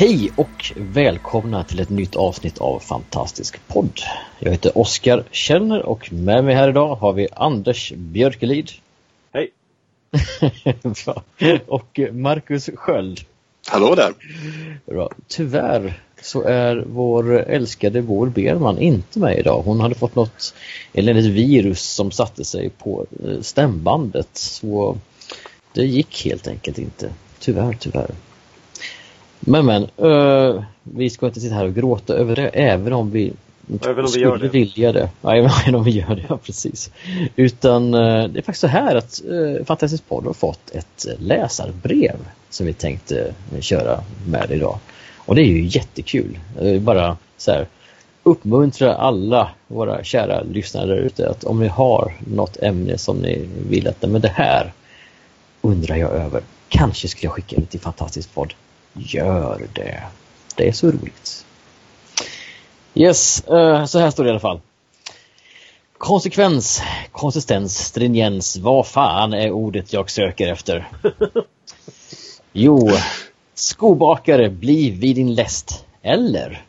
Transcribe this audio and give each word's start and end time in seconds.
Hej 0.00 0.30
och 0.36 0.72
välkomna 0.76 1.64
till 1.64 1.80
ett 1.80 1.90
nytt 1.90 2.16
avsnitt 2.16 2.58
av 2.58 2.78
Fantastisk 2.78 3.60
podd. 3.68 4.00
Jag 4.38 4.50
heter 4.50 4.78
Oskar 4.78 5.24
Kjellner 5.30 5.82
och 5.82 6.12
med 6.12 6.44
mig 6.44 6.54
här 6.54 6.68
idag 6.68 6.94
har 6.94 7.12
vi 7.12 7.28
Anders 7.32 7.92
Björkelid. 7.96 8.70
Hej! 9.32 9.50
och 11.66 12.00
Marcus 12.12 12.70
Sköld. 12.74 13.20
Hallå 13.68 13.94
där! 13.94 14.12
Bra. 14.86 15.10
Tyvärr 15.28 16.02
så 16.22 16.42
är 16.42 16.84
vår 16.86 17.38
älskade 17.40 18.00
Vår 18.00 18.26
Berman 18.26 18.78
inte 18.78 19.18
med 19.18 19.38
idag. 19.38 19.62
Hon 19.64 19.80
hade 19.80 19.94
fått 19.94 20.14
något 20.14 20.54
eländigt 20.92 21.26
virus 21.28 21.82
som 21.82 22.10
satte 22.10 22.44
sig 22.44 22.70
på 22.70 23.06
eh, 23.24 23.40
stämbandet. 23.40 24.28
Så 24.32 24.98
det 25.72 25.84
gick 25.84 26.24
helt 26.24 26.48
enkelt 26.48 26.78
inte. 26.78 27.10
Tyvärr, 27.38 27.76
tyvärr. 27.80 28.10
Men 29.40 29.66
men, 29.66 29.86
uh, 30.10 30.62
vi 30.82 31.10
ska 31.10 31.26
inte 31.26 31.40
sitta 31.40 31.54
här 31.54 31.64
och 31.64 31.74
gråta 31.74 32.14
över 32.14 32.36
det 32.36 32.48
även 32.48 32.92
om 32.92 33.10
vi 33.10 33.32
Även 33.86 34.04
om 34.04 34.10
vi 34.14 34.20
gör 34.20 34.38
det. 34.38 34.48
vilja 34.48 34.92
det. 34.92 35.10
Ja, 35.20 35.34
även 35.62 35.74
om 35.74 35.84
vi 35.84 35.90
gör 35.90 36.14
det, 36.14 36.24
ja 36.28 36.36
precis. 36.36 36.90
Utan 37.36 37.94
uh, 37.94 38.28
det 38.28 38.38
är 38.38 38.42
faktiskt 38.42 38.60
så 38.60 38.66
här 38.66 38.96
att 38.96 39.22
uh, 39.30 39.64
Fantastisk 39.64 40.08
podd 40.08 40.26
har 40.26 40.32
fått 40.32 40.70
ett 40.70 41.06
läsarbrev 41.18 42.16
som 42.50 42.66
vi 42.66 42.72
tänkte 42.72 43.34
köra 43.60 44.00
med 44.26 44.50
idag. 44.50 44.78
Och 45.16 45.34
det 45.34 45.42
är 45.42 45.46
ju 45.46 45.66
jättekul. 45.66 46.38
Bara 46.80 47.16
så 47.36 47.50
här 47.50 47.66
uppmuntra 48.22 48.94
alla 48.94 49.50
våra 49.66 50.04
kära 50.04 50.42
lyssnare 50.42 50.86
där 50.86 50.96
ute 50.96 51.30
att 51.30 51.44
om 51.44 51.60
ni 51.60 51.68
har 51.68 52.14
något 52.18 52.56
ämne 52.62 52.98
som 52.98 53.16
ni 53.16 53.48
vill 53.68 53.88
att 53.88 54.02
men 54.02 54.20
det 54.20 54.28
här 54.28 54.72
undrar 55.60 55.96
jag 55.96 56.10
över. 56.10 56.42
Kanske 56.68 57.08
skulle 57.08 57.26
jag 57.26 57.32
skicka 57.32 57.56
det 57.60 57.66
till 57.66 57.80
Fantastisk 57.80 58.34
podd 58.34 58.54
Gör 58.98 59.66
det. 59.72 60.02
Det 60.56 60.68
är 60.68 60.72
så 60.72 60.86
roligt. 60.86 61.44
Yes, 62.94 63.44
uh, 63.50 63.84
så 63.84 63.98
här 63.98 64.10
står 64.10 64.24
det 64.24 64.28
i 64.28 64.30
alla 64.30 64.40
fall. 64.40 64.60
Konsekvens, 65.98 66.82
konsistens, 67.12 67.78
stringens. 67.78 68.56
Vad 68.56 68.86
fan 68.86 69.32
är 69.32 69.50
ordet 69.50 69.92
jag 69.92 70.10
söker 70.10 70.52
efter? 70.52 70.88
Jo, 72.52 72.90
skobakare, 73.54 74.50
bli 74.50 74.90
vid 74.90 75.16
din 75.16 75.34
läst. 75.34 75.84
Eller? 76.02 76.64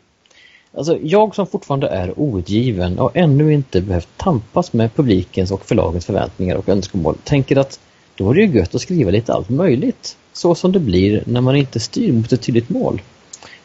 Alltså, 0.76 0.98
jag 1.02 1.34
som 1.34 1.46
fortfarande 1.46 1.88
är 1.88 2.20
outgiven 2.20 2.98
och 2.98 3.16
ännu 3.16 3.52
inte 3.52 3.80
behövt 3.80 4.08
tampas 4.16 4.72
med 4.72 4.94
publikens 4.94 5.50
och 5.50 5.66
förlagens 5.66 6.06
förväntningar 6.06 6.56
och 6.56 6.68
önskemål 6.68 7.16
tänker 7.24 7.56
att 7.56 7.80
då 8.16 8.30
är 8.30 8.34
det 8.34 8.40
ju 8.40 8.58
gött 8.58 8.74
att 8.74 8.80
skriva 8.80 9.10
lite 9.10 9.32
allt 9.32 9.48
möjligt 9.48 10.16
så 10.32 10.54
som 10.54 10.72
det 10.72 10.80
blir 10.80 11.22
när 11.26 11.40
man 11.40 11.56
inte 11.56 11.80
styr 11.80 12.12
mot 12.12 12.32
ett 12.32 12.42
tydligt 12.42 12.68
mål. 12.68 13.02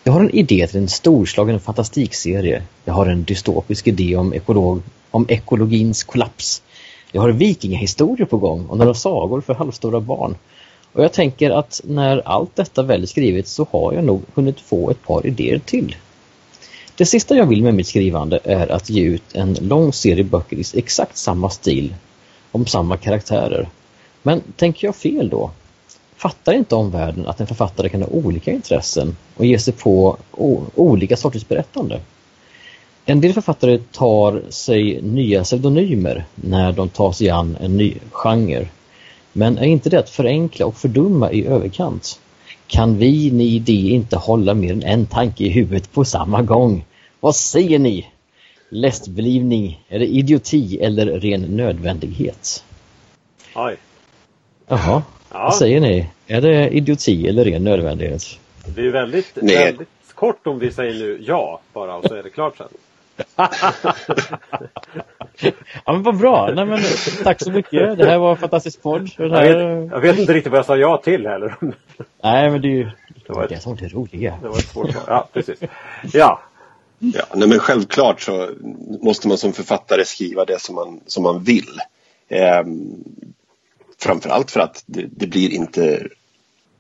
Jag 0.03 0.13
har 0.13 0.19
en 0.19 0.35
idé 0.35 0.67
till 0.67 0.79
en 0.79 0.87
storslagen 0.87 1.59
fantastikserie. 1.59 2.63
Jag 2.85 2.93
har 2.93 3.05
en 3.05 3.23
dystopisk 3.23 3.87
idé 3.87 4.15
om, 4.15 4.33
ekolog, 4.33 4.81
om 5.11 5.25
ekologins 5.29 6.03
kollaps. 6.03 6.61
Jag 7.11 7.21
har 7.21 7.29
vikingahistorier 7.29 8.25
på 8.25 8.37
gång 8.37 8.65
och 8.65 8.77
några 8.77 8.93
sagor 8.93 9.41
för 9.41 9.53
halvstora 9.53 9.99
barn. 9.99 10.35
Och 10.93 11.03
jag 11.03 11.13
tänker 11.13 11.51
att 11.51 11.81
när 11.83 12.27
allt 12.27 12.55
detta 12.55 12.83
väl 12.83 13.03
är 13.03 13.07
skrivet 13.07 13.47
så 13.47 13.67
har 13.71 13.93
jag 13.93 14.03
nog 14.03 14.21
hunnit 14.33 14.59
få 14.59 14.89
ett 14.89 15.03
par 15.03 15.27
idéer 15.27 15.59
till. 15.59 15.95
Det 16.97 17.05
sista 17.05 17.35
jag 17.35 17.45
vill 17.45 17.63
med 17.63 17.73
mitt 17.73 17.87
skrivande 17.87 18.39
är 18.43 18.71
att 18.71 18.89
ge 18.89 19.03
ut 19.03 19.35
en 19.35 19.53
lång 19.53 19.93
serie 19.93 20.23
böcker 20.23 20.57
i 20.57 20.63
exakt 20.73 21.17
samma 21.17 21.49
stil, 21.49 21.95
om 22.51 22.65
samma 22.65 22.97
karaktärer. 22.97 23.69
Men 24.25 24.41
tänker 24.55 24.87
jag 24.87 24.95
fel 24.95 25.29
då? 25.29 25.51
fattar 26.15 26.53
inte 26.53 26.75
omvärlden 26.75 27.27
att 27.27 27.39
en 27.39 27.47
författare 27.47 27.89
kan 27.89 28.01
ha 28.01 28.09
olika 28.09 28.51
intressen 28.51 29.17
och 29.35 29.45
ge 29.45 29.59
sig 29.59 29.73
på 29.73 30.17
olika 30.75 31.17
sorters 31.17 31.47
berättande. 31.47 32.01
En 33.05 33.21
del 33.21 33.33
författare 33.33 33.77
tar 33.91 34.41
sig 34.49 35.01
nya 35.01 35.43
pseudonymer 35.43 36.25
när 36.35 36.71
de 36.71 36.89
tar 36.89 37.11
sig 37.11 37.29
an 37.29 37.57
en 37.61 37.77
ny 37.77 37.93
genre. 38.11 38.67
Men 39.33 39.57
är 39.57 39.65
inte 39.65 39.89
det 39.89 39.99
att 39.99 40.09
förenkla 40.09 40.65
och 40.65 40.77
fördumma 40.77 41.31
i 41.31 41.45
överkant? 41.45 42.19
Kan 42.67 42.97
vi, 42.97 43.31
ni, 43.31 43.59
de 43.59 43.73
inte 43.73 44.17
hålla 44.17 44.53
mer 44.53 44.73
än 44.73 44.83
en 44.83 45.05
tanke 45.05 45.43
i 45.43 45.49
huvudet 45.49 45.91
på 45.91 46.05
samma 46.05 46.41
gång? 46.41 46.85
Vad 47.19 47.35
säger 47.35 47.79
ni? 47.79 48.07
Lästblivning, 48.69 49.83
är 49.89 49.99
det 49.99 50.07
idioti 50.07 50.79
eller 50.81 51.19
ren 51.19 51.41
nödvändighet? 51.41 52.63
Oj. 53.55 53.77
Jaha, 54.67 55.03
ja. 55.31 55.43
vad 55.43 55.55
säger 55.55 55.79
ni? 55.79 56.07
Är 56.27 56.41
det 56.41 56.69
idioti 56.69 57.27
eller 57.27 57.45
ren 57.45 57.63
nödvändighet? 57.63 58.23
Det 58.75 58.81
är 58.81 58.91
väldigt, 58.91 59.37
väldigt 59.37 59.89
kort 60.15 60.47
om 60.47 60.59
vi 60.59 60.71
säger 60.71 60.93
nu 60.93 61.23
ja 61.27 61.61
bara 61.73 61.95
och 61.95 62.05
så 62.05 62.15
är 62.15 62.23
det 62.23 62.29
klart 62.29 62.57
sen. 62.57 62.67
ja 65.85 65.93
men 65.93 66.03
vad 66.03 66.17
bra! 66.17 66.51
Nej, 66.55 66.65
men, 66.65 66.79
tack 67.23 67.43
så 67.43 67.51
mycket. 67.51 67.97
Det 67.97 68.05
här 68.05 68.17
var 68.17 68.31
en 68.31 68.37
fantastisk 68.37 68.81
podd. 68.81 69.09
Jag, 69.17 69.29
vet, 69.29 69.91
jag 69.91 69.99
vet 69.99 70.19
inte 70.19 70.33
riktigt 70.33 70.51
vad 70.51 70.59
jag 70.59 70.65
sa 70.65 70.77
ja 70.77 70.97
till 70.97 71.27
heller. 71.27 71.55
Nej 72.23 72.51
men 72.51 72.61
det 72.61 72.67
är 72.67 72.75
ju 72.75 72.89
det, 73.27 73.33
var 73.33 73.47
det 73.47 73.59
som 73.59 73.73
är 73.73 73.77
det 73.77 73.87
roliga. 73.87 74.39
Det 74.41 74.47
var 74.47 74.57
ett 74.57 74.67
svårt 74.67 74.95
Ja, 75.07 75.27
precis. 75.33 75.59
Ja. 76.13 76.41
Ja, 76.99 77.23
nej, 77.33 77.47
men 77.47 77.59
självklart 77.59 78.21
så 78.21 78.49
måste 79.01 79.27
man 79.27 79.37
som 79.37 79.53
författare 79.53 80.05
skriva 80.05 80.45
det 80.45 80.61
som 80.61 80.75
man, 80.75 80.99
som 81.05 81.23
man 81.23 81.43
vill. 81.43 81.79
Ehm, 82.29 83.03
framförallt 83.99 84.51
för 84.51 84.59
att 84.59 84.83
det, 84.85 85.07
det, 85.11 85.27
blir 85.27 85.49
inte 85.53 86.07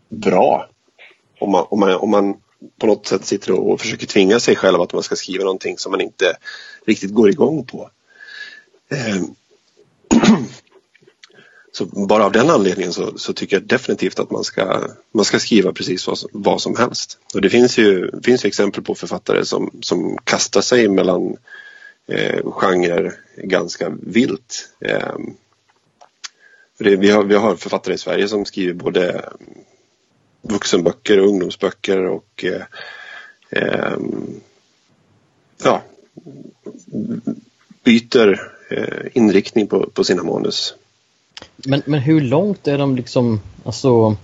bra 0.09 0.69
om 1.39 1.51
man, 1.51 1.65
om, 1.69 1.79
man, 1.79 1.95
om 1.95 2.09
man 2.09 2.33
på 2.79 2.87
något 2.87 3.07
sätt 3.07 3.25
sitter 3.25 3.51
och 3.51 3.81
försöker 3.81 4.07
tvinga 4.07 4.39
sig 4.39 4.55
själv 4.55 4.81
att 4.81 4.93
man 4.93 5.03
ska 5.03 5.15
skriva 5.15 5.43
någonting 5.43 5.77
som 5.77 5.91
man 5.91 6.01
inte 6.01 6.37
riktigt 6.85 7.11
går 7.11 7.29
igång 7.29 7.65
på. 7.65 7.89
Ehm. 8.89 9.35
Så 11.71 11.85
bara 11.85 12.25
av 12.25 12.31
den 12.31 12.49
anledningen 12.49 12.93
så, 12.93 13.17
så, 13.17 13.33
tycker 13.33 13.55
jag 13.55 13.63
definitivt 13.63 14.19
att 14.19 14.31
man 14.31 14.43
ska, 14.43 14.87
man 15.11 15.25
ska 15.25 15.39
skriva 15.39 15.73
precis 15.73 16.07
vad, 16.07 16.17
vad 16.31 16.61
som 16.61 16.75
helst. 16.75 17.17
Och 17.33 17.41
det 17.41 17.49
finns 17.49 17.77
ju, 17.77 18.11
finns 18.23 18.45
ju 18.45 18.47
exempel 18.47 18.83
på 18.83 18.95
författare 18.95 19.45
som, 19.45 19.71
som 19.81 20.17
kastar 20.23 20.61
sig 20.61 20.87
mellan 20.87 21.37
eh, 22.07 22.51
genrer 22.51 23.13
ganska 23.37 23.89
vilt. 24.01 24.69
Eh, 24.79 25.15
det, 26.77 26.95
vi, 26.95 27.11
har, 27.11 27.23
vi 27.23 27.35
har 27.35 27.55
författare 27.55 27.93
i 27.95 27.97
Sverige 27.97 28.27
som 28.27 28.45
skriver 28.45 28.73
både 28.73 29.29
vuxenböcker 30.41 31.19
och 31.19 31.27
ungdomsböcker 31.27 32.05
och 32.05 32.45
eh, 32.45 32.61
eh, 33.49 33.97
ja, 35.63 35.81
byter 37.83 38.51
eh, 38.69 39.07
inriktning 39.13 39.67
på, 39.67 39.89
på 39.89 40.03
sina 40.03 40.23
manus. 40.23 40.75
Men, 41.55 41.81
men 41.85 41.99
hur 41.99 42.21
långt 42.21 42.67
är 42.67 42.77
de 42.77 42.95
liksom, 42.95 43.41
alltså 43.63 44.15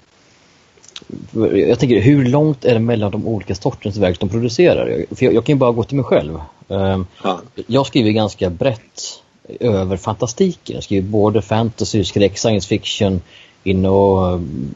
jag 1.55 1.79
tänker, 1.79 2.01
hur 2.01 2.25
långt 2.25 2.65
är 2.65 2.73
det 2.73 2.79
mellan 2.79 3.11
de 3.11 3.27
olika 3.27 3.55
sortens 3.55 3.97
verk 3.97 4.19
de 4.19 4.29
producerar? 4.29 5.05
För 5.15 5.25
jag, 5.25 5.33
jag 5.33 5.45
kan 5.45 5.55
ju 5.55 5.59
bara 5.59 5.71
gå 5.71 5.83
till 5.83 5.95
mig 5.95 6.05
själv. 6.05 6.39
Ja. 6.67 7.41
Jag 7.67 7.87
skriver 7.87 8.11
ganska 8.11 8.49
brett 8.49 9.21
över 9.59 9.97
fantastiken. 9.97 10.75
Jag 10.75 10.83
skriver 10.83 11.07
både 11.07 11.41
fantasy, 11.41 12.03
skräck, 12.03 12.37
science 12.37 12.67
fiction, 12.67 13.21
in 13.63 13.85
och 13.85 14.27
mm, 14.27 14.73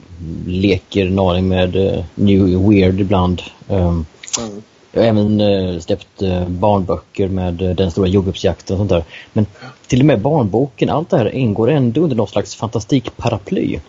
leker 0.47 1.05
en 1.05 1.19
aning 1.19 1.47
med 1.47 1.75
uh, 1.75 2.03
new 2.15 2.69
weird 2.69 2.99
ibland. 2.99 3.41
Um, 3.67 4.05
mm. 4.39 4.63
Jag 4.91 5.01
har 5.01 5.07
även 5.07 5.41
uh, 5.41 5.79
släppt 5.79 6.21
uh, 6.21 6.47
barnböcker 6.47 7.27
med 7.27 7.61
uh, 7.61 7.75
Den 7.75 7.91
stora 7.91 8.07
jordgubbsjakten 8.07 8.73
och 8.73 8.79
sånt 8.79 8.89
där. 8.89 9.03
Men 9.33 9.45
till 9.87 9.99
och 9.99 10.05
med 10.05 10.21
barnboken, 10.21 10.89
allt 10.89 11.09
det 11.09 11.17
här 11.17 11.35
ingår 11.35 11.71
ändå 11.71 12.01
under 12.01 12.15
något 12.15 12.29
slags 12.29 12.55
fantastikparaply. 12.55 13.79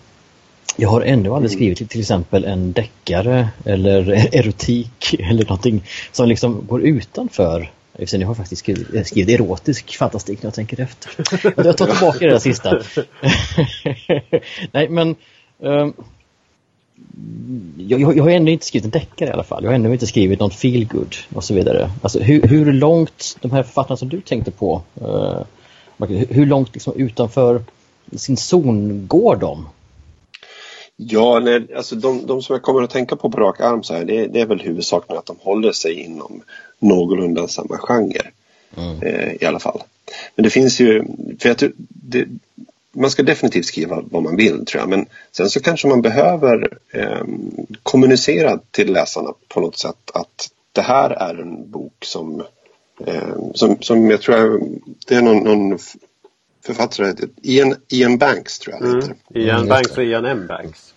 Jag 0.76 0.88
har 0.88 1.00
ännu 1.00 1.30
aldrig 1.30 1.52
mm. 1.52 1.74
skrivit 1.74 1.90
till 1.90 2.00
exempel 2.00 2.44
en 2.44 2.72
deckare 2.72 3.48
eller 3.64 4.10
erotik 4.32 5.14
eller 5.18 5.44
någonting 5.44 5.82
som 6.12 6.28
liksom 6.28 6.66
går 6.66 6.82
utanför 6.82 7.70
jag 7.98 8.26
har 8.26 8.34
faktiskt 8.34 8.62
skrivit, 8.62 8.94
eh, 8.94 9.02
skrivit 9.02 9.40
erotisk 9.40 9.96
fantastik 9.96 10.42
när 10.42 10.46
jag 10.46 10.54
tänker 10.54 10.80
efter. 10.80 11.10
Jag 11.64 11.76
tar 11.76 11.86
tillbaka 11.86 12.18
det 12.18 12.30
där 12.30 12.38
sista. 12.38 12.70
Nej, 14.72 14.88
men 14.88 15.16
um, 15.58 15.94
jag, 17.76 18.00
jag, 18.00 18.16
jag 18.16 18.24
har 18.24 18.30
ännu 18.30 18.50
inte 18.50 18.66
skrivit 18.66 18.84
en 18.84 18.90
deckare 18.90 19.28
i 19.28 19.32
alla 19.32 19.44
fall. 19.44 19.64
Jag 19.64 19.70
har 19.70 19.74
ännu 19.74 19.92
inte 19.92 20.06
skrivit 20.06 20.40
någon 20.40 20.50
feelgood 20.50 21.16
och 21.34 21.44
så 21.44 21.54
vidare. 21.54 21.90
Alltså 22.02 22.18
hur, 22.18 22.42
hur 22.42 22.72
långt 22.72 23.36
de 23.40 23.50
här 23.50 23.62
författarna 23.62 23.96
som 23.96 24.08
du 24.08 24.20
tänkte 24.20 24.50
på, 24.50 24.82
uh, 25.02 25.42
hur 26.08 26.46
långt 26.46 26.74
liksom 26.74 26.94
utanför 26.96 27.62
sin 28.16 28.36
zon 28.36 29.06
går 29.06 29.36
de? 29.36 29.68
Ja, 30.96 31.40
nej, 31.40 31.74
alltså 31.76 31.96
de, 31.96 32.26
de 32.26 32.42
som 32.42 32.54
jag 32.54 32.62
kommer 32.62 32.82
att 32.82 32.90
tänka 32.90 33.16
på 33.16 33.30
på 33.30 33.40
rak 33.40 33.60
arm 33.60 33.82
så 33.82 33.94
här, 33.94 34.04
det, 34.04 34.26
det 34.26 34.40
är 34.40 34.46
väl 34.46 34.60
huvudsaken 34.60 35.18
att 35.18 35.26
de 35.26 35.36
håller 35.40 35.72
sig 35.72 35.92
inom 35.92 36.42
någorlunda 36.78 37.48
samma 37.48 37.78
genre. 37.78 38.30
Mm. 38.76 39.02
Eh, 39.02 39.32
I 39.40 39.44
alla 39.44 39.58
fall. 39.58 39.82
Men 40.34 40.42
det 40.42 40.50
finns 40.50 40.80
ju, 40.80 41.04
för 41.38 41.48
jag, 41.48 41.72
det, 41.88 42.26
man 42.92 43.10
ska 43.10 43.22
definitivt 43.22 43.66
skriva 43.66 44.02
vad 44.10 44.22
man 44.22 44.36
vill 44.36 44.66
tror 44.66 44.80
jag. 44.80 44.88
Men 44.88 45.06
sen 45.32 45.50
så 45.50 45.60
kanske 45.60 45.88
man 45.88 46.02
behöver 46.02 46.78
eh, 46.92 47.24
kommunicera 47.82 48.58
till 48.70 48.92
läsarna 48.92 49.34
på 49.48 49.60
något 49.60 49.78
sätt 49.78 50.10
att 50.14 50.50
det 50.72 50.82
här 50.82 51.10
är 51.10 51.34
en 51.34 51.70
bok 51.70 52.04
som, 52.04 52.42
eh, 53.06 53.52
som, 53.54 53.76
som 53.80 54.10
jag 54.10 54.22
tror 54.22 54.36
jag, 54.36 54.80
det 55.06 55.14
är 55.14 55.22
någon, 55.22 55.44
någon 55.44 55.78
författare, 56.66 57.14
Ian, 57.42 57.76
Ian 57.88 58.18
Banks 58.18 58.58
tror 58.58 58.76
jag 58.76 58.84
mm. 58.84 58.96
heter. 58.96 59.14
Ian 59.34 59.56
mm, 59.56 59.68
Banks 59.68 59.90
och 59.90 60.04
Ian 60.04 60.24
M. 60.24 60.46
Banks. 60.48 60.94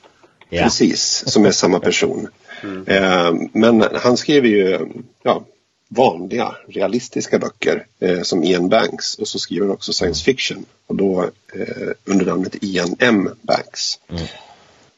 Precis, 0.50 1.24
som 1.28 1.46
är 1.46 1.52
samma 1.52 1.80
person. 1.80 2.28
Mm. 2.64 2.88
Eh, 2.88 3.50
men 3.54 3.84
han 3.94 4.18
skriver 4.18 4.48
ju 4.48 4.88
ja, 5.24 5.44
vanliga, 5.90 6.56
realistiska 6.68 7.40
böcker 7.40 7.86
eh, 8.00 8.22
som 8.22 8.44
Ian 8.44 8.70
Banks 8.70 9.16
och 9.16 9.28
så 9.28 9.40
skriver 9.40 9.66
han 9.66 9.74
också 9.74 9.94
science 9.94 10.24
fiction 10.24 10.66
och 10.88 10.96
då 10.96 11.24
eh, 11.54 11.88
under 12.06 12.26
namnet 12.26 12.56
Ian 12.62 12.96
M. 13.00 13.30
Banks. 13.42 14.00
Mm. 14.10 14.24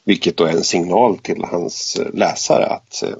Vilket 0.04 0.36
då 0.36 0.44
är 0.44 0.52
en 0.52 0.64
signal 0.64 1.18
till 1.18 1.44
hans 1.44 1.96
eh, 1.96 2.14
läsare 2.14 2.66
att 2.66 3.02
eh, 3.02 3.14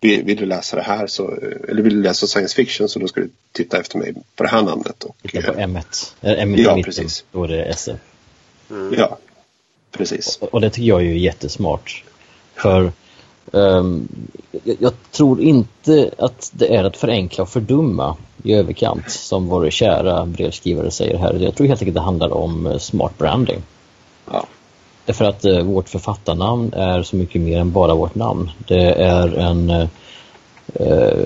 vill 0.00 0.36
du 0.36 0.46
läsa 0.46 0.76
det 0.76 0.82
här 0.82 1.06
så, 1.06 1.30
eh, 1.30 1.70
eller 1.70 1.82
vill 1.82 1.94
du 1.94 2.02
läsa 2.02 2.26
science 2.26 2.56
fiction 2.56 2.88
så 2.88 2.98
då 2.98 3.08
ska 3.08 3.20
du 3.20 3.30
titta 3.52 3.80
efter 3.80 3.98
mig 3.98 4.14
på 4.36 4.42
det 4.42 4.48
här 4.48 4.62
namnet. 4.62 5.04
Och, 5.04 5.16
titta 5.22 5.52
på 5.52 5.60
M1, 5.60 6.12
M1 6.20 6.36
ja, 6.38 6.46
mitten, 6.46 6.82
precis. 6.82 7.24
då 7.32 7.44
är 7.44 7.48
det 7.48 7.64
SF. 7.64 8.00
Mm. 8.70 8.94
Ja, 8.98 9.18
precis. 9.90 10.36
Och, 10.36 10.54
och, 10.54 10.60
det 10.60 10.70
tycker 10.70 10.88
jag 10.88 11.00
är 11.00 11.04
jättesmart. 11.04 12.04
För 12.54 12.92
Um, 13.52 14.08
jag, 14.64 14.76
jag, 14.80 14.92
tror 15.10 15.40
inte 15.40 16.10
att 16.18 16.50
det 16.54 16.76
är 16.76 16.84
att 16.84 16.96
förenkla 16.96 17.42
och 17.42 17.48
fördumma 17.48 18.16
i 18.42 18.54
överkant 18.54 19.10
som 19.10 19.46
vår 19.46 19.70
kära 19.70 20.26
brevskrivare 20.26 20.90
säger 20.90 21.18
här. 21.18 21.34
Jag 21.34 21.54
tror 21.54 21.66
helt 21.66 21.82
enkelt 21.82 21.94
det 21.94 22.00
handlar 22.00 22.32
om 22.32 22.66
eh, 22.66 22.78
smart 22.78 23.18
branding. 23.18 23.62
Ja. 24.32 24.44
Därför 25.04 25.24
att 25.24 25.44
uh, 25.44 25.60
vårt 25.60 25.88
författarnamn 25.88 26.72
är 26.72 27.02
så 27.02 27.16
mycket 27.16 27.40
mer 27.40 27.60
än 27.60 27.72
bara 27.72 27.94
vårt 27.94 28.14
namn. 28.14 28.50
Det 28.66 28.92
är 28.92 29.34
en, 29.34 29.70
uh, 29.70 29.86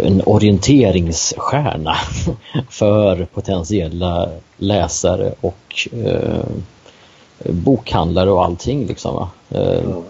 en 0.07 0.23
orienteringsstjärna 0.27 1.95
för 2.71 3.25
potentiella 3.25 4.29
läsare 4.57 5.35
och 5.41 5.89
uh, 5.97 6.45
bokhandlare 7.45 8.31
och 8.31 8.45
allting. 8.45 8.87
Liksom, 8.87 9.29
ja. 9.49 10.03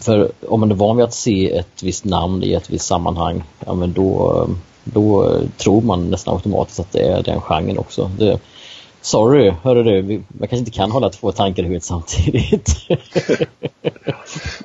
För 0.00 0.32
om 0.48 0.60
man 0.60 0.70
är 0.70 0.74
van 0.74 0.96
vid 0.96 1.04
att 1.04 1.14
se 1.14 1.52
ett 1.52 1.82
visst 1.82 2.04
namn 2.04 2.42
i 2.42 2.52
ett 2.52 2.70
visst 2.70 2.86
sammanhang, 2.86 3.42
ja 3.66 3.74
men 3.74 3.92
då, 3.92 4.48
då 4.84 5.38
tror 5.56 5.80
man 5.82 6.10
nästan 6.10 6.34
automatiskt 6.34 6.80
att 6.80 6.92
det 6.92 7.02
är 7.02 7.22
den 7.22 7.40
genren 7.40 7.78
också. 7.78 8.10
Det, 8.18 8.38
sorry, 9.00 9.52
hörru 9.62 9.82
du, 9.82 10.22
man 10.28 10.48
kanske 10.48 10.56
inte 10.56 10.70
kan 10.70 10.90
hålla 10.90 11.10
två 11.10 11.32
tankar 11.32 11.62
i 11.62 11.66
huvudet 11.66 11.84
samtidigt. 11.84 12.68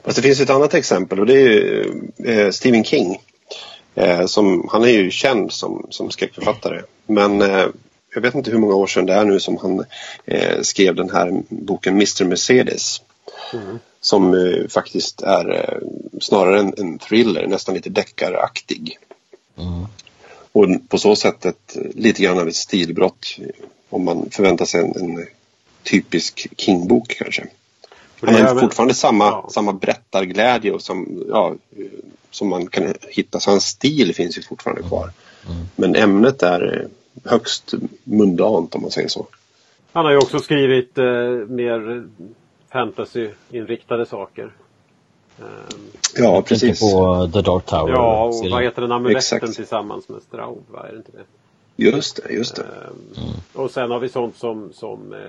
Fast 0.04 0.16
det 0.16 0.22
finns 0.22 0.40
ett 0.40 0.50
annat 0.50 0.74
exempel 0.74 1.20
och 1.20 1.26
det 1.26 1.42
är 1.44 1.86
eh, 2.26 2.50
Stephen 2.50 2.84
King. 2.84 3.18
Eh, 3.96 4.26
som, 4.26 4.70
han 4.72 4.84
är 4.84 4.90
ju 4.90 5.12
känd 5.12 5.52
som, 5.52 5.88
som 5.90 6.12
skräckförfattare. 6.12 6.82
Men 7.08 7.42
eh, 7.42 7.66
jag 8.14 8.22
vet 8.22 8.36
inte 8.36 8.52
hur 8.52 8.58
många 8.58 8.76
år 8.76 8.88
sedan 8.88 9.06
det 9.06 9.14
är 9.14 9.26
nu 9.26 9.40
som 9.40 9.58
han 9.58 9.86
eh, 10.26 10.62
skrev 10.62 10.96
den 10.96 11.10
här 11.10 11.44
boken 11.50 11.94
Mr 11.94 12.26
Mercedes. 12.26 13.02
Mm. 13.54 13.80
Som 14.06 14.34
eh, 14.34 14.68
faktiskt 14.68 15.22
är 15.22 15.52
eh, 15.54 15.88
snarare 16.22 16.60
en, 16.60 16.74
en, 16.78 17.00
thriller, 17.00 17.48
nästan 17.48 17.76
lite 17.76 17.90
deckaraktig. 17.90 18.98
Mm. 19.58 19.86
Och 20.52 20.90
på 20.90 20.98
så 20.98 21.16
sätt 21.16 21.46
ett, 21.46 21.78
lite 21.96 22.24
grann 22.24 22.40
av 22.40 22.48
ett 22.48 22.56
stilbrott 22.56 23.38
om 23.90 24.06
man 24.06 24.30
förväntar 24.32 24.66
sig 24.66 24.82
en, 24.82 24.96
en 24.96 25.26
typisk 25.84 26.48
King-bok 26.58 27.16
kanske. 27.18 27.48
Han 28.22 28.36
har 28.36 28.60
fortfarande 28.60 28.94
samma, 28.94 29.26
ja. 29.26 29.50
samma 29.52 29.74
berättarglädje 29.74 30.72
och 30.72 30.82
som, 30.82 31.24
ja, 31.30 31.56
som 32.32 32.50
man 32.50 32.68
kan 32.68 32.94
hitta. 33.10 33.40
Så 33.40 33.50
hans 33.50 33.66
stil 33.68 34.16
finns 34.16 34.38
ju 34.38 34.42
fortfarande 34.42 34.84
kvar. 34.84 35.12
Mm. 35.48 35.66
Men 35.76 35.96
ämnet 35.96 36.44
är 36.44 36.80
eh, 36.82 36.88
högst 37.32 37.74
mundant 38.04 38.76
om 38.76 38.82
man 38.82 38.92
säger 38.92 39.08
så. 39.08 39.28
Han 39.92 40.06
har 40.06 40.12
ju 40.12 40.18
också 40.18 40.40
skrivit 40.40 40.98
eh, 40.98 41.06
mer 41.48 42.08
fantasy-inriktade 42.76 44.06
saker. 44.06 44.52
Um, 45.40 45.48
ja, 46.16 46.42
precis. 46.42 46.80
på 46.80 47.30
The 47.34 47.42
Dark 47.42 47.66
Tower. 47.66 47.94
Ja, 47.94 48.24
och 48.24 48.52
vad 48.52 48.64
heter 48.64 48.82
den 48.82 48.92
amuletten 48.92 49.54
tillsammans 49.54 50.10
med 50.10 50.22
Straub? 50.22 50.64
Vad 50.68 50.86
är 50.86 50.92
det 50.92 50.98
inte 50.98 51.12
det? 51.12 51.24
Just 51.84 52.16
det, 52.24 52.34
just 52.34 52.56
det. 52.56 52.62
Um, 52.62 53.24
mm. 53.24 53.34
Och 53.54 53.72
sen 53.72 53.92
har 53.92 54.00
vi 54.00 54.10
sånt 54.10 54.38
som, 54.38 54.74
som 54.74 55.14
eh, 55.14 55.20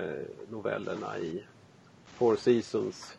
novellerna 0.49 1.17
i 1.17 1.43
Four 2.17 2.35
Seasons. 2.35 3.13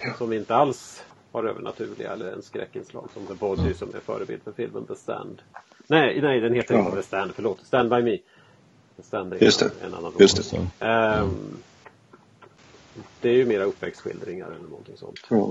Ja. 0.00 0.14
Som 0.18 0.32
inte 0.32 0.54
alls 0.54 1.02
har 1.32 1.44
övernaturliga 1.44 2.12
eller 2.12 2.32
en 2.32 2.42
skräckinslag 2.42 3.08
som 3.14 3.26
The 3.26 3.34
Body 3.34 3.62
mm. 3.62 3.74
som 3.74 3.94
är 3.94 4.00
förebild 4.00 4.42
för 4.42 4.52
filmen 4.52 4.86
The 4.86 4.94
Stand. 4.94 5.42
Nej, 5.86 6.20
nej 6.22 6.40
den 6.40 6.54
heter 6.54 6.74
ja. 6.74 6.80
inte 6.80 6.96
The 6.96 7.02
Stand, 7.02 7.30
förlåt. 7.34 7.58
Stand 7.66 7.90
By 7.90 8.02
Me. 8.02 8.18
The 8.96 9.02
Stand 9.02 9.32
är 9.32 9.44
Just 9.44 9.62
en, 9.62 9.70
det. 9.80 9.86
en 9.86 9.94
annan 9.94 10.12
Just 10.18 10.50
det. 10.50 10.86
Um, 10.86 11.62
det 13.20 13.28
är 13.28 13.34
ju 13.34 13.46
mera 13.46 13.64
uppväxtskildringar 13.64 14.46
eller 14.46 14.68
någonting 14.68 14.96
sånt. 14.96 15.20
Ja. 15.28 15.50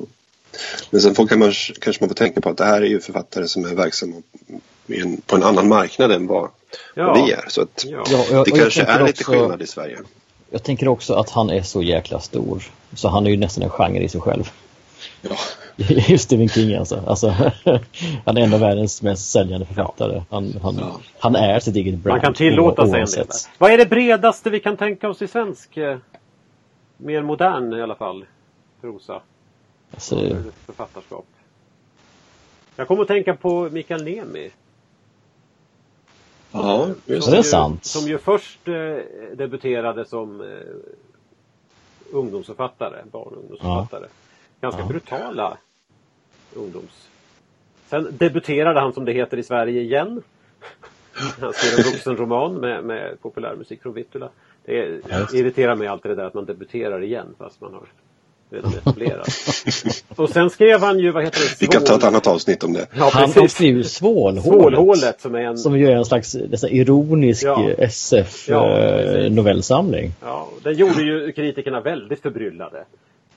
Men 0.89 1.01
sen 1.01 1.15
får 1.15 1.27
kan 1.27 1.39
man, 1.39 1.51
kanske 1.81 2.03
man 2.03 2.09
får 2.09 2.15
tänka 2.15 2.41
på 2.41 2.49
att 2.49 2.57
det 2.57 2.65
här 2.65 2.81
är 2.81 2.85
ju 2.85 2.99
författare 2.99 3.47
som 3.47 3.65
är 3.65 3.75
verksamma 3.75 4.21
en, 4.88 5.21
på 5.21 5.35
en 5.35 5.43
annan 5.43 5.67
marknad 5.67 6.11
än 6.11 6.27
vad, 6.27 6.49
ja. 6.95 7.05
vad 7.05 7.25
vi 7.25 7.31
är. 7.31 7.45
Så 7.47 7.61
att 7.61 7.85
ja. 7.88 8.03
Ja, 8.31 8.43
det 8.43 8.51
kanske 8.51 8.83
är 8.83 8.99
lite 8.99 9.11
också, 9.11 9.31
skillnad 9.31 9.61
i 9.61 9.67
Sverige. 9.67 9.99
Jag 10.49 10.63
tänker 10.63 10.88
också 10.88 11.13
att 11.13 11.29
han 11.29 11.49
är 11.49 11.61
så 11.61 11.81
jäkla 11.81 12.19
stor. 12.19 12.63
Så 12.95 13.07
han 13.07 13.25
är 13.25 13.31
ju 13.31 13.38
nästan 13.38 13.63
en 13.63 13.69
genre 13.69 14.03
i 14.03 14.09
sig 14.09 14.21
själv. 14.21 14.51
Ja. 15.21 15.35
Just 16.07 16.23
Stephen 16.23 16.49
King 16.49 16.75
alltså. 16.75 17.03
alltså 17.07 17.27
han 18.25 18.38
är 18.38 18.41
en 18.41 18.53
av 18.53 18.59
världens 18.59 19.01
mest 19.01 19.31
säljande 19.31 19.65
författare. 19.65 20.21
Han, 20.29 20.60
han, 20.62 20.77
ja. 20.79 21.00
han 21.19 21.36
är 21.36 21.60
sitt 21.60 21.75
eget 21.75 21.95
brand. 21.95 22.13
Man 22.13 22.21
kan 22.21 22.33
tillåta 22.33 22.88
sig 22.88 23.01
en 23.01 23.07
del. 23.07 23.27
Vad 23.57 23.71
är 23.71 23.77
det 23.77 23.86
bredaste 23.86 24.50
vi 24.50 24.60
kan 24.60 24.77
tänka 24.77 25.10
oss 25.10 25.21
i 25.21 25.27
svensk 25.27 25.77
eh, 25.77 25.98
mer 27.01 27.22
modern 27.22 27.74
i 27.74 27.81
alla 27.81 27.96
fall 27.96 28.25
prosa. 28.81 29.22
Alltså... 29.91 30.15
Författarskap. 30.65 31.25
Jag 32.75 32.88
kommer 32.88 33.01
att 33.01 33.08
tänka 33.08 33.36
på 33.36 33.70
Mikael 33.70 34.03
Niemi. 34.03 34.51
Ja, 36.51 36.89
just 37.05 37.31
det. 37.31 37.38
är 37.38 37.41
sant. 37.43 37.86
Som 37.86 38.08
ju 38.08 38.17
först 38.17 38.67
eh, 38.67 38.74
debuterade 39.36 40.05
som 40.05 40.41
eh, 40.41 40.48
ungdomsförfattare, 42.12 43.03
barn 43.12 43.34
och 43.34 43.38
ungdomsförfattare. 43.38 44.05
Ja. 44.05 44.67
Ganska 44.67 44.81
ja. 44.81 44.88
brutala 44.88 45.58
ungdoms... 46.53 47.08
Sen 47.88 48.17
debuterade 48.17 48.79
han 48.79 48.93
som 48.93 49.05
det 49.05 49.13
heter 49.13 49.38
i 49.38 49.43
Sverige 49.43 49.81
igen. 49.81 50.24
Han 51.39 51.53
skrev 51.53 51.86
en 51.86 51.91
vuxenroman 51.91 52.53
med, 52.55 52.84
med 52.84 53.22
populärmusik 53.22 53.81
från 53.81 53.93
Vittula. 53.93 54.29
Det 54.65 54.80
är, 54.80 55.36
irriterar 55.36 55.75
mig 55.75 55.88
alltid 55.88 56.12
det 56.12 56.15
där 56.15 56.25
att 56.25 56.34
man 56.34 56.46
debuterar 56.46 57.03
igen 57.03 57.36
fast 57.38 57.62
man 57.62 57.74
har 57.74 57.84
redan 58.51 58.74
etablerat. 58.74 59.27
och 60.15 60.30
sen 60.30 60.50
skrev 60.50 60.80
han 60.80 61.00
ju, 61.00 61.12
vad 61.12 61.24
heter 61.24 61.39
det? 61.39 61.46
Svål... 61.46 61.58
Vi 61.60 61.68
kan 61.68 61.84
ta 61.84 61.96
ett 61.96 62.03
annat 62.03 62.27
avsnitt 62.27 62.63
om 62.63 62.74
det. 62.74 62.88
Ja, 62.96 63.10
han 63.13 63.50
skrev 63.50 63.75
ju 63.75 63.84
Svålhålet. 63.84 64.44
Svålhålet 64.44 65.22
som 65.22 65.36
är 65.36 65.39
en... 65.39 65.58
Som 65.58 65.80
ju 65.80 65.88
är 65.88 65.96
en 65.96 66.06
slags 66.06 66.36
ironisk 66.70 67.44
ja. 67.44 67.72
SF-novellsamling. 67.77 70.12
Ja, 70.22 70.27
ja, 70.27 70.50
den 70.63 70.75
gjorde 70.75 71.01
ju 71.01 71.32
kritikerna 71.32 71.82
väldigt 71.82 72.22
förbryllade. 72.22 72.86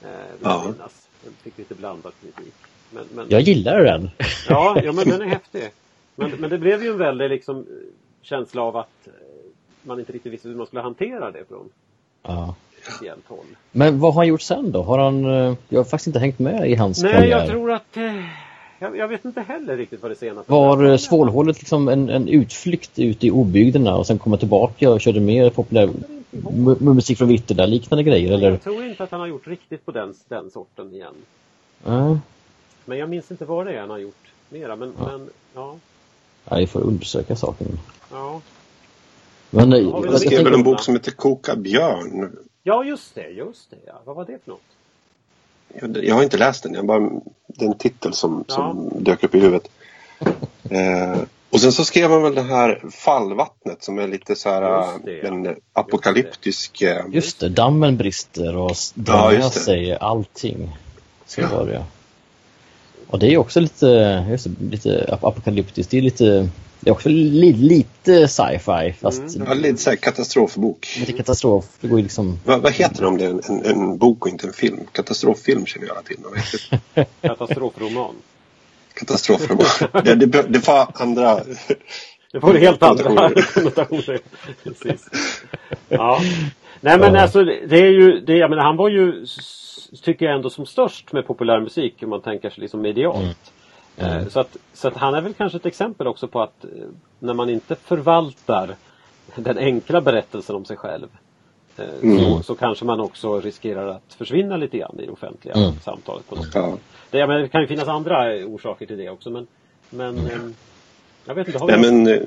Eh, 0.03 0.09
ja. 0.43 0.63
Minnas. 0.65 1.09
Den 1.25 1.33
fick 1.43 1.59
lite 1.59 1.75
blandad 1.75 2.13
kritik. 2.23 2.55
Men, 2.91 3.05
men... 3.15 3.27
Jag 3.29 3.41
gillar 3.41 3.85
den. 3.85 4.11
ja, 4.49 4.81
ja, 4.85 4.93
men 4.93 5.09
den 5.09 5.23
är 5.23 5.27
häftig. 5.27 5.71
Men, 6.17 6.31
men 6.31 6.51
det 6.51 6.59
blev 6.59 6.83
ju 6.83 6.91
en 6.91 6.99
väldig 6.99 7.31
liksom, 7.31 7.67
känsla 8.23 8.63
av 8.63 8.77
att 8.77 9.09
man 9.87 9.99
inte 10.01 10.13
riktigt 10.13 10.33
visste 10.33 10.49
hur 10.49 10.57
man 10.57 10.67
skulle 10.67 10.83
hantera 10.83 11.31
det 11.31 11.45
från 11.49 11.69
ja. 12.23 12.55
speciellt 12.83 13.29
håll. 13.29 13.47
Men 13.73 14.01
vad 14.01 14.15
har 14.15 14.21
han 14.21 14.29
gjort 14.29 14.43
sen 14.43 14.73
då? 14.73 14.83
Har 14.83 14.99
han, 14.99 15.25
eh, 15.25 15.55
jag 15.69 15.79
har 15.79 15.85
faktiskt 15.85 16.07
inte 16.07 16.19
hängt 16.19 16.39
med 16.39 16.71
i 16.71 16.75
hans 16.75 17.03
Nej, 17.03 17.13
karriär. 17.13 17.39
jag 17.39 17.49
tror 17.49 17.73
att 17.73 17.97
eh, 17.97 18.25
jag, 18.79 18.97
jag, 18.97 19.09
vet 19.09 19.25
inte 19.25 19.41
heller 19.41 19.77
riktigt 19.77 20.03
vad 20.03 20.11
det 20.11 20.15
senaste 20.15 20.53
var. 20.53 20.85
Eh, 20.85 20.97
Svålhålet 20.97 21.59
liksom 21.59 21.89
en, 21.89 22.09
en 22.09 22.29
utflykt 22.29 22.99
ut 22.99 23.25
i 23.25 23.31
obygderna 23.31 23.97
och 23.97 24.07
sen 24.07 24.19
komma 24.19 24.37
tillbaka 24.37 24.91
och 24.91 25.01
körde 25.01 25.21
mer 25.21 25.51
populär 25.51 25.89
mu- 26.31 26.95
musik 26.95 27.19
från 27.19 27.29
Vittula, 27.29 27.67
liknande 27.67 28.03
grejer 28.03 28.33
eller? 28.33 28.51
Jag 28.51 28.63
tror 28.63 28.85
inte 28.85 29.05
att 29.05 29.11
han 29.11 29.21
har 29.21 29.27
gjort 29.27 29.47
riktigt 29.47 29.85
på 29.87 29.91
den, 29.93 30.15
den 30.29 30.51
sorten 30.51 30.95
igen. 30.95 31.15
Nej, 31.85 32.17
Men 32.85 32.99
jag 32.99 33.09
minns 33.09 33.31
inte 33.31 33.45
vad 33.45 33.67
det 33.67 33.73
är 33.73 33.81
han 33.81 33.91
har 33.91 33.99
gjort 33.99 34.33
mera. 34.49 34.77
Men 34.77 34.93
ja, 34.99 35.05
men, 35.19 35.31
ja, 35.55 35.77
ja, 36.49 36.57
vi 36.57 36.67
får 36.67 36.81
undersöka 36.81 37.37
saken. 37.37 37.79
ja. 38.11 38.41
Men 39.55 39.73
eh, 39.73 39.93
Han 39.93 40.05
jag 40.05 40.21
skrev 40.21 40.45
väl 40.45 40.55
en 40.55 40.63
bok 40.63 40.81
som 40.81 40.95
heter 40.95 41.11
Koka 41.11 41.57
björn. 41.57 42.37
ja 42.63 42.85
just 42.85 43.15
det, 43.15 43.29
just 43.29 43.71
det. 43.71 43.77
Ja. 43.87 44.01
Vad 44.05 44.17
var 44.17 44.25
det 44.25 44.39
för 44.45 44.51
något? 44.51 44.61
Jag, 45.81 46.05
jag 46.05 46.15
har 46.15 46.23
inte 46.23 46.37
läst 46.39 46.63
den, 46.63 46.75
jag 46.75 46.87
bara, 46.87 47.01
det 47.47 47.65
är 47.65 47.69
en 47.69 47.79
titel 47.79 48.13
som, 48.13 48.45
som 48.49 48.91
dök 49.01 49.25
upp 49.25 49.35
i 49.35 49.41
huvudet. 49.41 49.69
Eh, 50.71 51.21
och 51.51 51.61
sen 51.61 51.73
så 51.73 51.85
skrev 51.85 52.11
han 52.11 52.23
väl 52.23 52.35
det 52.35 52.43
här 52.43 52.83
Fallvattnet 52.91 53.85
som 53.85 53.99
är 53.99 54.09
lite 54.09 54.37
så 54.37 54.49
här 54.49 54.93
Just 54.93 55.05
det, 55.05 55.13
ja. 55.19 55.29
en 55.29 55.57
apokalyptisk... 55.73 56.83
eh, 56.83 57.05
Just 57.11 57.41
det, 57.41 57.49
dammen 57.49 57.97
brister 57.97 58.57
och 58.57 58.73
drar 58.95 59.15
Ja, 59.15 59.33
just 59.33 59.55
det. 59.55 59.61
sig 59.61 59.97
allting. 59.97 60.77
Så 61.27 61.41
Ja. 61.41 61.49
var 61.53 61.67
det 61.67 61.73
ja. 61.75 61.85
Och 63.07 63.19
det 63.19 63.35
är 63.35 63.39
också 63.39 63.61
lite, 63.61 63.87
just 64.31 64.45
det, 64.45 64.65
lite 64.71 65.05
ap- 65.13 65.29
apokalyptiskt. 65.29 65.91
Det 65.91 65.99
är 65.99 66.03
lite, 66.03 66.49
det 66.85 66.91
är 66.91 66.93
också 66.93 67.09
li, 67.09 67.53
lite 67.53 68.29
sci-fi 68.29 68.93
fast 69.01 69.37
Mm. 69.37 69.49
Ja, 69.49 69.55
lite 69.55 69.77
så 69.79 69.91
här 69.91 69.97
katastrofbok. 69.97 70.97
lite 71.01 71.13
katastrof. 71.13 71.65
Det 71.81 71.89
går 71.89 71.99
liksom... 71.99 72.39
Vad, 72.45 72.63
vad 72.63 72.73
heter 72.73 73.01
det 73.01 73.07
om 73.07 73.19
det 73.19 73.25
är 73.25 73.31
en, 73.31 73.41
en, 73.49 73.65
en 73.65 73.99
bok 73.99 74.27
och 74.27 74.29
inte 74.33 74.47
en 74.47 74.53
film? 74.53 74.79
Katastroffilm 74.93 75.67
känner 75.67 75.87
jag 75.87 75.97
alla 75.97 76.03
till. 76.03 77.07
Katastrofroman. 77.21 78.15
Katastrofroman. 78.95 79.67
det, 80.05 80.15
det, 80.27 80.43
det 80.49 80.67
var 80.67 80.89
andra... 80.95 81.41
Det 82.33 82.41
får 82.41 82.55
helt 82.59 82.83
andra 82.83 83.05
Konnotationer. 83.55 84.21
Precis. 84.65 85.09
Ja. 85.89 86.21
Nej 86.81 86.99
men 86.99 87.15
Ja. 87.15 87.21
alltså 87.21 87.45
det 87.45 87.77
är 87.79 87.91
ju, 87.91 88.21
det, 88.21 88.37
jag 88.37 88.51
menar 88.51 88.63
han 88.63 88.77
var 88.77 88.89
ju, 88.89 89.27
tycker 90.03 90.27
jag 90.27 90.35
ändå 90.35 90.51
som 90.51 90.67
störst 90.67 91.13
med 91.13 91.27
populärmusik 91.27 91.95
om 92.03 92.11
man 92.11 92.23
tänker 92.23 92.51
sig 92.51 92.61
liksom 92.61 92.81
medialt. 92.81 93.53
Mm. 93.97 94.19
Eh, 94.19 94.29
Så, 94.29 94.41
att, 94.41 94.57
så 94.73 94.89
att 94.89 94.97
han 94.97 95.15
är 95.15 95.21
väl 95.21 95.35
kanske 95.35 95.57
ett 95.59 95.67
exempel 95.67 96.07
också 96.07 96.29
på 96.29 96.43
att 96.43 96.65
eh, 96.65 96.71
när 97.19 97.35
man 97.35 97.51
inte 97.51 97.75
förvaltar 97.75 98.77
den 99.37 99.59
enkla 99.59 100.01
berättelsen 100.01 100.57
om 100.57 100.65
sig 100.65 100.77
själv 100.77 101.09
eh, 101.77 101.85
så, 102.01 102.07
Mm. 102.07 102.43
så 102.43 102.55
kanske 102.55 102.85
man 102.85 103.01
också 103.01 103.41
riskerar 103.41 103.89
att 103.89 104.15
försvinna 104.19 104.57
lite 104.57 104.79
grann 104.79 105.01
i 105.01 105.07
det 105.07 105.13
offentliga 105.13 105.55
Mm. 105.55 105.73
samtalet. 105.81 106.29
På 106.29 106.35
något 106.35 106.45
sätt. 106.45 106.55
Ja. 106.55 106.77
Det, 107.11 107.27
menar, 107.27 107.41
det 107.41 107.49
kan 107.49 107.61
ju 107.61 107.67
finnas 107.67 107.89
andra 107.89 108.35
orsaker 108.47 108.87
till 108.87 108.99
det 108.99 109.09
också 109.11 109.31
men, 109.31 109.47
men 109.91 110.19
ehm, 110.19 110.55
jag 111.25 111.35
vet 111.35 111.47
inte, 111.47 111.59
har 111.59 111.67
vi 111.67 111.73
Nej, 111.73 111.93
men, 111.93 112.27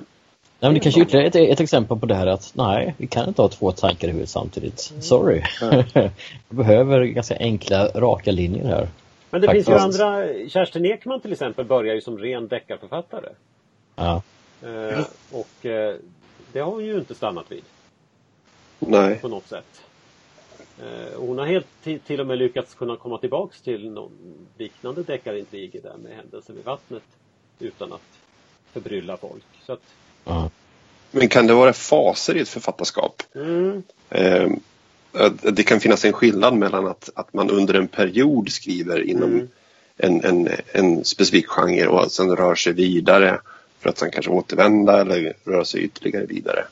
Nej, 0.59 0.69
men 0.69 0.74
det 0.74 0.79
kanske 0.79 1.01
är 1.01 1.03
ytterligare 1.03 1.27
ett, 1.27 1.36
ett 1.36 1.59
exempel 1.59 2.00
på 2.00 2.05
det 2.05 2.15
här 2.15 2.27
att 2.27 2.51
nej, 2.55 2.95
vi 2.97 3.07
kan 3.07 3.27
inte 3.27 3.41
ha 3.41 3.50
två 3.50 3.71
tankar 3.71 4.07
i 4.07 4.12
huvudet 4.12 4.29
samtidigt. 4.29 4.89
Mm. 4.91 5.01
Sorry. 5.01 5.43
vi 6.50 6.55
behöver 6.55 7.03
ganska 7.03 7.38
enkla, 7.39 7.88
raka 7.88 8.31
linjer 8.31 8.65
här. 8.67 8.88
Men 9.29 9.41
det 9.41 9.51
finns 9.51 9.69
ju 9.69 9.74
andra, 9.74 10.27
Kerstin 10.50 10.86
Ekman 10.86 11.22
till 11.22 11.31
exempel 11.31 11.65
börjar 11.65 11.96
ju 11.96 12.01
som 12.01 12.17
ren 12.17 12.48
deckarförfattare. 12.48 13.29
Ja. 13.96 14.22
Eh, 14.62 15.05
och 15.31 15.65
eh, 15.65 15.96
det 16.53 16.60
har 16.60 16.72
hon 16.72 16.86
ju 16.86 16.98
inte 16.98 17.15
stannat 17.15 17.51
vid 17.51 17.63
nej. 18.79 19.19
på 19.19 19.27
något 19.27 19.48
sätt. 19.48 19.81
Eh, 20.79 21.13
och 21.13 21.27
hon 21.27 21.38
har 21.38 21.46
helt 21.46 21.67
till, 22.05 22.19
och 22.19 22.27
med 22.27 22.38
lyckats 22.38 22.75
kunna 22.75 22.96
komma 22.96 23.17
tillbaks 23.17 23.62
till 23.62 23.91
någon 23.91 24.48
liknande 24.57 25.03
deckarintriger 25.03 25.81
där 25.81 25.98
med 25.98 26.15
händelser 26.15 26.53
vid 26.53 26.65
vattnet 26.65 27.03
utan 27.60 27.93
att 27.93 28.19
förbrylla 28.74 29.17
folk. 29.17 29.43
Så 29.65 29.74
att, 29.74 29.84
ja. 30.25 30.50
Men 31.12 31.29
kan 31.29 31.48
det 31.48 31.53
vara 31.53 31.74
faser 31.74 32.38
i 32.38 32.39
ett 32.39 32.50
författarskap? 32.50 33.24
mm, 33.36 33.84
Eh, 34.10 34.43
att 34.43 34.51
det 35.41 35.63
kan 35.63 35.79
finnas 35.79 36.05
en 36.05 36.13
skillnad 36.13 36.53
mellan 36.53 36.87
att, 36.87 37.09
att 37.15 37.33
man 37.33 37.49
under 37.49 37.73
en 37.73 37.87
period 37.87 38.51
skriver 38.51 39.09
inom 39.09 39.29
Mm. 39.29 39.47
en, 39.97 40.25
en, 40.25 40.49
en 40.73 41.05
specifik 41.05 41.47
genre 41.47 41.87
och 41.87 42.11
sen 42.11 42.35
rör 42.35 42.55
sig 42.55 42.73
vidare 42.73 43.39
för 43.79 43.89
att 43.89 43.97
sen 43.97 44.11
kanske 44.11 44.31
återvända 44.31 45.01
eller 45.01 45.33
röra 45.45 45.65
sig 45.65 45.81
ytterligare 45.81 46.25
vidare. 46.25 46.65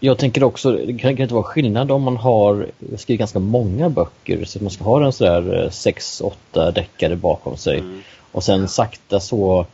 Jag 0.00 0.18
tänker 0.18 0.44
också, 0.44 0.72
det 0.72 0.98
kan, 0.98 1.16
kan 1.16 1.22
inte 1.22 1.34
vara 1.34 1.44
skillnad 1.44 1.90
om 1.90 2.02
man 2.02 2.16
har 2.16 2.66
skrivit 2.96 3.18
ganska 3.18 3.38
många 3.38 3.88
böcker 3.88 4.44
så 4.44 4.58
att 4.58 4.62
man 4.62 4.70
ska 4.70 4.84
ha 4.84 5.06
en 5.06 5.12
sådär 5.12 5.68
6-8 5.70 6.72
deckare 6.72 7.16
bakom 7.16 7.56
sig 7.56 7.78
mm, 7.78 8.00
och 8.32 8.44
sen 8.44 8.68
sakta 8.68 9.20
så 9.20 9.66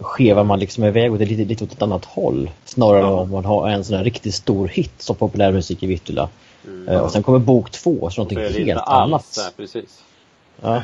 skevar 0.00 0.44
man 0.44 0.58
liksom 0.60 0.84
iväg 0.84 1.12
åt, 1.12 1.20
lite, 1.20 1.44
lite 1.44 1.64
åt 1.64 1.72
ett 1.72 1.82
annat 1.82 2.04
håll 2.04 2.50
snarare 2.64 3.00
än 3.00 3.06
Ja. 3.06 3.20
om 3.20 3.30
man 3.30 3.44
har 3.44 3.68
en 3.68 3.84
sån 3.84 3.96
här 3.96 4.04
riktigt 4.04 4.34
stor 4.34 4.68
hit 4.68 4.92
som 4.98 5.16
populärmusik 5.16 5.82
i 5.82 5.86
Vittula. 5.86 6.28
mm. 6.66 6.88
Eh, 6.88 7.00
Och 7.00 7.10
sen 7.10 7.22
kommer 7.22 7.38
bok 7.38 7.70
två, 7.70 8.10
så 8.10 8.20
någonting 8.20 8.38
helt 8.66 8.80
alls 8.80 9.12
annat. 9.12 9.34
där, 9.36 9.50
precis. 9.62 10.02
Ja, 10.62 10.82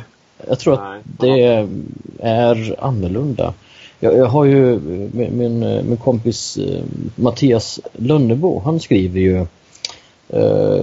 jag 0.48 0.58
tror 0.58 0.76
Nej. 0.76 0.98
att 0.98 1.04
det 1.20 1.66
är 2.20 2.76
annorlunda. 2.78 3.54
Jag, 4.00 4.16
jag 4.16 4.26
har 4.26 4.44
ju 4.44 4.78
min, 5.12 5.38
min, 5.38 5.58
min 5.88 5.96
kompis 5.96 6.56
eh, 6.56 6.82
Mattias 7.16 7.80
Lönnebo, 7.92 8.62
han 8.64 8.80
skriver 8.80 9.20
ju 9.20 9.46
eh, 10.28 10.82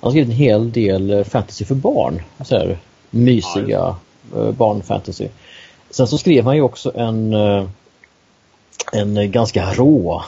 han 0.00 0.10
skrivit 0.12 0.28
en 0.30 0.36
hel 0.36 0.72
del 0.72 1.24
fantasy 1.24 1.64
för 1.64 1.74
barn. 1.74 2.22
Så 2.44 2.54
här, 2.58 2.78
mysiga 3.10 3.96
eh, 4.36 4.50
barnfantasy. 4.50 5.28
Sen 5.90 6.06
så 6.06 6.18
skrev 6.18 6.44
han 6.44 6.56
ju 6.56 6.62
också 6.62 6.92
en, 6.94 7.34
eh, 7.34 7.64
en 8.92 9.30
ganska 9.30 9.72
rå 9.72 10.22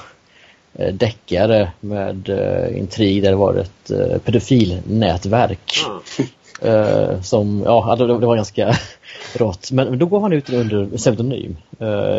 eh, 0.74 0.94
deckare 0.94 1.72
med 1.80 2.28
eh, 2.28 2.78
intrig 2.78 3.22
där 3.22 3.30
det 3.30 3.36
var 3.36 3.54
ett 3.54 3.90
pedofilnätverk. 4.24 5.72
Eh, 6.62 7.20
som, 7.20 7.62
ja, 7.64 7.96
det, 7.98 8.06
det 8.06 8.26
var 8.26 8.36
ganska 8.36 8.76
rått. 9.34 9.70
Men, 9.70 9.98
då 9.98 10.06
går 10.06 10.20
han 10.20 10.32
ut 10.32 10.50
under 10.50 10.96
pseudonym, 10.96 11.56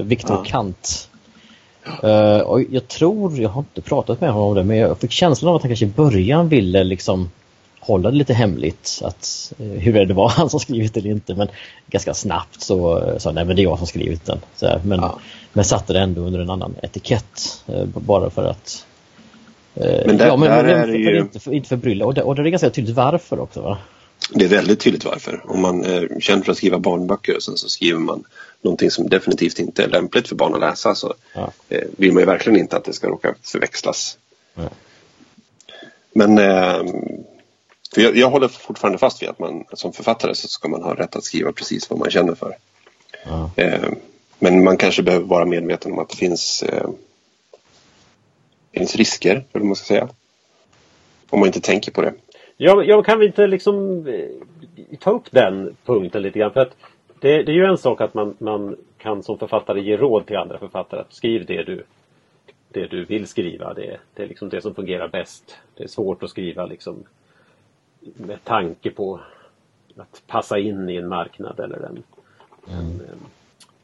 Viktor 0.04 0.36
Ja. 0.36 0.44
Kant. 0.46 1.10
Och 2.46 2.62
jag 2.70 2.88
tror, 2.88 3.40
jag 3.40 3.50
har 3.50 3.62
inte 3.62 3.82
pratat 3.82 4.22
med 4.22 4.32
honom 4.32 4.50
om 4.50 4.56
det, 4.56 4.64
men 4.64 4.78
jag 4.78 4.98
fick 4.98 5.12
känslan 5.12 5.50
av 5.50 5.56
att 5.56 5.62
han 5.62 5.70
kanske 5.70 5.86
i 5.86 5.90
början 5.90 6.50
ville 6.50 6.84
liksom 6.84 7.30
hålla 7.80 8.12
det 8.12 8.18
lite 8.18 8.34
hemligt. 8.34 9.00
Att, 9.04 9.54
eh, 9.60 9.66
hur 9.66 10.06
det 10.06 10.14
var 10.14 10.30
han 10.38 10.50
som 10.50 10.60
skrivit 10.60 10.94
det 10.94 11.00
eller 11.00 11.10
inte. 11.12 11.36
Men 11.36 11.48
ganska 11.88 12.14
snabbt 12.14 12.62
så 12.62 13.04
eh, 13.04 13.18
sa 13.18 13.32
nej 13.32 13.46
men 13.46 13.56
det 13.56 13.62
är 13.62 13.64
jag 13.64 13.78
som 13.78 13.88
skrivit 13.88 14.26
den. 14.26 14.40
Så 14.56 14.80
men, 14.84 15.00
Ja. 15.00 15.20
men 15.54 15.66
satte 15.66 15.94
det 15.94 16.00
ändå 16.00 16.22
under 16.22 16.40
en 16.40 16.50
annan 16.50 16.76
etikett. 16.84 17.64
eh, 17.68 17.86
bara 17.86 18.30
för 18.30 18.46
att 18.50 18.86
Men 20.06 20.18
där- 20.18 20.28
ja, 20.28 20.36
men, 20.38 20.50
där 20.50 20.64
men 20.64 20.76
är 20.80 20.86
för, 20.86 20.94
ju- 20.94 21.20
inte, 21.20 21.40
för, 21.40 21.54
inte 21.54 21.70
förbrylla. 21.70 22.06
Och 22.06 22.14
det, 22.14 22.22
och 22.24 22.36
det 22.36 22.42
är 22.42 22.46
ganska 22.46 22.70
tydligt 22.70 22.96
varför 22.96 23.40
också 23.40 23.62
va? 23.62 23.78
Det 24.34 24.46
är 24.46 24.50
väldigt 24.50 24.80
tydligt 24.80 25.06
varför. 25.06 25.42
Om 25.48 25.62
man 25.62 25.86
är 25.86 26.20
känd 26.20 26.46
för 26.46 26.52
att 26.52 26.58
skriva 26.58 26.80
barnböcker 26.80 27.36
och 27.36 27.44
sen 27.44 27.58
så 27.58 27.70
skriver 27.70 28.00
man 28.00 28.24
någonting 28.62 28.92
som 28.92 29.10
definitivt 29.10 29.60
inte 29.60 29.84
är 29.84 29.88
lämpligt 29.88 30.28
för 30.28 30.36
barn 30.36 30.54
att 30.54 30.60
läsa 30.60 30.96
så 30.96 31.14
Ja. 31.36 31.52
vill 31.98 32.12
man 32.14 32.22
ju 32.22 32.26
verkligen 32.26 32.60
inte 32.60 32.78
att 32.78 32.84
det 32.86 32.94
ska 32.94 33.08
råka 33.08 33.36
förväxlas. 33.44 34.18
Nej. 34.56 34.70
Men 36.14 36.38
eh, 36.38 36.82
för 37.94 38.02
jag, 38.02 38.18
jag 38.18 38.30
håller 38.30 38.48
fortfarande 38.48 38.98
fast 38.98 39.22
vid 39.22 39.30
att 39.30 39.40
man 39.40 39.66
som 39.74 39.94
författare 39.94 40.36
så 40.36 40.48
ska 40.48 40.70
man 40.70 40.84
ha 40.84 40.96
rätt 40.96 41.16
att 41.16 41.24
skriva 41.24 41.52
precis 41.52 41.90
vad 41.90 42.00
man 42.00 42.12
känner 42.12 42.36
för. 42.36 42.56
Ja. 43.26 43.52
Eh, 43.56 43.90
men 44.40 44.64
man 44.64 44.78
kanske 44.78 45.04
behöver 45.04 45.26
vara 45.26 45.46
medveten 45.46 45.92
om 45.92 46.00
att 46.00 46.10
det 46.10 46.18
finns, 46.18 46.64
eh, 46.64 46.90
finns 48.74 48.96
risker, 48.96 49.32
eller 49.32 49.46
vad 49.52 49.66
man 49.66 49.76
ska 49.76 49.86
säga. 49.86 50.10
Om 51.30 51.40
man 51.40 51.48
inte 51.48 51.62
tänker 51.62 51.92
på 51.92 52.02
det. 52.02 52.14
Ja, 52.58 52.84
ja, 52.84 53.04
kan 53.04 53.20
vi 53.20 53.26
inte 53.26 53.48
liksom 53.48 54.08
eh, 54.08 54.98
ta 55.00 55.12
upp 55.12 55.32
den 55.32 55.76
punkten 55.86 56.22
lite 56.22 56.40
grann? 56.40 56.54
För 56.54 56.60
att 56.60 56.76
det, 57.20 57.44
det 57.44 57.52
är 57.52 57.56
ju 57.56 57.66
en 57.66 57.78
sak 57.78 58.02
att 58.02 58.14
man, 58.14 58.36
man 58.38 58.76
kan 58.98 59.24
som 59.24 59.38
författare 59.40 59.82
ge 59.82 59.98
råd 59.98 60.26
till 60.26 60.38
andra 60.38 60.58
författare 60.58 61.02
att 61.02 61.14
skriv 61.14 61.46
det 61.46 61.64
du, 61.64 61.84
det 62.70 62.88
du 62.88 63.06
vill 63.06 63.28
skriva. 63.28 63.74
Det, 63.74 63.98
det 64.14 64.24
är 64.24 64.28
liksom 64.28 64.50
det 64.50 64.62
som 64.62 64.76
fungerar 64.76 65.08
bäst. 65.08 65.58
Det 65.78 65.84
är 65.84 65.88
svårt 65.88 66.24
att 66.24 66.30
skriva 66.30 66.66
liksom 66.66 67.04
med 68.18 68.44
tanke 68.44 68.92
på 68.92 69.20
att 69.98 70.24
passa 70.28 70.60
in 70.60 70.90
i 70.90 70.96
en 70.96 71.08
marknad 71.08 71.60
eller 71.60 71.78
en, 71.78 72.04
en, 72.68 73.02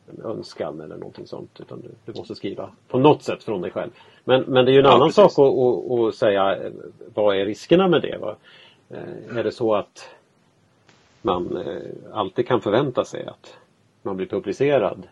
en 0.09 0.25
önskan 0.25 0.81
eller 0.81 0.97
någonting 0.97 1.27
sånt. 1.27 1.59
Utan 1.59 1.81
du, 1.81 1.89
du 2.13 2.19
måste 2.19 2.35
skriva 2.35 2.69
på 2.87 2.99
något 2.99 3.23
sätt 3.23 3.43
från 3.43 3.61
dig 3.61 3.71
själv. 3.71 3.91
Men, 4.23 4.41
men 4.41 4.65
det 4.65 4.71
är 4.71 4.73
ju 4.73 4.79
en 4.79 4.85
Ja, 4.85 4.91
annan 4.95 5.07
precis. 5.09 5.15
sak 5.15 5.31
att, 5.31 5.91
att, 5.91 5.99
att 6.09 6.15
säga 6.15 6.55
eh, 6.57 6.71
vad 7.13 7.37
är 7.37 7.45
riskerna 7.45 7.87
med 7.87 8.01
det? 8.01 8.17
Va? 8.17 8.35
Eh, 8.89 9.37
Är 9.37 9.43
det 9.43 9.51
så 9.51 9.75
att 9.75 10.09
man 11.21 11.57
eh, 11.57 11.91
alltid 12.13 12.47
kan 12.47 12.61
förvänta 12.61 13.05
sig 13.05 13.25
att 13.25 13.57
man 14.01 14.17
blir 14.17 14.27
publicerad 14.27 15.07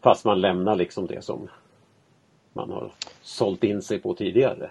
fast 0.00 0.24
man 0.24 0.40
lämnar 0.40 0.76
liksom 0.76 1.06
det 1.06 1.24
som 1.24 1.48
man 2.52 2.70
har 2.70 2.92
sålt 3.22 3.64
in 3.64 3.82
sig 3.82 3.98
på 4.00 4.14
tidigare? 4.14 4.70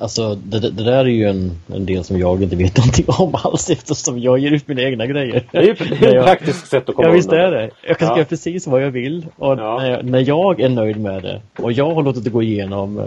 Alltså 0.00 0.34
det, 0.34 0.58
det 0.60 0.84
där 0.84 0.92
är 1.04 1.04
ju 1.04 1.24
en, 1.28 1.50
en 1.74 1.86
del 1.86 2.04
som 2.04 2.18
jag 2.18 2.42
inte 2.42 2.56
vet 2.56 2.76
någonting 2.76 3.04
om 3.08 3.34
alls 3.34 3.70
eftersom 3.70 4.18
jag 4.18 4.38
ger 4.38 4.50
ut 4.50 4.68
mina 4.68 4.82
egna 4.82 5.06
grejer. 5.06 5.42
Det 5.52 5.58
är 5.58 5.62
ju 5.62 5.70
ett 5.70 5.78
praktiskt 6.24 6.66
sätt 6.66 6.88
att 6.88 6.94
komma 6.94 7.08
Ja 7.08 7.12
visst 7.14 7.28
undan 7.32 7.46
är 7.46 7.50
det. 7.50 7.70
Jag 7.88 7.98
kan 7.98 8.08
Ja. 8.08 8.14
skriva 8.14 8.24
precis 8.28 8.66
vad 8.66 8.82
jag 8.82 8.90
vill 8.90 9.26
och 9.36 9.52
Ja. 9.52 9.78
när, 9.78 9.90
jag, 9.90 10.04
när 10.04 10.28
jag 10.28 10.60
är 10.60 10.68
nöjd 10.68 11.00
med 11.00 11.22
det 11.22 11.40
och 11.58 11.72
jag 11.72 11.94
har 11.94 12.02
låtit 12.02 12.24
det 12.24 12.30
gå 12.30 12.42
igenom 12.42 12.98
eh, 12.98 13.04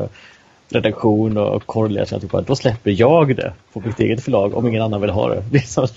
redaktion 0.73 1.37
och 1.37 1.65
korrläsare. 1.65 2.43
Då 2.47 2.55
släpper 2.55 2.91
jag 2.91 3.35
det 3.35 3.53
på 3.73 3.79
mitt 3.79 3.99
eget 3.99 4.23
förlag 4.23 4.57
om 4.57 4.67
ingen 4.67 4.81
annan 4.81 5.01
vill 5.01 5.09
ha 5.09 5.29
det. 5.29 5.43
det, 5.51 5.59
så, 5.59 5.87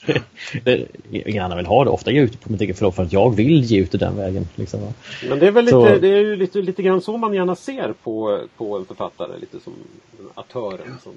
det 0.64 0.87
ingen 1.11 1.45
annan 1.45 1.57
vill 1.57 1.66
ha 1.66 1.85
det. 1.85 1.90
Ofta 1.90 2.11
ger 2.11 2.19
jag 2.19 2.25
ut 2.25 2.33
det 2.33 2.38
på 2.38 2.52
mitt 2.52 2.61
eget 2.61 2.78
förlag 2.78 2.95
för 2.95 3.02
att 3.02 3.12
jag 3.12 3.37
vill 3.37 3.64
ge 3.64 3.81
ut 3.81 3.93
det 3.93 3.99
den 3.99 4.16
vägen. 4.16 4.49
Liksom. 4.54 4.81
Men 5.28 5.38
det 5.38 5.47
är 5.47 5.50
väl 5.50 5.64
lite, 5.64 5.99
det 5.99 6.09
är 6.09 6.21
ju 6.21 6.37
lite, 6.37 6.62
lite 6.62 6.83
grann 6.83 7.00
så 7.00 7.16
man 7.16 7.35
gärna 7.35 7.57
ser 7.57 7.95
på, 8.02 8.40
på 8.57 8.76
en 8.76 8.85
författare. 8.85 9.38
Lite 9.38 9.61
som 9.61 9.73
autören 10.35 10.99
som 11.02 11.12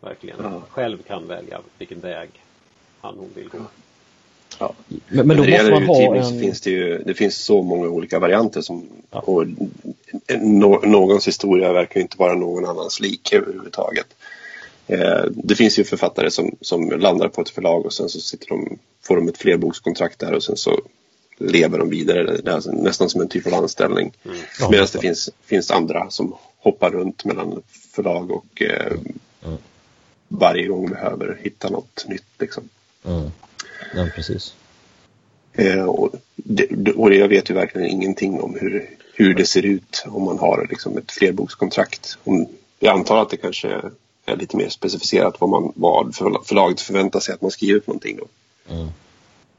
verkligen 0.00 0.36
ja. 0.42 0.62
själv 0.70 1.02
kan 1.02 1.26
välja 1.26 1.60
vilken 1.78 2.00
väg 2.00 2.28
han 3.00 3.14
hon 3.18 3.28
vill 3.34 3.48
gå. 3.48 3.58
Ja. 4.58 4.74
Men, 5.08 5.26
men 5.26 5.36
då 5.36 5.44
måste 5.44 5.70
man 5.70 5.82
ha 5.82 6.16
en... 6.16 6.40
finns 6.40 6.60
det 6.60 6.70
ju 6.70 6.98
det 6.98 7.14
finns 7.14 7.44
så 7.44 7.62
många 7.62 7.88
olika 7.88 8.18
varianter 8.18 8.60
som 8.60 8.86
ja. 9.10 9.18
och 9.20 9.46
no, 10.40 10.86
någons 10.86 11.28
historia 11.28 11.72
verkar 11.72 12.00
inte 12.00 12.18
vara 12.18 12.34
någon 12.34 12.66
annans 12.66 13.00
lik 13.00 13.32
överhuvudtaget. 13.32 14.06
Eh, 14.86 15.24
det 15.30 15.54
finns 15.54 15.78
ju 15.78 15.84
författare 15.84 16.30
som, 16.30 16.56
som 16.60 16.90
landar 16.90 17.28
på 17.28 17.40
ett 17.40 17.50
förlag 17.50 17.86
och 17.86 17.92
sen 17.92 18.08
så 18.08 18.20
sitter 18.20 18.48
de, 18.48 18.78
får 19.02 19.16
de 19.16 19.28
ett 19.28 19.38
flerbokskontrakt 19.38 20.18
där 20.18 20.32
och 20.32 20.42
sen 20.42 20.56
så 20.56 20.80
lever 21.38 21.78
de 21.78 21.90
vidare. 21.90 22.24
Det 22.24 22.50
är 22.50 22.82
nästan 22.82 23.10
som 23.10 23.20
en 23.20 23.28
typ 23.28 23.46
av 23.46 23.54
anställning. 23.54 24.12
Mm. 24.24 24.36
Ja, 24.60 24.70
Medan 24.70 24.86
det 24.92 24.98
finns, 24.98 25.30
finns 25.44 25.70
andra 25.70 26.10
som 26.10 26.34
hoppar 26.58 26.90
runt 26.90 27.24
mellan 27.24 27.62
förlag 27.94 28.30
och 28.30 28.62
eh, 28.62 28.92
mm. 29.44 29.58
varje 30.28 30.66
gång 30.66 30.90
behöver 30.90 31.38
hitta 31.42 31.68
något 31.68 32.04
nytt. 32.08 32.26
Liksom. 32.38 32.68
Mm. 33.04 33.30
Ja, 33.94 34.06
precis. 34.14 34.54
Eh, 35.52 35.84
och, 35.84 36.10
det, 36.36 36.92
och 36.92 37.14
jag 37.14 37.28
vet 37.28 37.50
ju 37.50 37.54
verkligen 37.54 37.90
ingenting 37.90 38.40
om 38.40 38.56
hur, 38.60 38.90
hur 39.14 39.34
det 39.34 39.46
ser 39.46 39.66
ut 39.66 40.04
om 40.06 40.24
man 40.24 40.38
har 40.38 40.66
liksom 40.70 40.98
ett 40.98 41.12
flerbokskontrakt. 41.12 42.18
Om, 42.24 42.46
jag 42.78 42.94
antar 42.94 43.22
att 43.22 43.30
det 43.30 43.36
kanske 43.36 43.82
är 44.24 44.36
lite 44.36 44.56
mer 44.56 44.68
specificerat 44.68 45.40
vad, 45.40 45.50
man, 45.50 45.72
vad 45.76 46.14
förlaget 46.44 46.80
förväntar 46.80 47.20
sig 47.20 47.34
att 47.34 47.42
man 47.42 47.50
skriver 47.50 47.80
för 47.80 47.88
någonting. 47.88 48.16
Då. 48.16 48.26
Mm. 48.74 48.88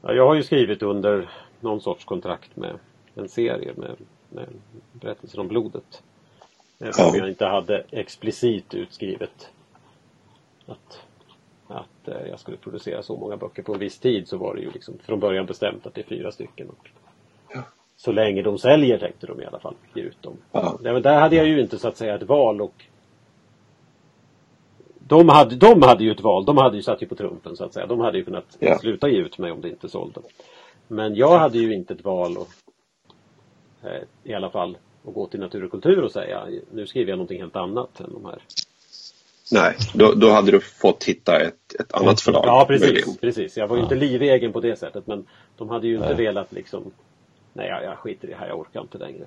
Ja, 0.02 0.12
jag 0.12 0.26
har 0.26 0.34
ju 0.34 0.42
skrivit 0.42 0.82
under 0.82 1.30
någon 1.60 1.80
sorts 1.80 2.04
kontrakt 2.04 2.56
med 2.56 2.78
en 3.14 3.28
serie 3.28 3.72
med, 3.76 3.96
med 4.28 4.48
berättelser 4.92 5.40
om 5.40 5.48
blodet. 5.48 6.02
Eftersom 6.78 7.14
ja. 7.14 7.16
jag 7.16 7.28
inte 7.28 7.46
hade 7.46 7.84
explicit 7.90 8.74
utskrivet 8.74 9.48
att 10.66 10.98
att 11.70 12.08
eh, 12.08 12.28
jag 12.28 12.40
skulle 12.40 12.56
producera 12.56 13.02
så 13.02 13.16
många 13.16 13.36
böcker 13.36 13.62
på 13.62 13.74
en 13.74 13.80
viss 13.80 13.98
tid 13.98 14.28
så 14.28 14.36
var 14.36 14.54
det 14.54 14.60
ju 14.60 14.70
liksom 14.70 14.98
från 14.98 15.20
början 15.20 15.46
bestämt 15.46 15.86
att 15.86 15.94
det 15.94 16.00
är 16.00 16.06
fyra 16.06 16.32
stycken. 16.32 16.68
Och 16.68 16.90
ja. 17.54 17.62
Så 17.96 18.12
länge 18.12 18.42
de 18.42 18.58
säljer 18.58 18.98
tänkte 18.98 19.26
de 19.26 19.42
i 19.42 19.46
alla 19.46 19.58
fall 19.58 19.74
ge 19.94 20.02
ut 20.02 20.22
dem. 20.22 20.36
Ja. 20.52 20.78
Där, 20.82 21.00
där 21.00 21.20
hade 21.20 21.36
jag 21.36 21.46
ju 21.46 21.60
inte 21.60 21.78
så 21.78 21.88
att 21.88 21.96
säga 21.96 22.14
ett 22.14 22.22
val 22.22 22.60
och 22.60 22.84
de 24.98 25.28
hade, 25.28 25.56
de 25.56 25.82
hade 25.82 26.04
ju 26.04 26.10
ett 26.10 26.20
val, 26.20 26.44
de 26.44 26.56
hade 26.56 26.76
ju 26.76 26.82
satt 26.82 27.02
ju 27.02 27.06
på 27.06 27.14
trumpen 27.14 27.56
så 27.56 27.64
att 27.64 27.74
säga. 27.74 27.86
De 27.86 28.00
hade 28.00 28.18
ju 28.18 28.24
kunnat 28.24 28.56
ja. 28.58 28.78
sluta 28.78 29.08
ge 29.08 29.18
ut 29.18 29.38
mig 29.38 29.52
om 29.52 29.60
det 29.60 29.68
inte 29.68 29.88
sålde. 29.88 30.20
Men 30.88 31.14
jag 31.14 31.38
hade 31.38 31.58
ju 31.58 31.74
inte 31.74 31.94
ett 31.94 32.04
val 32.04 32.36
och, 32.36 32.48
eh, 33.82 34.02
i 34.24 34.34
alla 34.34 34.50
fall 34.50 34.78
att 35.06 35.14
gå 35.14 35.26
till 35.26 35.40
Natur 35.40 35.64
och 35.64 35.70
kultur 35.70 36.02
och 36.02 36.12
säga 36.12 36.46
nu 36.72 36.86
skriver 36.86 37.10
jag 37.10 37.16
någonting 37.16 37.40
helt 37.40 37.56
annat 37.56 38.00
än 38.00 38.12
de 38.12 38.24
här 38.24 38.42
Nej, 39.50 39.74
då, 39.94 40.14
då 40.14 40.30
hade 40.30 40.50
du 40.50 40.60
fått 40.60 41.04
hitta 41.04 41.40
ett, 41.40 41.74
ett 41.80 41.92
annat 41.92 42.20
förlag. 42.20 42.44
Ja, 42.46 42.64
precis. 42.68 43.18
precis. 43.20 43.56
Jag 43.56 43.68
var 43.68 43.76
ju 43.76 43.82
inte 43.82 43.94
livegen 43.94 44.52
på 44.52 44.60
det 44.60 44.78
sättet 44.78 45.06
men 45.06 45.26
de 45.58 45.68
hade 45.68 45.86
ju 45.86 45.94
inte 45.94 46.06
nej. 46.06 46.16
velat 46.16 46.52
liksom 46.52 46.92
Nej, 47.52 47.68
jag, 47.68 47.84
jag 47.84 47.98
skiter 47.98 48.28
i 48.28 48.30
det 48.30 48.36
här, 48.36 48.48
jag 48.48 48.58
orkar 48.58 48.80
inte 48.80 48.98
längre. 48.98 49.24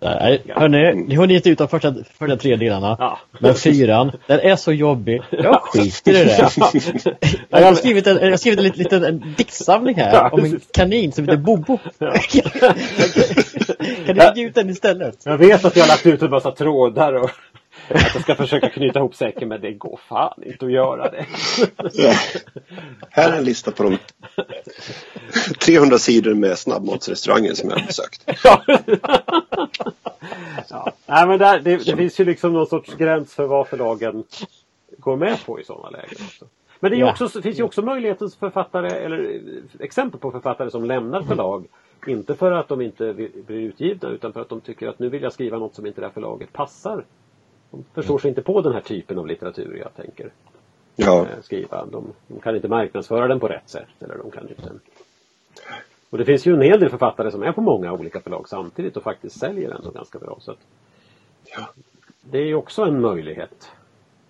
Nej, 0.00 0.42
hörni, 0.48 0.94
ni 0.94 1.14
har 1.14 1.26
gett 1.26 1.46
ut 1.46 1.58
de 1.58 1.68
första, 1.68 1.94
första 2.18 2.36
tre 2.36 2.56
delarna. 2.56 2.96
Ja. 2.98 3.18
Men 3.38 3.54
fyran, 3.54 4.12
den 4.26 4.40
är 4.40 4.56
så 4.56 4.72
jobbig. 4.72 5.22
Jag 5.30 5.62
skiter 5.62 6.12
i 6.12 6.24
det. 6.24 6.50
Jag 7.48 7.62
har 7.62 7.74
skrivit 7.74 8.06
en, 8.06 8.16
jag 8.16 8.30
har 8.30 8.36
skrivit 8.36 8.58
en 8.58 8.64
liten, 8.64 8.82
liten 8.82 9.04
en 9.04 9.34
diktsamling 9.36 9.96
här 9.96 10.34
om 10.34 10.44
en 10.44 10.60
kanin 10.72 11.12
som 11.12 11.24
heter 11.24 11.36
Bobo. 11.36 11.78
Ja. 11.98 12.12
kan 14.06 14.16
ni 14.16 14.40
ge 14.40 14.46
ut 14.46 14.54
den 14.54 14.70
istället? 14.70 15.18
Jag 15.24 15.38
vet 15.38 15.64
att 15.64 15.76
jag 15.76 15.82
har 15.82 15.88
lagt 15.88 16.06
ut 16.06 16.22
en 16.22 16.30
massa 16.30 16.50
trådar 16.50 17.12
och 17.12 17.30
att 17.88 18.14
jag 18.14 18.22
ska 18.22 18.34
försöka 18.34 18.70
knyta 18.70 18.98
ihop 18.98 19.14
säcken 19.14 19.48
men 19.48 19.60
det 19.60 19.72
går 19.72 20.00
fan 20.08 20.42
inte 20.46 20.66
att 20.66 20.72
göra 20.72 21.10
det. 21.10 21.26
Här 23.10 23.32
är 23.32 23.38
en 23.38 23.44
lista 23.44 23.70
på 23.70 23.82
de 23.82 23.98
300 25.58 25.98
sidor 25.98 26.34
med 26.34 26.58
snabbmatsrestauranger 26.58 27.54
som 27.54 27.70
jag 27.70 27.78
har 27.78 27.86
besökt. 27.86 28.24
ja. 30.68 30.92
Nej, 31.06 31.26
men 31.26 31.38
där, 31.38 31.60
det, 31.60 31.76
det, 31.76 31.96
finns 31.96 32.20
ju 32.20 32.24
liksom 32.24 32.52
någon 32.52 32.66
sorts 32.66 32.94
gräns 32.94 33.34
för 33.34 33.46
vad 33.46 33.68
förlagen 33.68 34.24
går 34.98 35.16
med 35.16 35.44
på 35.46 35.60
i 35.60 35.64
sådana 35.64 35.90
lägen. 35.90 36.16
Också. 36.26 36.44
Men 36.80 36.90
det, 36.90 37.00
är 37.00 37.10
också, 37.10 37.28
det 37.28 37.42
finns 37.42 37.58
ju 37.58 37.62
också 37.62 37.82
möjligheten 37.82 38.30
för 38.30 38.38
författare, 38.38 38.88
eller 38.88 39.40
exempel 39.80 40.20
på 40.20 40.30
författare 40.30 40.70
som 40.70 40.84
lämnar 40.84 41.22
förlag. 41.22 41.66
Inte 42.06 42.34
för 42.34 42.52
att 42.52 42.68
de 42.68 42.80
inte 42.80 43.12
blir 43.46 43.50
utgivna 43.50 44.08
utan 44.08 44.32
för 44.32 44.40
att 44.40 44.48
de 44.48 44.60
tycker 44.60 44.88
att 44.88 44.98
nu 44.98 45.08
vill 45.08 45.22
jag 45.22 45.32
skriva 45.32 45.58
något 45.58 45.74
som 45.74 45.86
inte 45.86 46.00
det 46.00 46.06
här 46.06 46.12
förlaget 46.14 46.52
passar 46.52 47.04
de 47.74 47.84
förstår 47.94 48.18
sig 48.18 48.28
inte 48.28 48.42
på 48.42 48.60
den 48.60 48.72
här 48.72 48.80
typen 48.80 49.18
av 49.18 49.26
litteratur 49.26 49.76
jag 49.76 50.04
tänker 50.04 50.30
ja. 50.96 51.20
Eh, 51.20 51.42
skriva. 51.42 51.86
De, 51.86 52.12
de, 52.28 52.40
kan 52.40 52.56
inte 52.56 52.68
marknadsföra 52.68 53.28
den 53.28 53.40
på 53.40 53.48
rätt 53.48 53.68
sätt. 53.70 53.88
Eller 54.00 54.18
de 54.18 54.30
kan 54.30 54.48
inte... 54.48 54.70
Och 56.10 56.18
det 56.18 56.24
finns 56.24 56.46
ju 56.46 56.54
en 56.54 56.62
hel 56.62 56.80
del 56.80 56.90
författare 56.90 57.30
som 57.30 57.42
är 57.42 57.52
på 57.52 57.60
många 57.60 57.92
olika 57.92 58.20
förlag 58.20 58.48
samtidigt 58.48 58.96
och 58.96 59.02
faktiskt 59.02 59.38
säljer 59.38 59.70
ändå 59.70 59.90
ganska 59.90 60.18
bra. 60.18 60.38
Så 60.40 60.54
ja. 61.56 61.68
Det 62.20 62.38
är 62.38 62.46
ju 62.46 62.54
också 62.54 62.82
en 62.82 63.00
möjlighet. 63.00 63.68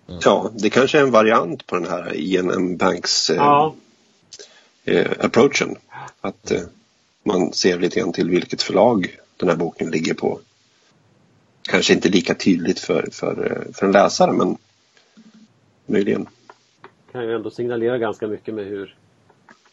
Mm. 0.07 0.19
Ja, 0.23 0.51
det 0.53 0.69
kanske 0.69 0.97
är 0.97 1.01
en 1.01 1.11
variant 1.11 1.67
på 1.67 1.75
den 1.75 1.87
här 1.87 2.15
INM 2.15 2.77
Banks 2.77 3.29
eh, 3.29 3.35
ja. 3.35 3.75
eh, 4.85 5.11
approachen. 5.19 5.75
Att 6.21 6.51
eh, 6.51 6.61
man 7.23 7.53
ser 7.53 7.79
lite 7.79 7.99
grann 7.99 8.13
till 8.13 8.29
vilket 8.29 8.61
förlag 8.61 9.17
den 9.37 9.49
här 9.49 9.55
boken 9.55 9.91
ligger 9.91 10.13
på 10.13 10.39
kanske 11.67 11.93
inte 11.93 12.09
lika 12.09 12.35
tydligt 12.35 12.79
för, 12.79 13.07
för, 13.11 13.67
för 13.73 13.85
en 13.85 13.91
läsare 13.91 14.31
men 14.31 14.57
möjligen. 15.85 16.27
Kan 17.11 17.23
ju 17.23 17.35
ändå 17.35 17.49
signalera 17.49 17.97
ganska 17.97 18.27
mycket 18.27 18.53
med 18.53 18.65
hur, 18.65 18.95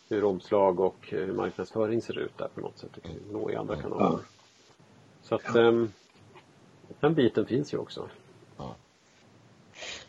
hur 0.08 0.24
omslag 0.24 0.80
och 0.80 0.96
hur 1.00 1.32
marknadsföring 1.32 2.02
ser 2.02 2.18
ut 2.18 2.38
där 2.38 2.48
på 2.54 2.60
något 2.60 2.78
sätt. 2.78 2.90
Det 2.94 3.00
kan 3.00 3.12
nå 3.32 3.50
i 3.50 3.56
andra 3.56 3.76
kanaler. 3.76 4.04
Ja. 4.04 4.18
Så 5.22 5.34
att 5.34 5.54
ja. 5.54 5.60
um, 5.60 5.92
den 7.00 7.14
biten 7.14 7.46
finns 7.46 7.74
ju 7.74 7.78
också. 7.78 8.08
Ja. 8.58 8.74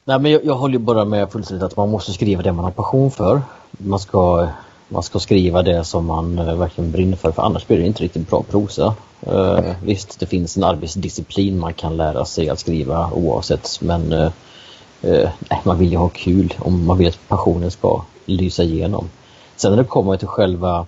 Nej 0.04 0.19
men 0.19 0.32
jag, 0.32 0.46
jag 0.46 0.56
håller 0.56 0.74
ju 0.74 0.86
bara 0.86 1.06
med 1.06 1.32
fullständigt 1.32 1.63
att 1.63 1.78
man 1.78 1.89
måste 1.89 2.13
skriva 2.13 2.41
det 2.41 2.52
man 2.52 2.65
har 2.65 2.72
passion 2.72 3.12
för. 3.12 3.41
Man 3.72 4.00
ska 4.00 4.50
man 4.88 5.04
ska 5.04 5.19
skriva 5.19 5.62
det 5.62 5.84
som 5.84 6.06
man 6.06 6.39
eh, 6.39 6.56
verkligen 6.56 6.91
brinner 6.91 7.17
för, 7.17 7.32
för 7.32 7.41
annars 7.41 7.67
blir 7.67 7.78
det 7.78 7.88
inte 7.88 8.04
riktigt 8.04 8.30
bra 8.30 8.43
prosa. 8.43 8.96
Uh, 9.28 9.72
visst, 9.84 10.19
det 10.19 10.26
finns 10.26 10.58
en 10.58 10.63
arbetsdisciplin 10.63 11.60
man 11.60 11.74
kan 11.74 11.98
lära 11.98 12.26
sig 12.26 12.50
att 12.50 12.60
skriva 12.60 13.12
oavsett, 13.12 13.82
men 13.82 14.13
uh, 14.13 15.30
man 15.63 15.78
vill 15.78 15.91
ju 15.91 15.98
ha 15.98 16.10
kul 16.10 16.54
om 16.60 16.86
man 16.86 16.98
vill 16.98 17.08
att 17.08 17.28
passionen 17.28 17.72
ska 17.72 18.02
lysa 18.26 18.63
igenom. 18.63 19.10
Sen 19.56 19.72
när 19.72 19.78
det 19.78 19.84
kommer 19.84 20.17
till 20.17 20.28
själva 20.28 20.86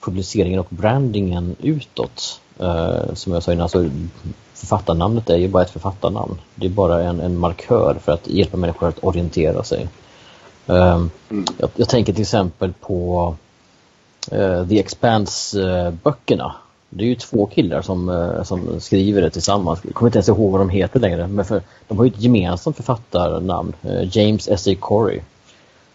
publiceringen 0.00 0.60
och 0.60 0.66
brandingen 0.68 1.56
utåt, 1.62 2.40
som 3.14 3.32
jag 3.32 3.42
sa 3.42 3.52
innan, 3.52 3.68
så 3.68 3.90
författarnamnet 4.54 5.30
är 5.30 5.36
ju 5.36 5.48
bara 5.48 5.62
ett 5.62 5.70
författarnamn. 5.70 6.40
Det 6.54 6.66
är 6.66 6.70
bara 6.70 7.02
en, 7.02 7.20
en 7.20 7.38
markör 7.38 7.96
för 8.04 8.12
att 8.12 8.28
hjälpa 8.28 8.56
människor 8.56 8.88
att 8.88 9.04
orientera 9.04 9.64
sig. 9.64 9.88
Um, 10.66 11.10
mm. 11.30 11.44
jag, 11.58 11.70
jag, 11.76 11.88
tänker 11.88 12.12
till 12.12 12.22
exempel 12.22 12.72
på 12.72 13.36
uh, 14.32 14.68
The 14.68 14.78
Expanse-böckerna. 14.78 16.44
Uh, 16.44 16.52
det 16.90 17.04
är 17.04 17.08
ju 17.08 17.14
två 17.14 17.46
killar 17.46 17.82
som, 17.82 18.08
uh, 18.08 18.42
som 18.42 18.80
skriver 18.80 19.22
det 19.22 19.30
tillsammans. 19.30 19.80
Jag 19.84 19.94
kommer 19.94 20.08
inte 20.08 20.18
ens 20.18 20.28
ihåg 20.28 20.52
vad 20.52 20.60
de 20.60 20.68
heter 20.68 21.00
längre. 21.00 21.26
Men 21.26 21.44
för, 21.44 21.62
de 21.88 21.98
har 21.98 22.04
ju 22.04 22.10
ett 22.10 22.22
gemensamt 22.22 22.76
författarnamn. 22.76 23.72
James 24.10 24.48
S.A. 24.48 24.74
Corey. 24.80 25.20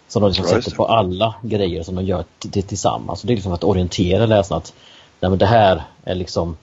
Som 0.07 0.21
de 0.21 0.27
liksom 0.27 0.45
sätter 0.45 0.71
på 0.71 0.85
alla 0.85 1.35
grejer 1.41 1.83
som 1.83 1.95
de 1.95 2.05
gör 2.05 2.23
tillsammans. 2.51 3.19
Så 3.19 3.27
det 3.27 3.33
är 3.33 3.35
liksom 3.35 3.53
att 3.53 3.63
orientera 3.63 4.25
läsarna 4.25 4.57
att 4.57 4.73
nej, 5.19 5.37
det 5.37 5.45
här 5.45 5.83
är 6.03 6.15
liksom 6.15 6.57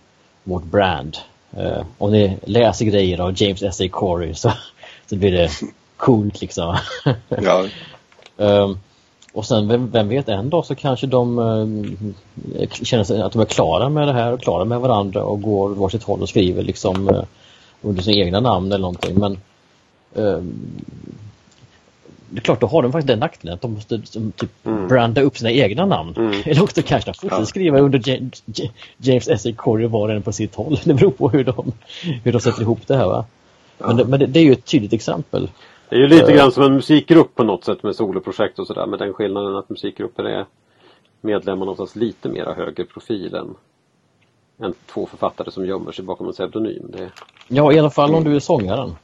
vårt 0.45 0.65
brand. 0.65 1.17
om 1.99 2.13
ni 2.13 2.39
läser 2.45 2.85
grejer 2.85 3.21
av 3.21 3.43
James 3.43 3.63
S.A. 3.63 3.89
Corey 3.91 4.35
så, 4.35 4.53
så 5.07 5.17
blir 5.17 5.33
det 5.33 5.51
coolt 5.97 6.41
liksom. 6.41 6.77
ja. 7.29 7.67
Um, 8.37 8.79
och 9.33 9.47
sen, 9.47 9.69
vem, 9.69 9.91
vem, 9.91 10.09
vet, 10.09 10.29
en 10.29 10.51
dag 10.51 10.67
så 10.67 10.75
kanske 10.75 11.07
de 11.07 11.39
uh, 11.39 12.69
känner 12.69 13.05
sig 13.05 13.23
att 13.23 13.33
de 13.33 13.41
är 13.41 13.45
klara 13.45 13.89
med 13.89 14.09
det 14.09 14.13
här 14.13 14.33
och 14.33 14.41
klara 14.41 14.65
med 14.65 14.81
varandra 14.81 15.23
och 15.23 15.43
går 15.43 15.69
varsitt 15.69 16.03
håll 16.03 16.23
och 16.23 16.29
skriver 16.29 16.63
liksom 16.63 17.09
uh, 17.09 17.23
under 17.83 18.03
sina 18.03 18.17
egna 18.17 18.41
namn 18.41 18.73
eller 18.73 18.83
någonting. 18.83 19.19
Men 19.19 19.33
uh, 20.19 20.43
det 22.31 22.39
är 22.39 22.43
klart, 22.43 22.61
då 22.61 22.67
har 22.67 22.83
de 22.83 22.93
faktiskt 22.93 23.09
den 23.09 23.19
nackdelen 23.19 23.55
att 23.55 23.61
de 23.61 23.73
måste 23.73 24.01
som, 24.05 24.33
typ, 24.33 24.67
mm. 24.67 24.89
branda 24.89 25.21
upp 25.21 25.39
sina 25.39 25.51
egna 25.51 25.87
namn. 25.87 26.15
Mm. 26.17 26.43
Eller 26.45 26.63
också 26.63 26.83
kanske 26.83 27.11
de 27.11 27.15
fortsätter 27.15 27.43
ja. 27.43 27.47
skriva 27.47 27.79
under 27.79 28.09
James, 28.09 28.43
James 28.97 29.29
S.A. 29.29 29.53
Corey 29.57 29.87
var 29.87 30.09
och 30.09 30.15
en 30.15 30.23
på 30.23 30.33
sitt 30.33 30.55
håll. 30.55 30.81
Det 30.85 30.95
beror 30.95 31.11
på 31.11 31.29
hur 31.29 31.45
de, 31.45 31.73
hur 32.25 32.33
de 32.33 32.41
sätter 32.41 32.63
ihop 32.63 32.81
det 32.87 32.97
här 32.97 33.07
va. 33.07 33.25
Ja. 33.79 33.87
Men, 33.87 33.97
det, 33.97 34.05
men 34.05 34.21
det, 34.21 34.27
det, 34.27 34.41
är 34.41 34.45
ju 34.45 34.53
ett 34.53 34.65
tydligt 34.65 34.93
exempel. 34.93 35.49
Det 35.89 35.97
är 35.97 36.01
ju 36.01 36.07
lite 36.07 36.33
uh, 36.33 36.37
grann 36.37 36.53
som 36.53 36.63
en 36.63 36.75
musikgrupp 36.75 37.35
på 37.35 37.45
något 37.45 37.65
sätt 37.65 37.83
med 37.83 37.97
soloprojekt 37.97 38.59
och 38.59 38.67
sådär 38.67 38.87
med 38.87 38.99
den 38.99 39.15
skillnaden 39.15 39.57
att 39.57 39.69
musikgrupper 39.69 40.25
är 40.25 40.47
medlemmarna 41.21 41.71
oftast 41.71 41.97
lite 41.97 42.29
mera 42.29 42.55
högre 42.55 42.85
profil 42.85 43.35
än, 43.35 43.55
än 44.67 44.75
två 44.87 45.07
författare 45.07 45.51
som 45.51 45.67
gömmer 45.67 45.93
sig 45.93 46.05
bakom 46.05 46.27
en 46.27 46.33
pseudonym. 46.33 46.87
Det... 46.89 47.11
Ja, 47.49 47.73
i 47.73 47.79
alla 47.79 47.91
fall 47.91 48.15
om 48.15 48.25
du 48.25 48.37
är 48.37 48.41
sångaren. 48.41 48.97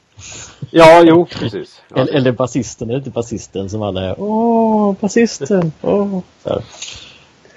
Ja, 0.71 1.03
jo, 1.07 1.27
precis. 1.27 1.83
Ja. 1.89 1.97
Eller, 1.97 2.13
eller 2.13 2.33
basisten, 2.33 2.91
är 2.91 2.93
det 2.93 2.99
inte 2.99 3.11
basisten 3.11 3.71
som 3.71 3.83
alla 3.83 4.03
är 4.03 4.15
Åh, 4.19 4.95
basisten! 5.01 5.73
Åh! 5.83 6.21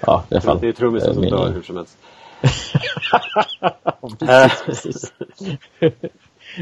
Ja, 0.00 0.24
i 0.30 0.34
alla 0.34 0.40
fall. 0.40 0.58
Det 0.60 0.68
är 0.68 0.72
trummisen 0.72 1.14
som 1.14 1.22
dör 1.22 1.52
hur 1.52 1.62
som 1.62 1.76
helst. 1.76 1.98
precis, 4.18 4.62
precis. 4.66 5.12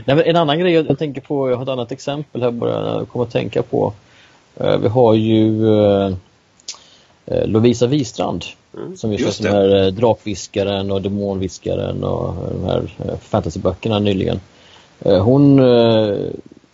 Nej, 0.05 0.23
en 0.27 0.37
annan 0.37 0.59
grej 0.59 0.73
jag 0.73 0.99
tänker 0.99 1.21
på, 1.21 1.51
jag 1.51 1.57
har 1.57 1.63
ett 1.63 1.69
annat 1.69 1.93
exempel 1.93 2.43
här 2.43 2.51
bara 2.51 2.99
jag 2.99 3.09
kommer 3.09 3.25
att 3.25 3.33
tänka 3.33 3.63
på. 3.63 3.93
Eh, 4.57 4.79
vi 4.79 4.89
har 4.89 5.15
ju 5.15 5.69
eh, 5.79 6.13
eh, 7.27 7.47
Lovisa 7.47 7.87
Wistrand 7.87 8.45
mm, 8.77 8.97
som 8.97 9.13
just, 9.13 9.25
just 9.25 9.43
den 9.43 9.53
här 9.53 9.91
Drakviskaren 9.91 10.91
och 10.91 11.03
Demonviskaren 11.03 12.05
och 12.05 12.35
de 12.51 12.65
här 12.65 12.83
fantasyböckerna 13.21 13.99
nyligen. 13.99 14.41
Hon 14.99 15.59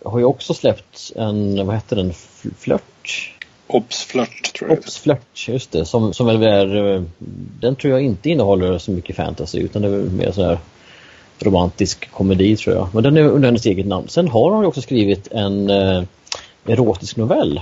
har 0.05 0.19
ju 0.19 0.25
också 0.25 0.53
släppt 0.53 1.11
en, 1.15 1.65
vad 1.67 1.75
heter 1.75 1.95
den, 1.95 2.13
flört? 2.57 3.33
Obs-flört 3.67 4.53
tror 4.57 4.69
jag. 4.69 4.79
Obs-flört, 4.79 5.47
just 5.47 5.71
det. 5.71 5.85
Som, 5.85 6.13
som 6.13 6.27
är, 6.27 7.05
den 7.59 7.75
tror 7.75 7.93
jag 7.93 8.01
inte 8.01 8.29
innehåller 8.29 8.77
så 8.77 8.91
mycket 8.91 9.15
fantasy 9.15 9.59
utan 9.59 9.81
det 9.81 9.87
är 9.87 9.91
mer 9.91 10.31
så 10.31 10.43
här 10.43 10.57
romantisk 11.43 12.11
komedi 12.11 12.57
tror 12.57 12.75
jag. 12.75 12.87
Men 12.93 13.03
den 13.03 13.17
är 13.17 13.21
under 13.23 13.47
hennes 13.47 13.65
eget 13.65 13.85
namn. 13.85 14.07
Sen 14.07 14.27
har 14.27 14.51
hon 14.51 14.65
också 14.65 14.81
skrivit 14.81 15.27
en 15.31 15.69
eh, 15.69 16.03
erotisk 16.65 17.17
novell 17.17 17.61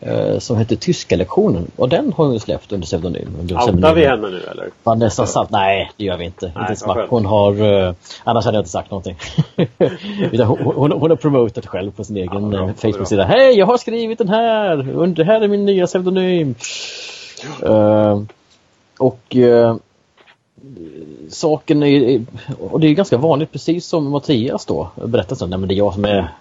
eh, 0.00 0.38
som 0.38 0.56
heter 0.56 0.76
Tyska 0.76 1.16
lektionen 1.16 1.70
och 1.76 1.88
den 1.88 2.12
har 2.12 2.26
hon 2.26 2.40
släppt 2.40 2.72
under 2.72 2.86
pseudonym. 2.86 3.28
Outar 3.40 3.94
vi 3.94 4.06
henne 4.06 4.28
nu 4.28 4.40
eller? 4.50 4.68
Vanessa 4.82 5.26
Salt? 5.26 5.50
Nej, 5.50 5.90
det 5.96 6.04
gör 6.04 6.16
vi 6.16 6.24
inte. 6.24 6.52
Nej, 6.54 6.64
inte 6.68 6.80
smack. 6.80 7.10
Hon 7.10 7.26
har, 7.26 7.86
eh, 7.86 7.94
annars 8.24 8.44
hade 8.44 8.56
jag 8.56 8.62
inte 8.62 8.70
sagt 8.70 8.90
någonting. 8.90 9.16
hon, 10.30 10.58
hon, 10.58 10.92
hon, 10.92 11.10
har 11.10 11.16
promotat 11.16 11.66
själv 11.66 11.90
på 11.90 12.04
sin 12.04 12.16
egen 12.16 12.52
ja, 12.52 12.72
Facebook-sida. 12.76 13.24
Hej, 13.24 13.58
jag 13.58 13.66
har 13.66 13.78
skrivit 13.78 14.18
den 14.18 14.28
här! 14.28 14.90
Under, 14.90 15.24
här 15.24 15.40
är 15.40 15.48
min 15.48 15.64
nya 15.64 15.86
pseudonym. 15.86 16.54
Uh, 17.66 18.22
och 18.98 19.36
uh, 19.36 19.76
saken 21.30 21.82
är, 21.82 22.24
och 22.58 22.80
det 22.80 22.86
är 22.88 22.92
ganska 22.92 23.18
vanligt 23.18 23.52
precis 23.52 23.86
som 23.86 24.10
Mattias 24.10 24.66
då 24.66 24.90
berättar 25.04 25.36
så, 25.36 25.46
nej 25.46 25.58
men 25.58 25.68
det 25.68 25.74
är 25.74 25.76
jag 25.76 25.94
som 25.94 26.04
är 26.04 26.34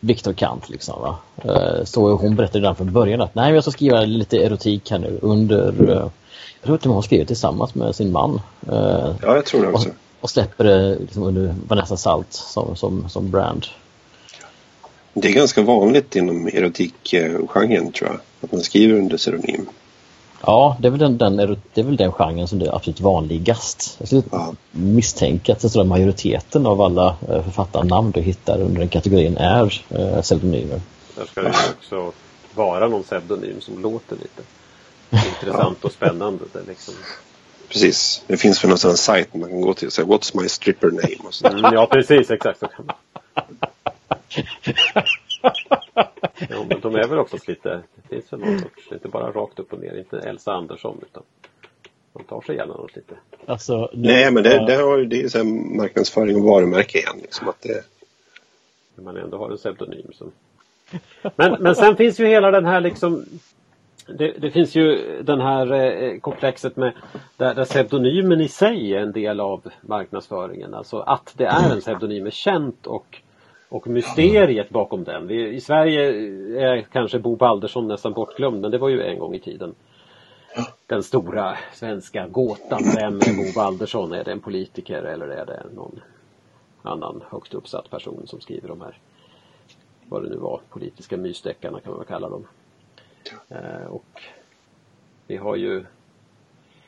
Viktor 0.00 0.32
Kant 0.32 0.68
liksom 0.68 1.00
va. 1.00 1.16
Eh, 1.44 1.84
så 1.84 2.10
hon 2.10 2.36
berättade 2.36 2.58
redan 2.58 2.76
från 2.76 2.92
början 2.92 3.20
att 3.20 3.34
nej 3.34 3.54
jag 3.54 3.64
ska 3.64 3.70
skriva 3.70 4.00
lite 4.00 4.36
erotik 4.36 4.90
här 4.90 4.98
nu 4.98 5.18
under, 5.22 5.90
eh, 5.90 6.10
jag 6.60 6.64
tror 6.64 6.74
att 6.74 6.84
hon 6.84 6.94
har 6.94 7.02
skrivit 7.02 7.28
tillsammans 7.28 7.74
med 7.74 7.94
sin 7.94 8.12
man. 8.12 8.40
Eh, 8.68 9.14
ja 9.22 9.34
jag 9.34 9.44
tror 9.44 9.62
det 9.62 9.72
också. 9.72 9.88
Och, 9.88 9.94
och 10.20 10.30
släpper 10.30 10.64
det 10.64 10.98
liksom 10.98 11.22
under 11.22 11.54
Vanessa 11.68 11.96
Salt 11.96 12.32
som, 12.32 12.76
som, 12.76 13.08
som 13.08 13.30
brand. 13.30 13.66
Det 15.14 15.28
är 15.28 15.32
ganska 15.32 15.62
vanligt 15.62 16.16
inom 16.16 16.46
erotikgenren 16.46 17.92
tror 17.92 18.10
jag. 18.10 18.20
Att 18.40 18.52
man 18.52 18.60
skriver 18.60 18.98
under 18.98 19.16
pseudonym. 19.16 19.66
Ja, 20.46 20.76
det 20.80 20.88
är 20.88 20.90
väl 20.90 21.00
den, 21.00 21.18
den, 21.18 21.36
det 21.74 21.80
är 21.80 21.84
väl 21.84 21.96
den 21.96 22.12
genren 22.12 22.48
som 22.48 22.58
det 22.58 22.66
är 22.66 22.76
absolut 22.76 23.00
vanligast. 23.00 23.96
Jag 23.98 24.08
skulle 24.08 24.22
ja. 24.30 24.54
misstänka 24.70 25.52
att 25.52 25.72
den 25.72 25.88
majoriteten 25.88 26.66
av 26.66 26.80
alla 26.80 27.16
eh, 27.28 27.42
författarnamn 27.42 28.10
du 28.10 28.20
hittar 28.20 28.60
under 28.60 28.80
den 28.80 28.88
kategorin 28.88 29.36
är 29.36 29.82
eh, 29.88 30.22
pseudonymer. 30.22 30.80
Där 31.16 31.26
ska 31.26 31.42
det 31.42 31.54
också 31.78 32.12
vara 32.54 32.88
någon 32.88 33.02
pseudonym 33.02 33.60
som 33.60 33.82
låter 33.82 34.16
lite 34.16 34.42
intressant 35.28 35.84
och 35.84 35.92
spännande. 35.92 36.44
Det 36.52 36.62
liksom... 36.68 36.94
Precis, 37.68 38.22
det 38.26 38.36
finns 38.36 38.64
väl 38.64 38.68
någon 38.68 38.78
sajt 38.78 39.34
man 39.34 39.48
kan 39.48 39.60
gå 39.60 39.74
till 39.74 39.86
och 39.86 39.92
säga 39.92 40.06
What's 40.06 40.42
my 40.42 40.48
stripper 40.48 40.90
name? 40.90 41.16
Och 41.24 41.44
mm, 41.44 41.74
ja, 41.74 41.86
precis, 41.86 42.30
exakt 42.30 42.62
Ja, 46.50 46.66
men 46.68 46.80
de 46.80 46.94
är 46.94 47.08
väl 47.08 47.18
också 47.18 47.36
lite, 47.46 47.82
det 47.94 48.08
finns 48.08 48.32
väl 48.32 48.40
någon 48.40 48.58
sorts, 48.58 48.92
inte 48.92 49.08
bara 49.08 49.32
rakt 49.32 49.58
upp 49.58 49.72
och 49.72 49.80
ner, 49.80 49.98
inte 49.98 50.18
Elsa 50.18 50.52
Andersson 50.52 50.98
utan 51.02 51.22
de 52.12 52.24
tar 52.24 52.40
sig 52.40 52.56
gärna 52.56 52.74
något 52.74 52.96
lite. 52.96 53.14
Alltså, 53.46 53.90
nu, 53.92 54.08
Nej, 54.08 54.32
men 54.32 54.42
det, 54.42 54.66
det, 54.66 54.74
har, 54.74 54.98
det 54.98 55.22
är 55.22 55.28
så 55.28 55.44
marknadsföring 55.44 56.36
och 56.36 56.42
varumärke 56.42 56.98
igen. 56.98 57.16
Liksom, 57.22 57.48
att 57.48 57.60
det... 57.60 57.84
Man 59.02 59.16
ändå 59.16 59.38
har 59.38 59.50
en 59.50 59.56
pseudonym 59.56 60.12
som... 60.12 60.32
Men, 61.36 61.62
men 61.62 61.76
sen 61.76 61.96
finns 61.96 62.20
ju 62.20 62.26
hela 62.26 62.50
den 62.50 62.66
här 62.66 62.80
liksom 62.80 63.24
det, 64.06 64.32
det, 64.32 64.50
finns 64.50 64.74
ju 64.74 64.98
den 65.22 65.40
här 65.40 65.72
eh, 65.72 66.18
komplexet 66.18 66.76
med 66.76 66.92
där, 67.36 67.54
där 67.54 67.64
pseudonymen 67.64 68.40
i 68.40 68.48
sig 68.48 68.94
är 68.94 69.00
en 69.00 69.12
del 69.12 69.40
av 69.40 69.62
marknadsföringen. 69.80 70.74
Alltså 70.74 70.98
att 70.98 71.34
det 71.36 71.44
är 71.44 71.72
en 71.72 71.80
pseudonym 71.80 72.26
är 72.26 72.30
känt 72.30 72.86
och 72.86 73.22
och 73.68 73.86
mysteriet 73.86 74.70
bakom 74.70 75.04
den. 75.04 75.26
Vi, 75.26 75.48
I 75.48 75.60
Sverige 75.60 76.02
är 76.60 76.82
kanske 76.82 77.18
Bo 77.18 77.36
Baldersson 77.36 77.88
nästan 77.88 78.12
bortglömd 78.12 78.60
men 78.60 78.70
det 78.70 78.78
var 78.78 78.88
ju 78.88 79.02
en 79.02 79.18
gång 79.18 79.34
i 79.34 79.40
tiden 79.40 79.74
den 80.86 81.02
stora 81.02 81.56
svenska 81.72 82.26
gåtan. 82.26 82.82
Vem 82.96 83.16
är 83.16 83.36
Bo 83.36 83.52
Baldersson? 83.54 84.12
Är 84.12 84.24
det 84.24 84.32
en 84.32 84.40
politiker 84.40 85.02
eller 85.02 85.28
är 85.28 85.46
det 85.46 85.62
någon 85.74 86.00
annan 86.82 87.22
högt 87.30 87.54
uppsatt 87.54 87.90
person 87.90 88.22
som 88.26 88.40
skriver 88.40 88.68
de 88.68 88.80
här 88.80 88.98
vad 90.08 90.22
det 90.22 90.28
nu 90.28 90.36
var, 90.36 90.60
politiska 90.70 91.16
mysdeckarna 91.16 91.80
kan 91.80 91.90
man 91.90 91.98
väl 91.98 92.08
kalla 92.08 92.28
dem. 92.28 92.46
Eh, 93.48 93.86
och 93.86 94.20
vi 95.26 95.36
har 95.36 95.56
ju 95.56 95.84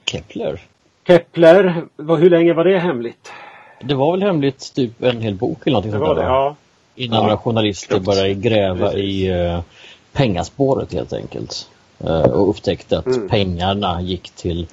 Kepler. 0.05 0.61
Kepler, 1.07 1.87
hur 1.97 2.31
länge 2.31 2.53
var 2.53 2.65
det 2.65 2.79
hemligt? 2.79 3.33
Det 3.81 3.95
var 3.95 4.13
väl 4.13 4.23
hemligt 4.23 4.75
typ 4.75 5.03
en 5.03 5.21
hel 5.21 5.35
bok 5.35 5.67
eller 5.67 5.73
någonting 5.73 5.93
det 5.93 5.99
sånt 5.99 6.17
där? 6.17 6.23
Det, 6.23 6.29
ja. 6.29 6.57
Innan 6.99 7.17
ja, 7.17 7.23
några 7.23 7.37
journalister 7.37 8.01
började 8.01 8.35
gräva 8.35 8.91
Precis. 8.91 9.05
i 9.05 9.33
uh, 9.33 9.61
pengaspåret 10.13 10.93
helt 10.93 11.13
enkelt. 11.13 11.71
Uh, 12.05 12.11
och 12.11 12.51
upptäckte 12.51 12.99
att 12.99 13.07
mm. 13.07 13.29
pengarna 13.29 14.03
gick 14.03 14.31
till 14.31 14.67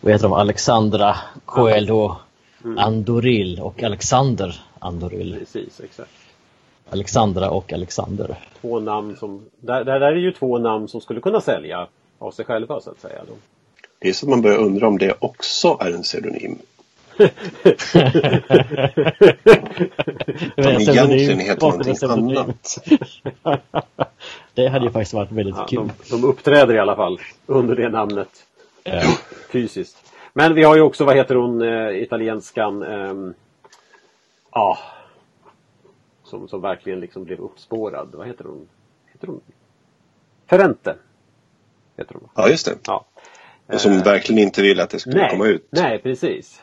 vad 0.00 0.12
heter 0.12 0.28
de, 0.28 0.32
Alexandra 0.32 1.16
Coelho 1.44 2.16
mm. 2.64 2.78
Andoril 2.78 3.60
och 3.60 3.82
Alexander 3.82 4.60
Andoril. 4.78 5.36
Precis, 5.38 5.80
exakt. 5.80 6.10
Alexandra 6.90 7.50
och 7.50 7.72
Alexander. 7.72 8.36
Två 8.60 8.80
namn 8.80 9.16
som, 9.16 9.44
där, 9.60 9.84
där 9.84 10.00
är 10.00 10.16
ju 10.16 10.32
två 10.32 10.58
namn 10.58 10.88
som 10.88 11.00
skulle 11.00 11.20
kunna 11.20 11.40
sälja 11.40 11.86
av 12.18 12.30
sig 12.30 12.44
själva 12.44 12.80
så 12.80 12.90
att 12.90 13.00
säga. 13.00 13.22
Det 13.98 14.08
är 14.08 14.12
så 14.12 14.26
att 14.26 14.30
man 14.30 14.42
börjar 14.42 14.58
undra 14.58 14.88
om 14.88 14.98
det 14.98 15.14
också 15.18 15.78
är 15.80 15.92
en 15.92 16.02
pseudonym. 16.02 16.58
Men 20.56 20.80
egentligen 20.80 21.38
heter 21.38 21.60
någonting 21.60 21.96
annat. 22.10 22.88
det 24.54 24.68
hade 24.68 24.84
ju 24.84 24.90
faktiskt 24.90 25.14
varit 25.14 25.32
väldigt 25.32 25.56
ja, 25.56 25.66
kul. 25.66 25.90
De, 26.10 26.16
de 26.16 26.24
uppträder 26.24 26.74
i 26.74 26.78
alla 26.78 26.96
fall 26.96 27.20
under 27.46 27.76
det 27.76 27.88
namnet. 27.88 28.28
Ja. 28.84 29.02
Fysiskt. 29.50 29.96
Men 30.32 30.54
vi 30.54 30.62
har 30.62 30.76
ju 30.76 30.82
också, 30.82 31.04
vad 31.04 31.16
heter 31.16 31.34
hon, 31.34 31.62
äh, 31.62 32.02
italienskan? 32.02 32.82
Ähm, 32.82 33.34
ah, 34.50 34.76
som, 36.24 36.48
som 36.48 36.60
verkligen 36.60 37.00
liksom 37.00 37.24
blev 37.24 37.40
uppspårad. 37.40 38.08
Vad 38.12 38.26
heter 38.26 38.44
hon? 38.44 38.68
Heter 39.12 39.26
hon? 39.26 39.40
Ferrente. 40.46 40.96
Heter 41.96 42.14
hon. 42.14 42.28
Ja, 42.34 42.48
just 42.48 42.66
det. 42.66 42.78
Ja. 42.86 43.04
Och 43.66 43.80
som 43.80 43.92
äh, 43.92 44.04
verkligen 44.04 44.42
inte 44.42 44.62
ville 44.62 44.82
att 44.82 44.90
det 44.90 44.98
skulle 44.98 45.20
nej, 45.20 45.30
komma 45.30 45.46
ut. 45.46 45.68
Nej, 45.70 45.98
precis. 45.98 46.60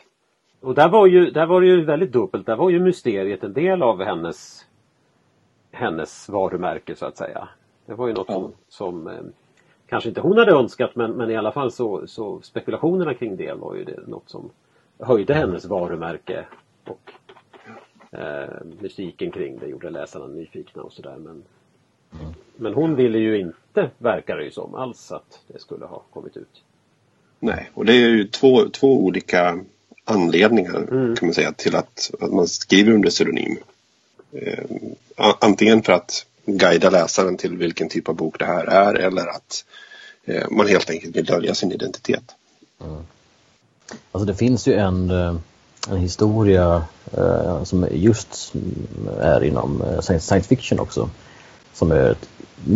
Och 0.62 0.74
där 0.74 0.88
var, 0.88 1.06
ju, 1.06 1.30
där 1.30 1.46
var 1.46 1.60
det 1.60 1.66
ju 1.66 1.84
väldigt 1.84 2.12
dubbelt. 2.12 2.46
Där 2.46 2.56
var 2.56 2.70
ju 2.70 2.80
mysteriet 2.80 3.44
en 3.44 3.52
del 3.52 3.82
av 3.82 4.02
hennes 4.02 4.66
hennes 5.72 6.28
varumärke 6.28 6.96
så 6.96 7.06
att 7.06 7.16
säga. 7.16 7.48
Det 7.86 7.94
var 7.94 8.06
ju 8.06 8.12
något 8.12 8.26
som, 8.26 8.52
som 8.68 9.06
eh, 9.06 9.20
kanske 9.86 10.08
inte 10.08 10.20
hon 10.20 10.38
hade 10.38 10.52
önskat 10.52 10.96
men, 10.96 11.12
men 11.12 11.30
i 11.30 11.36
alla 11.36 11.52
fall 11.52 11.72
så, 11.72 12.06
så 12.06 12.40
spekulationerna 12.42 13.14
kring 13.14 13.36
det 13.36 13.52
var 13.52 13.74
ju 13.74 13.84
det, 13.84 14.06
något 14.06 14.30
som 14.30 14.50
höjde 14.98 15.34
hennes 15.34 15.64
varumärke 15.64 16.46
och 16.84 17.12
eh, 18.18 18.48
mystiken 18.80 19.30
kring 19.30 19.58
det 19.58 19.66
gjorde 19.66 19.90
läsarna 19.90 20.26
nyfikna 20.26 20.82
och 20.82 20.92
sådär. 20.92 21.16
Men, 21.16 21.42
men 22.56 22.74
hon 22.74 22.94
ville 22.94 23.18
ju 23.18 23.38
inte, 23.40 23.90
verkar 23.98 24.36
det 24.36 24.44
ju 24.44 24.50
som, 24.50 24.74
alls 24.74 25.12
att 25.12 25.40
det 25.46 25.60
skulle 25.60 25.84
ha 25.84 26.02
kommit 26.10 26.36
ut. 26.36 26.64
Nej, 27.38 27.70
och 27.74 27.84
det 27.84 27.92
är 27.92 28.08
ju 28.08 28.24
två, 28.24 28.68
två 28.68 29.04
olika 29.04 29.64
anledningar 30.04 30.76
mm. 30.76 31.16
kan 31.16 31.28
man 31.28 31.34
säga 31.34 31.52
till 31.52 31.76
att, 31.76 32.10
att 32.20 32.32
man 32.32 32.48
skriver 32.48 32.92
under 32.92 33.10
pseudonym. 33.10 33.56
Eh, 34.32 34.64
antingen 35.40 35.82
för 35.82 35.92
att 35.92 36.26
guida 36.46 36.90
läsaren 36.90 37.36
till 37.36 37.56
vilken 37.56 37.88
typ 37.88 38.08
av 38.08 38.14
bok 38.14 38.38
det 38.38 38.44
här 38.44 38.64
är 38.64 38.94
eller 38.94 39.26
att 39.26 39.64
eh, 40.24 40.50
man 40.50 40.68
helt 40.68 40.90
enkelt 40.90 41.16
vill 41.16 41.24
dölja 41.24 41.54
sin 41.54 41.72
identitet. 41.72 42.24
Mm. 42.80 43.02
Alltså 44.12 44.26
det 44.26 44.34
finns 44.34 44.66
ju 44.66 44.74
en, 44.74 45.10
eh, 45.10 45.36
en 45.90 45.96
historia 45.96 46.84
eh, 47.12 47.64
som 47.64 47.88
just 47.90 48.52
är 49.20 49.44
inom 49.44 49.82
eh, 49.82 50.00
science 50.00 50.42
fiction 50.42 50.80
också. 50.80 51.10
Som 51.74 51.92
är 51.92 52.10
ett 52.10 52.28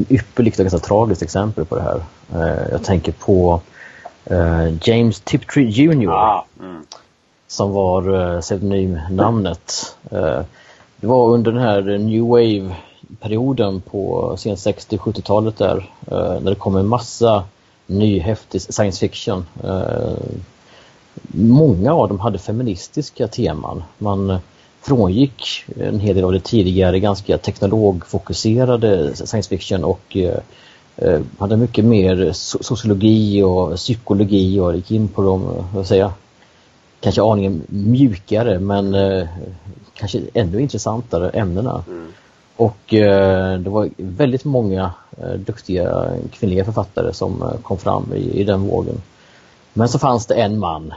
ypperligt 0.08 0.58
och 0.58 0.64
ganska 0.64 0.78
tragiskt 0.78 1.22
exempel 1.22 1.64
på 1.64 1.76
det 1.76 1.82
här. 1.82 2.02
Eh, 2.34 2.68
jag 2.70 2.84
tänker 2.84 3.12
på 3.12 3.60
eh, 4.24 4.74
James 4.82 5.20
Tiptree 5.20 5.68
Jr. 5.70 6.10
Ah, 6.10 6.46
mm. 6.60 6.86
Som 7.48 7.72
var 7.72 8.35
eh, 8.35 8.40
pseudonymnamnet. 8.40 9.96
Eh, 10.11 10.40
det 10.96 11.06
var 11.06 11.28
under 11.28 11.52
den 11.52 11.61
här 11.61 11.98
New 11.98 12.22
Wave-perioden 12.22 13.80
på 13.80 14.35
sent 14.38 14.59
60-70-talet 14.59 15.59
där 15.59 15.90
eh, 16.06 16.40
när 16.40 16.50
det 16.50 16.54
kom 16.54 16.76
en 16.76 16.88
massa 16.88 17.44
ny 17.87 18.18
häftig 18.18 18.62
science 18.62 18.98
fiction 19.00 19.44
många 21.32 21.94
av 21.94 22.09
dem 22.09 22.20
hade 22.20 22.38
feministiska 22.38 23.28
teman. 23.28 23.82
Man 23.98 24.38
frångick 24.80 25.64
en 25.80 26.00
hel 26.00 26.14
del 26.16 26.24
av 26.24 26.32
det 26.32 26.40
tidigare 26.40 27.00
ganska 27.00 27.38
teknologfokuserade 27.38 29.16
science 29.16 29.48
fiction 29.48 29.85
och 29.85 30.16
hade 31.38 31.56
mycket 31.56 31.85
mer 31.85 32.32
sociologi 32.32 33.42
och 33.42 33.76
psykologi 33.76 34.61
och 34.61 34.76
gick 34.76 34.90
in 34.90 35.09
på 35.09 35.22
de, 35.22 35.64
vad 35.74 35.87
säger 35.87 36.11
kanske 37.00 37.22
aningen 37.22 37.62
mjukare 37.66 38.59
men 38.59 38.94
eh, 38.94 39.28
kanske 39.94 40.20
ännu 40.35 40.61
intressantare 40.61 41.30
ämnena. 41.30 41.85
Mm. 41.88 42.12
Och 42.56 42.94
eh, 42.94 43.59
det 43.59 43.70
var 43.70 43.90
väldigt 43.96 44.44
många 44.44 44.90
eh, 45.18 45.32
duktiga 45.32 46.11
kvinnliga 46.32 46.64
författare 46.64 47.12
som 47.12 47.42
eh, 47.42 47.61
kom 47.62 47.78
fram 47.78 48.12
i, 48.14 48.40
i 48.40 48.44
den 48.44 48.66
vågen. 48.66 49.02
Men 49.72 49.88
så 49.88 49.98
fanns 49.98 50.26
det 50.26 50.35
en 50.35 50.59
man 50.59 50.94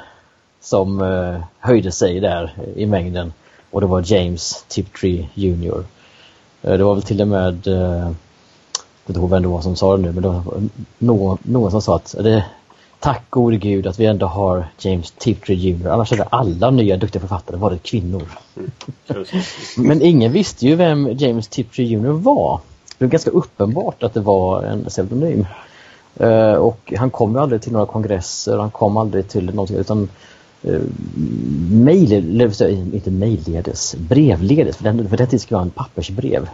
som 0.62 1.02
eh, 1.02 1.42
höjde 1.60 1.92
sig 1.92 2.20
där 2.20 2.54
i 2.76 2.86
mängden 2.86 3.34
och 3.72 3.82
det 3.82 3.88
var 3.88 4.04
James 4.06 4.66
Tiptree 4.68 5.30
Jr. 5.34 5.84
Eh, 6.62 6.74
det 6.78 6.84
var 6.84 6.94
väl 6.94 7.04
till 7.04 7.22
och 7.22 7.28
med, 7.28 7.62
jag 7.66 8.16
vet 9.06 9.18
inte 9.18 9.20
vem 9.20 9.42
det 9.42 9.48
var 9.48 9.62
som 9.62 9.76
sa 9.76 9.98
det 9.98 10.04
nu, 10.04 10.12
men 10.12 10.24
det 10.24 10.30
var 10.30 10.44
någon, 10.98 11.38
någon 11.44 11.72
som 11.72 11.82
sa 11.82 11.96
att 11.96 12.16
det, 12.20 12.46
tack 13.00 13.30
gode 13.30 13.58
gud 13.58 13.88
att 13.88 14.00
vi 14.00 14.06
ändå 14.06 14.26
har 14.26 14.68
James 14.80 15.12
Tiptree 15.12 15.56
Jr. 15.56 15.88
Annars 15.88 16.12
hade 16.12 16.24
alla 16.24 16.72
nya 16.72 16.98
duktiga 16.98 17.20
författare 17.20 17.58
varit 17.58 17.84
kvinnor. 17.84 18.24
Mm. 18.58 18.72
men 19.78 20.02
ingen 20.02 20.32
visste 20.32 20.66
ju 20.66 20.76
vem 20.76 21.18
James 21.18 21.48
Tiptree 21.48 21.86
Jr. 21.86 22.10
var. 22.10 22.60
Det 22.98 23.06
var 23.06 23.10
ganska 23.10 23.30
uppenbart 23.30 24.04
att 24.04 24.14
det 24.14 24.20
var 24.20 24.64
en 24.64 24.86
pseudonym. 24.86 25.46
Uh, 26.22 26.54
och 26.54 26.94
han 26.98 27.10
kom 27.10 27.32
ju 27.32 27.40
aldrig 27.40 27.62
till 27.62 27.72
några 27.72 27.86
kongresser, 27.86 28.58
han 28.58 28.72
kom 28.72 28.98
aldrig 28.98 29.28
till 29.28 29.46
någonting 29.46 29.78
utan 29.78 30.10
uh, 30.68 30.82
mail, 31.72 32.42
inte 32.94 33.12
mejlledes, 33.12 33.96
brevledes, 33.96 34.78
för 34.78 34.84
den, 34.84 35.10
för 35.10 35.18
den 35.18 35.28
tiden 35.28 35.40
skrev 35.40 35.60
han 35.60 35.70
pappersbrev. 35.70 36.50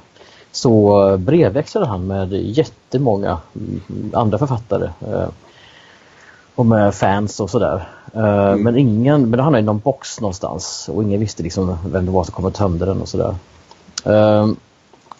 Så 0.51 1.03
uh, 1.11 1.17
brevväxlade 1.17 1.87
han 1.87 2.07
med 2.07 2.33
jättemånga 2.33 3.37
mm, 3.55 4.11
andra 4.13 4.37
författare 4.37 4.89
uh, 5.07 5.27
och 6.55 6.65
med 6.65 6.95
fans 6.95 7.39
och 7.39 7.49
sådär. 7.49 7.87
Uh, 8.15 8.23
mm. 8.23 8.63
Men 8.63 8.77
ingen, 8.77 9.21
men 9.21 9.31
det 9.31 9.43
hamnade 9.43 9.61
i 9.61 9.65
någon 9.65 9.79
box 9.79 10.21
någonstans 10.21 10.89
och 10.93 11.03
ingen 11.03 11.19
visste 11.19 11.43
liksom 11.43 11.77
vem 11.85 12.05
det 12.05 12.11
var 12.11 12.23
som 12.23 12.33
kom 12.33 12.45
och 12.45 12.53
tömde 12.53 12.85
den 12.85 13.01
och 13.01 13.07
sådär. 13.07 13.35
Uh, 14.07 14.53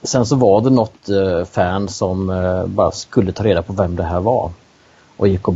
sen 0.03 0.25
så 0.25 0.35
var 0.35 0.61
det 0.61 0.69
något 0.69 1.09
uh, 1.09 1.45
fan 1.45 1.87
som 1.87 2.27
bara 2.67 2.91
skulle 2.91 3.31
ta 3.31 3.43
reda 3.43 3.61
på 3.61 3.73
vem 3.73 3.95
det 3.95 4.03
här 4.03 4.19
var 4.19 4.51
och 5.17 5.27
gick 5.27 5.47
och 5.47 5.53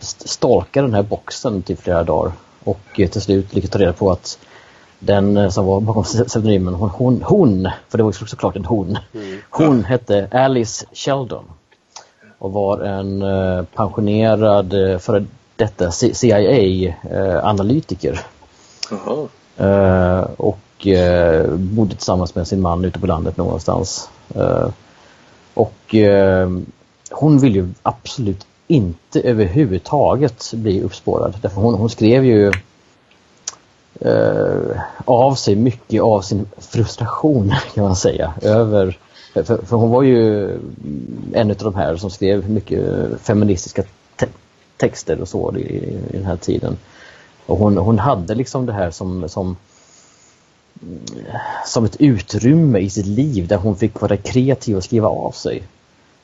stalkade 0.00 0.86
den 0.86 0.94
här 0.94 1.02
boxen 1.02 1.62
till 1.62 1.76
flera 1.76 2.04
dagar 2.04 2.32
och 2.64 2.80
till 2.94 3.22
slut 3.22 3.54
lyckades 3.54 3.70
ta 3.70 3.78
reda 3.78 3.92
på 3.92 4.12
att 4.12 4.38
den 4.98 5.36
eh, 5.36 5.48
som 5.48 5.66
var 5.66 5.80
bakom 5.80 6.02
pseudonymen, 6.02 6.74
hon, 6.74 6.90
hon, 6.90 7.22
hon, 7.22 7.68
för 7.88 7.98
det 7.98 8.04
var 8.04 8.12
såklart 8.12 8.56
en 8.56 8.64
hon, 8.64 8.98
mm. 9.14 9.38
hon 9.50 9.84
hette 9.84 10.28
Alice 10.32 10.86
Sheldon 10.92 11.44
och 12.38 12.52
var 12.52 12.80
en 12.80 13.22
eh, 13.22 13.62
pensionerad 13.74 14.72
eh, 14.72 14.98
före 14.98 15.24
detta 15.56 15.90
CIA-analytiker. 15.90 18.20
och 20.36 20.58
bodde 21.56 21.94
tillsammans 21.94 22.34
med 22.34 22.48
sin 22.48 22.60
man 22.60 22.84
ute 22.84 22.98
på 22.98 23.06
landet 23.06 23.36
någonstans. 23.36 24.08
och 25.54 25.94
hon 27.10 27.38
ville 27.38 27.58
ju 27.58 27.68
absolut 27.82 28.46
inte 28.66 29.20
överhuvudtaget 29.20 30.52
bli 30.54 30.82
uppspårad. 30.82 31.34
Därför 31.42 31.60
hon, 31.60 31.74
hon 31.74 31.90
skrev 31.90 32.24
ju 32.24 32.52
eh, 34.00 34.80
av 35.04 35.34
sig 35.34 35.56
mycket 35.56 36.02
av 36.02 36.20
sin 36.20 36.48
frustration 36.58 37.54
kan 37.74 37.84
man 37.84 37.96
säga. 37.96 38.34
Över, 38.42 38.98
för, 39.44 39.66
för 39.66 39.76
hon 39.76 39.90
var 39.90 40.02
ju 40.02 40.50
en 41.32 41.50
av 41.50 41.56
de 41.56 41.74
här 41.74 41.96
som 41.96 42.10
skrev 42.10 42.50
mycket 42.50 42.80
feministiska 43.20 43.82
te 44.16 44.26
texter 44.76 45.20
och 45.20 45.28
så 45.28 45.56
i, 45.56 45.60
i, 45.60 45.98
den 46.12 46.24
här 46.24 46.36
tiden. 46.36 46.76
Och 47.46 47.58
hon, 47.58 47.76
hon 47.76 47.98
hade 47.98 48.34
liksom 48.34 48.66
det 48.66 48.72
här 48.72 48.90
som, 48.90 49.28
som 49.28 49.56
som 51.66 51.84
ett 51.84 51.96
utrymme 51.98 52.78
i 52.78 52.90
sitt 52.90 53.06
liv 53.06 53.46
där 53.46 53.56
hon 53.56 53.76
fick 53.76 54.00
vara 54.00 54.16
kreativ 54.16 54.76
och 54.76 54.84
skriva 54.84 55.08
av 55.08 55.30
sig 55.30 55.62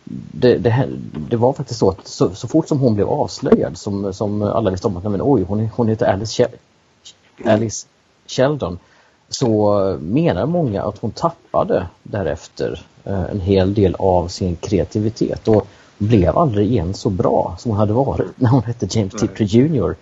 det, 0.04 0.58
det, 0.58 0.88
det, 1.30 1.36
var 1.36 1.52
faktiskt 1.52 1.80
så 1.80 1.88
att 1.88 2.06
så, 2.06 2.34
så, 2.34 2.48
fort 2.48 2.68
som 2.68 2.78
hon 2.78 2.94
blev 2.94 3.08
avslöjad 3.08 3.78
som, 3.78 4.12
som 4.12 4.42
alla 4.42 4.70
visste 4.70 4.86
om 4.86 4.96
att 4.96 5.04
men, 5.04 5.20
oj, 5.22 5.42
hon, 5.42 5.68
hon 5.68 5.88
heter 5.88 6.06
Alice, 6.06 6.48
Alice 7.44 7.86
Sheldon 8.26 8.78
så 9.34 9.98
menar 10.00 10.46
många 10.46 10.82
att 10.82 10.98
hon 10.98 11.10
tappade 11.10 11.86
därefter 12.02 12.86
eh, 13.04 13.24
en 13.24 13.40
hel 13.40 13.74
del 13.74 13.94
av 13.98 14.28
sin 14.28 14.56
kreativitet 14.56 15.48
och 15.48 15.66
blev 15.98 16.38
aldrig 16.38 16.70
igen 16.70 16.94
så 16.94 17.10
bra 17.10 17.56
som 17.58 17.70
hon 17.70 17.78
hade 17.78 17.92
varit 17.92 18.26
när 18.36 18.50
hon 18.50 18.62
hette 18.62 18.98
James 18.98 19.12
Tiptree 19.12 19.46
Jr. 19.46 19.94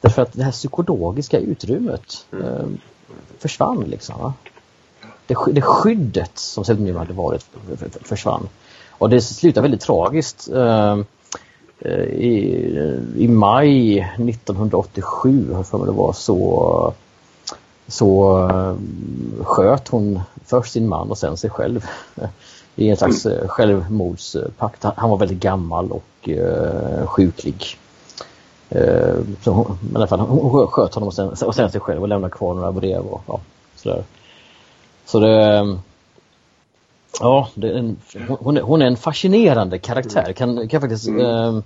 Därför 0.00 0.22
att 0.22 0.32
det 0.32 0.42
här 0.42 0.52
psykologiska 0.52 1.38
utrymmet 1.38 2.26
mm. 2.32 2.44
eh, 2.46 2.66
försvann 3.38 3.84
liksom. 3.88 4.32
Det, 5.26 5.36
det 5.52 5.62
skyddet 5.62 6.38
som 6.38 6.64
pseudonym 6.64 6.96
hade 6.96 7.12
varit 7.12 7.46
försvann. 8.04 8.48
Och 8.90 9.10
det 9.10 9.20
slutar 9.20 9.62
väldigt 9.62 9.80
tragiskt. 9.80 10.48
Eh, 10.48 10.98
I, 12.04 13.02
I 13.16 13.28
maj 13.28 13.98
1987, 13.98 15.52
har 15.54 15.62
för 15.62 15.86
det 15.86 15.92
var, 15.92 16.12
så, 16.12 16.94
så 17.88 18.38
eh, 18.48 18.74
sköt 19.44 19.88
hon 19.88 20.20
först 20.44 20.72
sin 20.72 20.88
man 20.88 21.10
och 21.10 21.18
sen 21.18 21.36
sig 21.36 21.50
själv 21.50 21.86
i 22.76 22.88
en 22.88 22.96
slags 22.96 23.26
självmordspakt. 23.46 24.84
Han 24.96 25.10
var 25.10 25.16
väldigt 25.16 25.40
gammal 25.40 25.92
och 25.92 26.28
uh, 26.28 27.06
sjuklig. 27.06 27.78
Så 29.42 29.50
hon, 29.50 29.78
i 29.92 29.96
alla 29.96 30.06
fall, 30.06 30.20
hon 30.20 30.66
sköt 30.66 30.94
honom 30.94 31.06
och 31.06 31.14
sen, 31.14 31.28
och 31.28 31.54
sen 31.54 31.70
sig 31.72 31.80
själv 31.80 32.02
och 32.02 32.08
lämnade 32.08 32.34
kvar 32.34 32.54
några 32.54 32.72
brev 32.72 33.00
och 33.00 33.22
ja, 33.26 33.40
sådär. 33.76 34.04
Så 35.04 35.20
det, 35.20 35.76
Ja, 37.20 37.48
en, 37.62 37.96
hon, 38.28 38.56
hon, 38.56 38.82
är 38.82 38.86
en 38.86 38.96
fascinerande 38.96 39.78
karaktär. 39.78 40.32
Kan, 40.32 40.68
kan 40.68 40.80
faktiskt, 40.80 41.08
mm. 41.08 41.26
eh, 41.26 41.62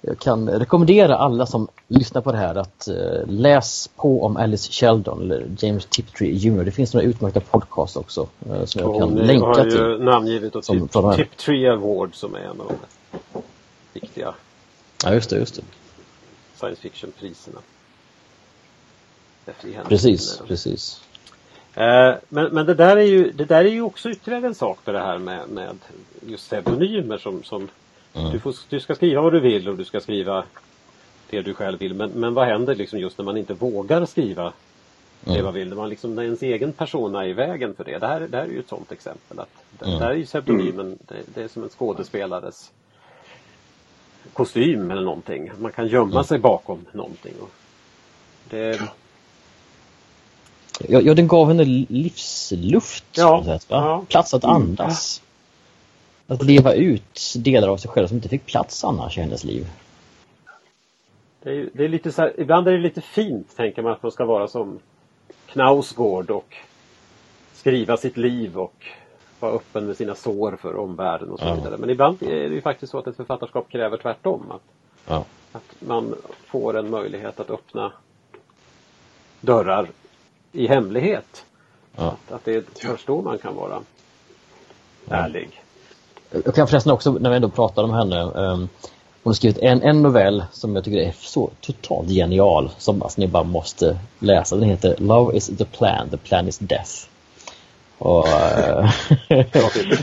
jag 0.00 0.18
kan 0.18 0.48
rekommendera 0.48 1.16
alla 1.16 1.46
som 1.46 1.68
lyssnar 1.88 2.22
på 2.22 2.32
det 2.32 2.38
här 2.38 2.54
att 2.54 2.88
eh, 2.88 3.26
läs 3.26 3.90
på 3.96 4.24
om 4.24 4.36
Alice 4.36 4.72
Sheldon 4.72 5.22
eller 5.22 5.46
James 5.58 5.86
Tiptree 5.86 6.32
Jr. 6.32 6.64
Det 6.64 6.70
finns 6.70 6.94
några 6.94 7.06
utmärkta 7.06 7.40
podcasts 7.40 7.96
också 7.96 8.28
eh, 8.50 8.64
som 8.64 8.80
jag 8.80 8.98
kan 8.98 9.14
länka 9.14 9.46
har 9.46 9.54
till. 9.54 9.72
Ju 9.72 9.98
namngivet 9.98 10.56
och 10.56 10.64
som, 10.64 10.88
Tip, 10.88 11.16
Tiptree 11.16 11.72
Award 11.72 12.14
som 12.14 12.34
är 12.34 12.38
en 12.38 12.60
av 12.60 12.72
de 13.32 13.42
viktiga 14.00 14.34
Ja, 15.04 15.14
just 15.14 15.30
det, 15.30 15.38
just 15.38 15.54
det. 15.54 15.62
Science 16.54 16.80
fiction-priserna. 16.82 17.58
Precis, 19.88 20.42
precis. 20.46 21.02
Eh, 21.74 22.14
men, 22.28 22.54
men 22.54 22.66
det, 22.66 22.74
där 22.74 22.96
är 22.96 23.04
ju, 23.04 23.32
det 23.32 23.44
där 23.44 23.64
är 23.64 23.70
ju 23.70 23.82
också 23.82 24.10
ytterligare 24.10 24.46
en 24.46 24.54
sak 24.54 24.78
för 24.84 24.92
det 24.92 24.98
här 24.98 25.18
med, 25.18 25.48
med 25.48 25.76
just 26.26 26.50
pseudonymer 26.50 27.18
som, 27.18 27.42
som 27.42 27.68
mm. 28.14 28.32
du, 28.32 28.38
får, 28.38 28.54
du 28.68 28.80
ska 28.80 28.94
skriva 28.94 29.22
vad 29.22 29.32
du 29.32 29.40
vill 29.40 29.68
och 29.68 29.76
du 29.76 29.84
ska 29.84 30.00
skriva 30.00 30.44
det 31.30 31.42
du 31.42 31.54
själv 31.54 31.78
vill. 31.78 31.94
Men, 31.94 32.10
men 32.10 32.34
vad 32.34 32.46
händer 32.46 32.74
liksom 32.74 32.98
just 32.98 33.18
när 33.18 33.24
man 33.24 33.36
inte 33.36 33.54
vågar 33.54 34.06
skriva 34.06 34.42
mm. 34.42 35.38
det 35.38 35.42
man 35.42 35.54
vill? 35.54 35.68
När, 35.68 35.76
man 35.76 35.88
liksom, 35.88 36.14
när 36.14 36.22
ens 36.22 36.42
egen 36.42 36.72
persona 36.72 37.24
är 37.24 37.28
i 37.28 37.32
vägen 37.32 37.74
för 37.74 37.84
det. 37.84 37.98
Det 37.98 38.06
här, 38.06 38.20
det 38.20 38.36
här 38.36 38.44
är 38.44 38.50
ju 38.50 38.60
ett 38.60 38.68
sådant 38.68 38.92
exempel. 38.92 39.38
Att 39.38 39.48
det, 39.78 39.86
mm. 39.86 39.98
Där 39.98 40.10
är 40.10 40.14
ju 40.14 40.26
pseudonymen, 40.26 40.98
det, 41.08 41.14
det, 41.34 41.42
är 41.42 41.48
som 41.48 41.62
en 41.62 41.68
skådespelares 41.68 42.70
kostym 44.32 44.90
eller 44.90 45.02
någonting. 45.02 45.50
Man 45.58 45.72
kan 45.72 45.88
gömma 45.88 46.10
mm. 46.10 46.24
sig 46.24 46.38
bakom 46.38 46.86
någonting. 46.92 47.34
Det, 48.50 48.80
Ja, 50.88 51.00
ja 51.00 51.14
den 51.14 51.28
gav 51.28 51.48
henne 51.48 51.64
livsluft. 51.88 53.04
Ja. 53.12 53.42
Sätt, 53.44 53.66
ja. 53.68 54.04
Plats 54.08 54.34
att 54.34 54.44
andas. 54.44 55.22
Att 56.30 56.42
leva 56.42 56.74
ut 56.74 57.32
delar 57.36 57.68
av 57.68 57.76
sig 57.76 57.90
själv 57.90 58.06
som 58.06 58.16
inte 58.16 58.28
fick 58.28 58.46
plats 58.46 58.84
annars 58.84 59.18
i 59.18 59.20
hennes 59.20 59.44
liv. 59.44 59.66
Det 61.42 61.50
är, 61.50 61.68
det 61.72 61.84
är 61.84 61.88
lite 61.88 62.12
så 62.12 62.22
här, 62.22 62.40
ibland 62.40 62.68
är 62.68 62.72
det 62.72 62.78
lite 62.78 63.00
fint 63.00 63.56
tänker 63.56 63.82
man 63.82 63.92
att 63.92 64.02
man 64.02 64.12
ska 64.12 64.24
vara 64.24 64.48
som 64.48 64.78
Knausgård 65.46 66.30
och 66.30 66.54
skriva 67.54 67.96
sitt 67.96 68.16
liv 68.16 68.58
och 68.58 68.86
vara 69.40 69.52
öppen 69.52 69.86
med 69.86 69.96
sina 69.96 70.14
sår 70.14 70.56
för 70.60 70.76
omvärlden 70.76 71.30
och 71.30 71.38
så 71.38 71.44
Ja. 71.46 71.54
vidare. 71.54 71.76
Men 71.76 71.90
ibland 71.90 72.22
är 72.22 72.48
det 72.48 72.54
ju 72.54 72.60
faktiskt 72.60 72.92
så 72.92 72.98
att 72.98 73.06
ett 73.06 73.16
författarskap 73.16 73.68
kräver 73.68 73.96
tvärtom. 73.96 74.50
Att, 74.50 74.62
Ja. 75.06 75.24
att 75.52 75.74
man 75.78 76.14
får 76.46 76.76
en 76.78 76.90
möjlighet 76.90 77.40
att 77.40 77.50
öppna 77.50 77.92
dörrar 79.40 79.88
i 80.52 80.66
hemlighet. 80.66 81.46
Ja. 81.96 82.16
Att 82.30 82.44
det 82.44 82.54
är 82.54 82.64
först 82.82 83.06
då 83.06 83.22
man 83.22 83.38
kan 83.38 83.54
vara 83.54 83.80
ärlig. 85.08 85.62
Jag 86.44 86.54
kan 86.54 86.68
förresten 86.68 86.92
också, 86.92 87.12
när 87.12 87.30
vi 87.30 87.36
ändå 87.36 87.48
pratar 87.48 87.82
om 87.82 87.92
henne, 87.92 88.20
ehm, 88.20 88.68
hon 89.22 89.30
har 89.30 89.34
skrivit 89.34 89.58
en, 89.58 89.82
en 89.82 90.02
novell 90.02 90.44
som 90.52 90.74
jag 90.74 90.84
tycker 90.84 90.98
är 90.98 91.14
så 91.20 91.50
totalt 91.60 92.08
genial 92.08 92.70
som 92.78 93.02
alltså, 93.02 93.20
ni 93.20 93.26
bara 93.26 93.44
måste 93.44 93.98
läsa. 94.18 94.56
Den 94.56 94.68
heter 94.68 94.94
Love 94.98 95.36
is 95.36 95.46
the 95.58 95.64
plan, 95.64 96.08
the 96.10 96.16
plan 96.16 96.48
is 96.48 96.58
death. 96.58 96.92
Och, 97.98 98.28
eh, 98.28 98.90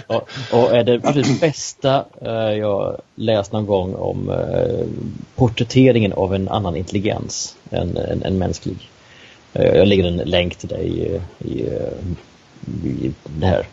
och, 0.07 0.29
och 0.51 0.75
är 0.75 0.83
det 0.83 0.93
absolut 1.03 1.39
bästa 1.39 2.05
eh, 2.21 2.57
jag 2.57 3.01
läst 3.15 3.51
någon 3.51 3.65
gång 3.65 3.95
om 3.95 4.29
eh, 4.29 4.85
porträtteringen 5.35 6.13
av 6.13 6.35
en 6.35 6.49
annan 6.49 6.75
intelligens 6.75 7.55
än, 7.69 7.97
än, 7.97 8.23
än 8.23 8.37
mänsklig. 8.37 8.77
Jag 9.53 9.87
lägger 9.87 10.03
en 10.03 10.17
länk 10.17 10.55
till 10.55 10.69
dig 10.69 10.87
i, 10.87 11.21
i, 11.47 11.61
i 12.87 13.13
det 13.23 13.45
här 13.45 13.67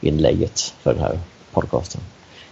blogginlägget 0.00 0.74
för 0.82 0.92
den 0.94 1.02
här 1.02 1.18
podcasten. 1.52 2.00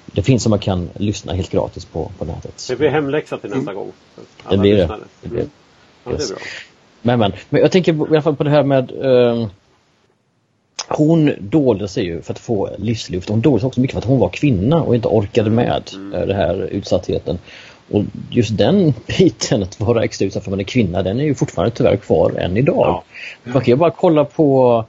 Det 0.06 0.22
finns 0.22 0.42
som 0.42 0.50
man 0.50 0.58
kan 0.58 0.90
lyssna 0.94 1.32
helt 1.32 1.50
gratis 1.50 1.84
på, 1.84 2.10
på 2.18 2.24
nätet. 2.24 2.66
Det 2.68 2.76
blir 2.76 2.88
hemläxa 2.88 3.38
till 3.38 3.50
nästa 3.50 3.74
gång. 3.74 3.92
för 4.14 4.22
alla 4.44 4.56
Det 4.56 4.60
blir 4.60 4.76
det. 4.76 4.98
det, 5.22 5.28
blir, 5.28 5.40
Mm. 5.40 5.50
Ja, 6.04 6.10
det 6.10 6.16
Yes. 6.16 6.30
är 6.30 6.34
bra. 6.34 6.42
men, 7.02 7.18
men, 7.18 7.32
men 7.48 7.60
jag 7.60 7.72
tänker 7.72 7.92
i 7.92 8.00
alla 8.10 8.22
fall 8.22 8.36
på 8.36 8.44
det 8.44 8.50
här 8.50 8.62
med 8.62 8.92
ehm, 9.02 9.48
hon 10.88 11.30
dolde 11.38 11.88
sig 11.88 12.04
ju 12.04 12.22
för 12.22 12.32
att 12.32 12.38
få 12.38 12.70
livsluft. 12.78 13.28
Hon 13.28 13.40
dolde 13.40 13.60
sig 13.60 13.66
också 13.66 13.80
mycket 13.80 13.92
för 13.94 13.98
att 13.98 14.04
hon 14.04 14.18
var 14.18 14.28
kvinna 14.28 14.82
och 14.82 14.94
inte 14.94 15.08
orkade 15.08 15.50
med 15.50 15.90
mm. 15.94 16.10
den 16.28 16.36
här 16.36 16.68
utsattheten. 16.72 17.38
Och 17.90 18.04
just 18.30 18.56
den 18.58 18.94
biten, 19.18 19.62
att 19.62 19.80
vara 19.80 20.04
extra 20.04 20.26
utsatt 20.26 20.44
för 20.44 20.50
att 20.50 20.52
man 20.52 20.60
är 20.60 20.64
kvinna, 20.64 21.02
den 21.02 21.20
är 21.20 21.24
ju 21.24 21.34
fortfarande 21.34 21.76
tyvärr 21.76 21.96
kvar 21.96 22.38
än 22.38 22.56
idag. 22.56 22.86
Ja. 22.86 23.04
Man 23.44 23.62
kan 23.62 23.72
ju 23.72 23.76
bara 23.76 23.90
kolla 23.90 24.24
på 24.24 24.84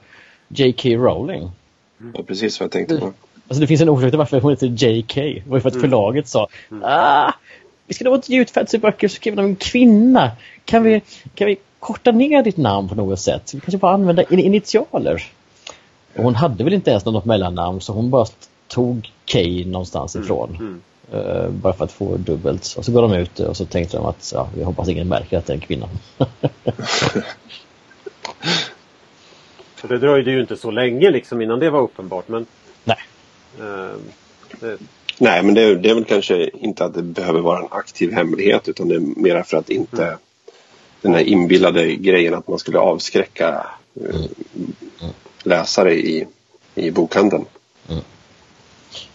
J.K. 0.48 0.88
Rowling. 0.88 1.50
Det 1.98 2.18
var 2.18 2.24
precis 2.24 2.60
vad 2.60 2.64
jag 2.64 2.72
tänkte 2.72 2.96
på. 2.96 3.12
Alltså 3.48 3.60
det 3.60 3.66
finns 3.66 3.80
en 3.80 3.88
orsak 3.88 4.10
till 4.10 4.18
varför 4.18 4.40
hon 4.40 4.50
heter 4.50 4.66
J.K. 4.66 5.20
Det 5.20 5.42
var 5.46 5.56
ju 5.56 5.60
för 5.60 5.68
att 5.68 5.80
förlaget 5.80 6.28
sa 6.28 6.48
ah, 6.82 7.32
vi 7.86 8.08
inte 8.08 8.32
ge 8.32 8.40
ut 8.40 8.50
fantasyböcker 8.50 9.08
så 9.08 9.14
skriver 9.14 9.36
de 9.36 9.46
en 9.46 9.56
kvinna. 9.56 10.30
Kan 10.64 10.82
vi, 10.82 11.02
kan 11.34 11.46
vi 11.46 11.56
korta 11.78 12.12
ner 12.12 12.42
ditt 12.42 12.56
namn 12.56 12.88
på 12.88 12.94
något 12.94 13.20
sätt? 13.20 13.54
Vi 13.54 13.60
kanske 13.60 13.78
bara 13.78 13.92
använda 13.92 14.22
in 14.22 14.38
initialer. 14.38 15.24
Och 16.16 16.24
hon 16.24 16.34
hade 16.34 16.64
väl 16.64 16.72
inte 16.72 16.90
ens 16.90 17.04
något 17.04 17.24
mellannamn 17.24 17.80
så 17.80 17.92
hon 17.92 18.10
bara 18.10 18.26
tog 18.68 19.12
K 19.32 19.38
någonstans 19.66 20.16
ifrån. 20.16 20.56
Mm. 20.60 20.80
Eh, 21.12 21.48
bara 21.48 21.72
för 21.72 21.84
att 21.84 21.92
få 21.92 22.16
dubbelt. 22.16 22.74
Och 22.78 22.84
så 22.84 22.92
går 22.92 23.02
de 23.02 23.12
ut 23.12 23.40
och 23.40 23.56
så 23.56 23.64
tänkte 23.64 23.96
de 23.96 24.06
att 24.06 24.32
ja, 24.34 24.48
vi 24.56 24.62
hoppas 24.62 24.88
ingen 24.88 25.08
märker 25.08 25.38
att 25.38 25.46
det 25.46 25.52
är 25.52 25.54
en 25.54 25.60
kvinna. 25.60 25.88
Och 29.82 29.88
det 29.88 29.98
dröjde 29.98 30.30
ju 30.30 30.40
inte 30.40 30.56
så 30.56 30.70
länge 30.70 31.10
liksom 31.10 31.42
innan 31.42 31.58
det 31.58 31.70
var 31.70 31.80
uppenbart. 31.80 32.28
Men 32.28 32.46
Nej. 32.84 32.96
ehm, 33.60 34.00
det, 34.60 34.78
Nej, 35.18 35.42
men 35.42 35.54
det 35.54 35.62
är, 35.62 35.74
det 35.74 35.90
är 35.90 35.94
väl 35.94 36.04
kanske 36.04 36.50
inte 36.52 36.84
att 36.84 36.94
det 36.94 37.02
behöver 37.02 37.40
vara 37.40 37.58
en 37.58 37.68
aktiv 37.70 38.12
hemlighet 38.12 38.68
utan 38.68 38.88
det 38.88 38.94
är 38.94 39.20
mera 39.20 39.44
för 39.44 39.56
att 39.56 39.70
inte 39.70 40.18
den 41.02 41.14
här 41.14 41.20
inbillade 41.20 41.94
grejen 41.94 42.34
att 42.34 42.48
man 42.48 42.58
skulle 42.58 42.78
avskräcka 42.78 43.66
eh, 43.94 44.20
läsare 45.42 45.94
i, 45.94 46.26
i 46.74 46.90
bokhandeln. 46.90 47.44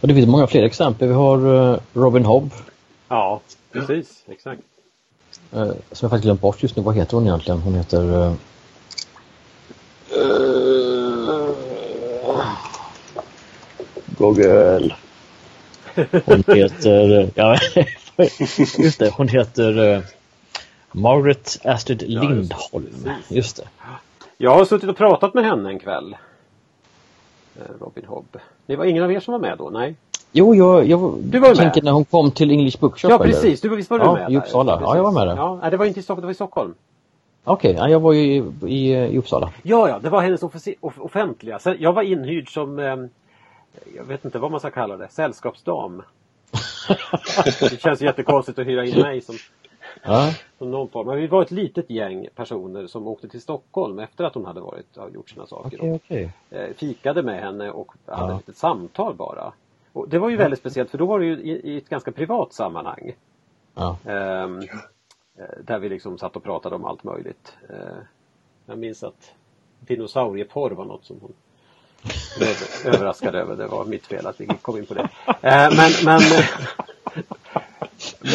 Och 0.01 0.07
det 0.07 0.13
finns 0.13 0.27
många 0.27 0.47
fler 0.47 0.63
exempel. 0.63 1.07
Vi 1.07 1.13
har 1.13 1.71
eh, 1.73 1.79
Robin 1.93 2.25
Hobb 2.25 2.51
ja, 3.13 3.41
precis. 3.71 4.23
Exakt. 4.27 4.61
Eh, 5.51 5.65
som 5.67 5.75
jag 6.01 6.09
faktiskt 6.09 6.23
glömt 6.23 6.41
bort 6.41 6.63
just 6.63 6.75
nu. 6.75 6.83
Vad 6.83 6.95
heter 6.95 7.17
hon 7.17 7.27
egentligen? 7.27 7.59
Hon 7.59 7.73
heter... 7.73 8.35
Uh, 10.23 11.49
Google. 14.17 14.95
Hon 16.25 16.43
heter... 16.55 17.29
ja, 17.35 17.57
just 18.77 18.99
det. 18.99 19.09
Hon 19.13 19.27
heter 19.27 19.79
uh, 19.79 20.01
Margaret 20.91 21.59
Astrid. 21.63 22.01
Lindholm. 22.01 23.09
Just 23.27 23.57
det. 23.57 23.63
Jag 24.37 24.55
har 24.55 24.65
suttit 24.65 24.89
och 24.89 24.97
pratat 24.97 25.33
med 25.33 25.45
henne 25.45 25.69
en 25.69 25.79
kväll. 25.79 26.15
Eh, 27.55 27.61
Robin 27.81 28.05
Hobb. 28.05 28.37
Det 28.65 28.75
var 28.75 28.85
ingen 28.85 29.03
av 29.03 29.11
er 29.11 29.19
som 29.19 29.31
var 29.31 29.39
med 29.39 29.57
då? 29.57 29.69
Nej? 29.69 29.95
Jo, 30.31 30.55
jag, 30.55 30.85
jag 30.87 31.17
Du 31.23 31.39
var 31.39 31.55
tänker 31.55 31.81
med. 31.81 31.83
när 31.83 31.91
hon 31.91 32.05
kom 32.05 32.31
till 32.31 32.51
English 32.51 32.79
Bookshop. 32.79 33.11
Ja, 33.11 33.17
precis. 33.17 33.61
Du, 33.61 33.75
visst 33.75 33.89
var 33.89 33.99
du 33.99 34.05
Ja, 34.05 34.13
med 34.13 34.29
i 34.29 34.33
där? 34.33 34.41
Uppsala. 34.41 34.79
Ja, 34.81 34.95
jag 34.95 35.03
var 35.03 35.11
med 35.11 35.27
där. 35.27 35.35
Ja, 35.35 35.69
det 35.71 35.77
var 35.77 35.85
inte 35.85 35.99
i 35.99 36.03
Stockholm, 36.03 36.21
det 36.21 36.27
var 36.27 36.31
i 36.31 36.35
Stockholm. 36.35 36.73
Okej, 37.43 37.73
ja, 37.77 37.89
jag 37.89 37.99
var 37.99 38.13
ju 38.13 38.21
i, 38.21 38.43
i, 38.67 38.93
i 38.93 39.17
Uppsala. 39.17 39.53
Ja, 39.63 39.89
ja, 39.89 39.99
det 39.99 40.09
var 40.09 40.21
hennes 40.21 40.43
offentliga. 40.97 41.59
Sen, 41.59 41.75
jag 41.79 41.93
var 41.93 42.01
inhyrd 42.03 42.53
som, 42.53 42.79
eh, 42.79 42.95
jag 43.95 44.03
vet 44.07 44.25
inte 44.25 44.39
vad 44.39 44.51
man 44.51 44.59
ska 44.59 44.71
kalla 44.71 44.97
det, 44.97 45.07
sällskapsdam. 45.07 46.01
det 47.59 47.81
känns 47.81 48.01
jättekonstigt 48.01 48.59
att 48.59 48.65
hyra 48.67 48.85
in 48.85 49.01
mig 49.01 49.21
som, 49.21 49.35
Ja, 50.03 50.33
som 50.57 50.71
någon 50.71 50.89
form. 50.89 51.07
Men 51.07 51.17
vi 51.17 51.27
var 51.27 51.41
ett 51.41 51.51
litet 51.51 51.89
gäng 51.89 52.27
personer 52.35 52.87
som 52.87 53.07
åkte 53.07 53.27
till 53.29 53.41
Stockholm 53.41 53.99
efter 53.99 54.23
att 54.23 54.35
hon 54.35 54.45
hade 54.45 54.61
varit, 54.61 54.97
gjort 55.13 55.29
sina 55.29 55.45
saker. 55.47 55.77
okej, 55.77 55.99
okej. 56.05 56.31
eh, 56.49 56.73
fikade 56.75 57.23
med 57.23 57.39
henne 57.41 57.71
och 57.71 57.91
hade 58.05 58.33
Ja. 58.33 58.39
ett 58.47 58.57
samtal 58.57 59.15
bara. 59.15 59.53
Och 59.93 60.09
det 60.09 60.19
var 60.19 60.29
ju 60.29 60.35
väldigt 60.37 60.59
speciellt 60.59 60.89
för 60.91 60.97
då 60.97 61.05
var 61.05 61.19
det 61.19 61.25
ju 61.25 61.33
i, 61.37 61.51
i 61.73 61.77
ett 61.77 61.89
ganska 61.89 62.11
privat 62.11 62.53
sammanhang. 62.53 63.11
Ja. 63.75 63.97
Eh, 64.05 64.47
där 65.63 65.79
vi 65.79 65.89
liksom 65.89 66.17
satt 66.17 66.35
och 66.35 66.43
pratade 66.43 66.75
om 66.75 66.85
allt 66.85 67.03
möjligt. 67.03 67.53
Eh, 67.69 67.75
jag 68.65 68.77
minns 68.77 69.03
att 69.03 69.31
dinosaurieporr 69.79 70.71
var 70.71 70.85
något 70.85 71.05
som 71.05 71.17
hon 71.21 71.33
blev 72.37 72.55
överraskad 72.95 73.35
över. 73.35 73.55
Det 73.55 73.67
var 73.67 73.85
mitt 73.85 74.05
fel 74.07 74.27
att 74.27 74.41
vi 74.41 74.47
kom 74.47 74.77
in 74.77 74.85
på 74.85 74.93
det. 74.93 75.09
Eh, 75.27 75.69
men 75.75 75.91
men, 76.05 76.21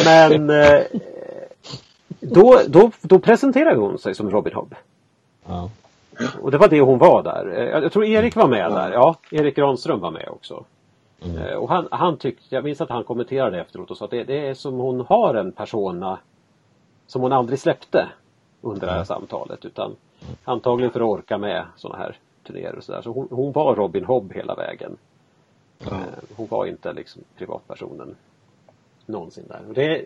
men 0.05 0.49
eh, 0.49 0.81
då, 2.19 2.61
då, 2.67 2.91
då 3.01 3.19
presenterade 3.19 3.77
hon 3.79 3.99
sig 3.99 4.15
som 4.15 4.29
Robin 4.31 4.53
Hobb. 4.53 4.75
Ja. 5.45 5.69
Och 6.41 6.51
det 6.51 6.57
var 6.57 6.67
det 6.67 6.81
hon 6.81 6.97
var 6.99 7.23
där. 7.23 7.57
Eh, 7.57 7.81
Jag 7.83 7.91
tror 7.91 8.05
Erik 8.05 8.35
var 8.35 8.47
med 8.47 8.71
där. 8.71 8.91
Ja, 8.91 9.15
Erik 9.31 9.55
Granström 9.55 9.99
var 9.99 10.11
med 10.11 10.29
också. 10.29 10.65
Eh, 11.21 11.53
Och 11.53 11.69
han, 11.69 11.87
han 11.91 12.17
tyckte, 12.17 12.55
jag 12.55 12.63
minns 12.63 12.81
att 12.81 12.89
han 12.89 13.03
kommenterade 13.03 13.61
efteråt 13.61 13.91
och 13.91 13.97
sa 13.97 14.05
att 14.05 14.11
det, 14.11 14.23
det 14.23 14.47
är 14.47 14.53
som 14.53 14.73
hon 14.73 14.99
har 15.09 15.33
en 15.35 15.51
persona 15.51 16.19
som 17.09 17.21
hon 17.21 17.33
aldrig 17.33 17.59
släppte 17.59 18.09
under 18.61 18.87
det 18.87 18.93
här 18.93 19.03
samtalet 19.03 19.65
utan 19.65 19.95
antagligen 20.43 20.91
för 20.91 20.99
att 20.99 21.05
orka 21.05 21.37
med 21.37 21.65
sådana 21.75 22.03
här 22.03 22.17
turnéer 22.43 22.75
och 22.75 22.83
sådär. 22.83 23.01
Så 23.01 23.11
hon, 23.11 23.27
hon 23.31 23.51
var 23.51 23.75
Robin 23.75 24.05
Hobb 24.05 24.33
hela 24.33 24.55
vägen. 24.55 24.97
Eh, 25.79 25.97
Hon 26.35 26.47
var 26.47 26.65
inte 26.65 26.93
liksom 26.93 27.23
privatpersonen 27.37 28.15
någonsin 29.05 29.45
där. 29.47 29.61
Och 29.67 29.73
det, 29.73 30.05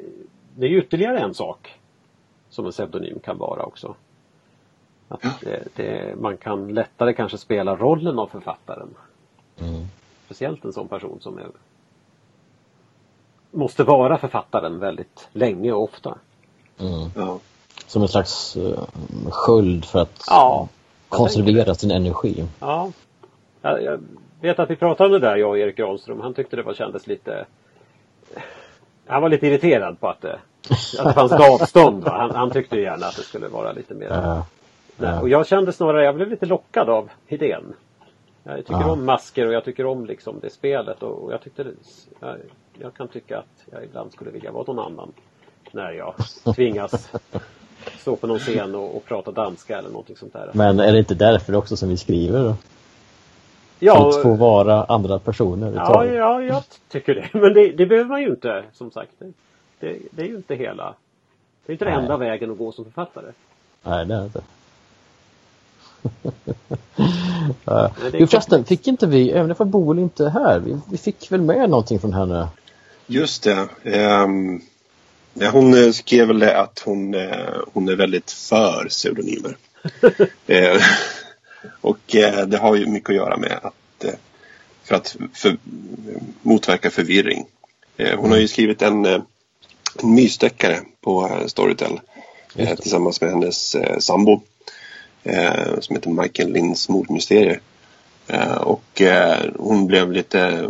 det 0.55 0.65
är 0.65 0.69
ju 0.69 0.79
ytterligare 0.79 1.19
en 1.19 1.33
sak 1.33 1.79
som 2.49 2.65
en 2.65 2.71
pseudonym 2.71 3.19
kan 3.19 3.37
vara 3.37 3.63
också. 3.63 3.95
Att 5.07 5.41
det, 5.41 5.67
det, 5.75 6.15
man 6.19 6.37
kan 6.37 6.73
lättare 6.73 7.13
kanske 7.13 7.37
spela 7.37 7.75
rollen 7.75 8.19
av 8.19 8.27
författaren. 8.27 8.89
Mm. 9.59 9.85
Speciellt 10.25 10.65
en 10.65 10.73
sån 10.73 10.87
person 10.87 11.17
som 11.21 11.37
är, 11.37 11.47
måste 13.51 13.83
vara 13.83 14.17
författaren 14.17 14.79
väldigt 14.79 15.29
länge 15.31 15.71
och 15.71 15.83
ofta. 15.83 16.17
Mm. 16.79 17.09
Ja. 17.15 17.39
Som 17.87 18.01
en 18.01 18.07
slags 18.07 18.57
uh, 18.57 18.79
sköld 19.29 19.85
för 19.85 19.99
att 20.01 20.23
Ja, 20.27 20.67
konservera 21.09 21.75
sin 21.75 21.91
energi. 21.91 22.45
Ja. 22.59 22.91
Jag, 23.61 23.83
jag 23.83 23.99
vet 24.41 24.59
att 24.59 24.69
vi 24.69 24.75
pratade 24.75 25.07
om 25.15 25.21
det 25.21 25.27
där 25.27 25.35
jag 25.35 25.49
och 25.49 25.57
Erik 25.57 25.77
Granström. 25.77 26.21
Han 26.21 26.33
tyckte 26.33 26.55
det 26.55 26.63
var, 26.63 26.73
kändes 26.73 27.07
lite 27.07 27.45
Han 29.07 29.21
var 29.21 29.29
lite 29.29 29.47
irriterad 29.47 29.99
på 29.99 30.09
att 30.09 30.21
det, 30.21 30.39
att 30.99 31.05
det 31.05 31.13
fanns 31.13 31.31
ett 31.31 31.49
avstånd. 31.61 32.07
Han, 32.07 32.31
han 32.31 32.51
tyckte 32.51 32.79
gärna 32.79 33.05
att 33.05 33.15
det 33.15 33.21
skulle 33.23 33.47
vara 33.47 33.71
lite 33.71 33.93
mer 33.93 34.07
Ja. 34.09 34.45
Nej, 34.97 35.19
Och 35.19 35.29
jag 35.29 35.47
kände 35.47 35.73
snarare, 35.73 36.03
jag 36.05 36.15
blev 36.15 36.29
lite 36.29 36.45
lockad 36.45 36.89
av 36.89 37.09
idén. 37.27 37.73
Jag 38.43 38.57
tycker 38.57 38.73
Ja. 38.73 38.91
om 38.91 39.05
masker 39.05 39.47
och 39.47 39.53
jag 39.53 39.65
tycker 39.65 39.85
om 39.85 40.05
liksom 40.05 40.39
det 40.41 40.49
spelet 40.49 41.03
och, 41.03 41.23
och 41.23 41.33
jag 41.33 41.41
tyckte 41.41 41.63
det, 41.63 41.71
jag, 42.19 42.35
jag 42.79 42.93
kan 42.93 43.07
tycka 43.07 43.37
att 43.37 43.63
jag 43.71 43.83
ibland 43.83 44.11
skulle 44.11 44.31
vilja 44.31 44.51
vara 44.51 44.63
någon 44.67 44.79
annan. 44.79 45.11
När 45.73 45.91
jag 45.91 46.15
tvingas 46.55 47.09
stå 47.99 48.15
på 48.15 48.27
någon 48.27 48.39
scen 48.39 48.75
och, 48.75 48.95
och 48.95 49.05
prata 49.05 49.31
danska 49.31 49.77
eller 49.77 49.89
någonting 49.89 50.15
sånt 50.15 50.33
där. 50.33 50.49
Men 50.53 50.79
är 50.79 50.91
det 50.91 50.99
inte 50.99 51.15
därför 51.15 51.55
också 51.55 51.77
som 51.77 51.89
vi 51.89 51.97
skriver? 51.97 52.43
Då? 52.43 52.55
ja, 53.83 54.09
att 54.09 54.21
få 54.21 54.33
vara 54.33 54.83
andra 54.83 55.19
personer 55.19 55.73
ja, 55.75 56.05
ja, 56.05 56.41
jag 56.41 56.63
tycker 56.89 57.15
det. 57.15 57.29
Men 57.39 57.53
det, 57.53 57.71
det 57.71 57.85
behöver 57.85 58.09
man 58.09 58.21
ju 58.21 58.29
inte 58.29 58.63
som 58.73 58.91
sagt. 58.91 59.11
Det, 59.79 59.97
det, 60.11 60.21
är 60.21 60.25
ju 60.25 60.35
inte 60.35 60.55
hela 60.55 60.93
Det 61.65 61.71
är 61.71 61.73
inte 61.73 61.85
den 61.85 61.93
Nej. 61.93 62.03
enda 62.03 62.17
vägen 62.17 62.51
att 62.51 62.57
gå 62.57 62.71
som 62.71 62.85
författare. 62.85 63.31
Nej, 63.83 64.05
det 64.05 64.13
är 64.13 64.19
det 64.19 64.25
inte. 64.25 64.41
ja. 67.65 67.91
Förresten, 68.11 68.65
fick 68.65 68.87
inte 68.87 69.07
vi, 69.07 69.31
även 69.31 69.55
om 69.57 69.69
Boel 69.69 69.99
inte 69.99 70.25
är 70.25 70.29
här, 70.29 70.59
vi, 70.59 70.79
vi, 70.91 70.97
fick 70.97 71.31
väl 71.31 71.41
med 71.41 71.69
någonting 71.69 71.99
från 71.99 72.13
henne? 72.13 72.47
Just 73.07 73.43
det. 73.43 73.67
Um, 74.23 74.61
ja, 75.33 75.49
hon 75.49 75.73
eh, 75.73 75.91
skrev 75.91 76.27
väl 76.27 76.43
att 76.43 76.79
hon, 76.85 77.13
uh, 77.13 77.61
hon 77.73 77.89
är 77.89 77.95
väldigt 77.95 78.31
för 78.31 78.85
pseudonymer. 78.89 79.57
uh, 80.49 80.81
och 81.81 82.15
uh, 82.15 82.41
det 82.47 82.57
har 82.57 82.75
ju 82.75 82.85
mycket 82.85 83.09
att 83.09 83.15
göra 83.15 83.37
med 83.37 83.59
att 83.61 84.05
för 84.83 84.95
att 84.95 85.15
för, 85.33 85.57
motverka 86.41 86.89
förvirring. 86.91 87.45
hon 88.17 88.31
har 88.31 88.37
ju 88.37 88.47
skrivit 88.47 88.81
en, 88.81 89.05
en 89.05 89.23
mysdeckare 90.03 90.79
på 91.01 91.39
Storytel 91.47 91.99
tillsammans 92.81 93.21
med 93.21 93.29
hennes 93.29 93.75
sambo 93.99 94.41
eh, 95.23 95.79
som 95.79 95.95
heter 95.95 96.09
Michael 96.09 96.53
Linds 96.53 96.89
mordmysterier. 96.89 97.59
Eh, 98.27 98.57
och 98.57 99.01
eh, 99.01 99.45
hon 99.55 99.87
blev 99.87 100.11
lite 100.11 100.69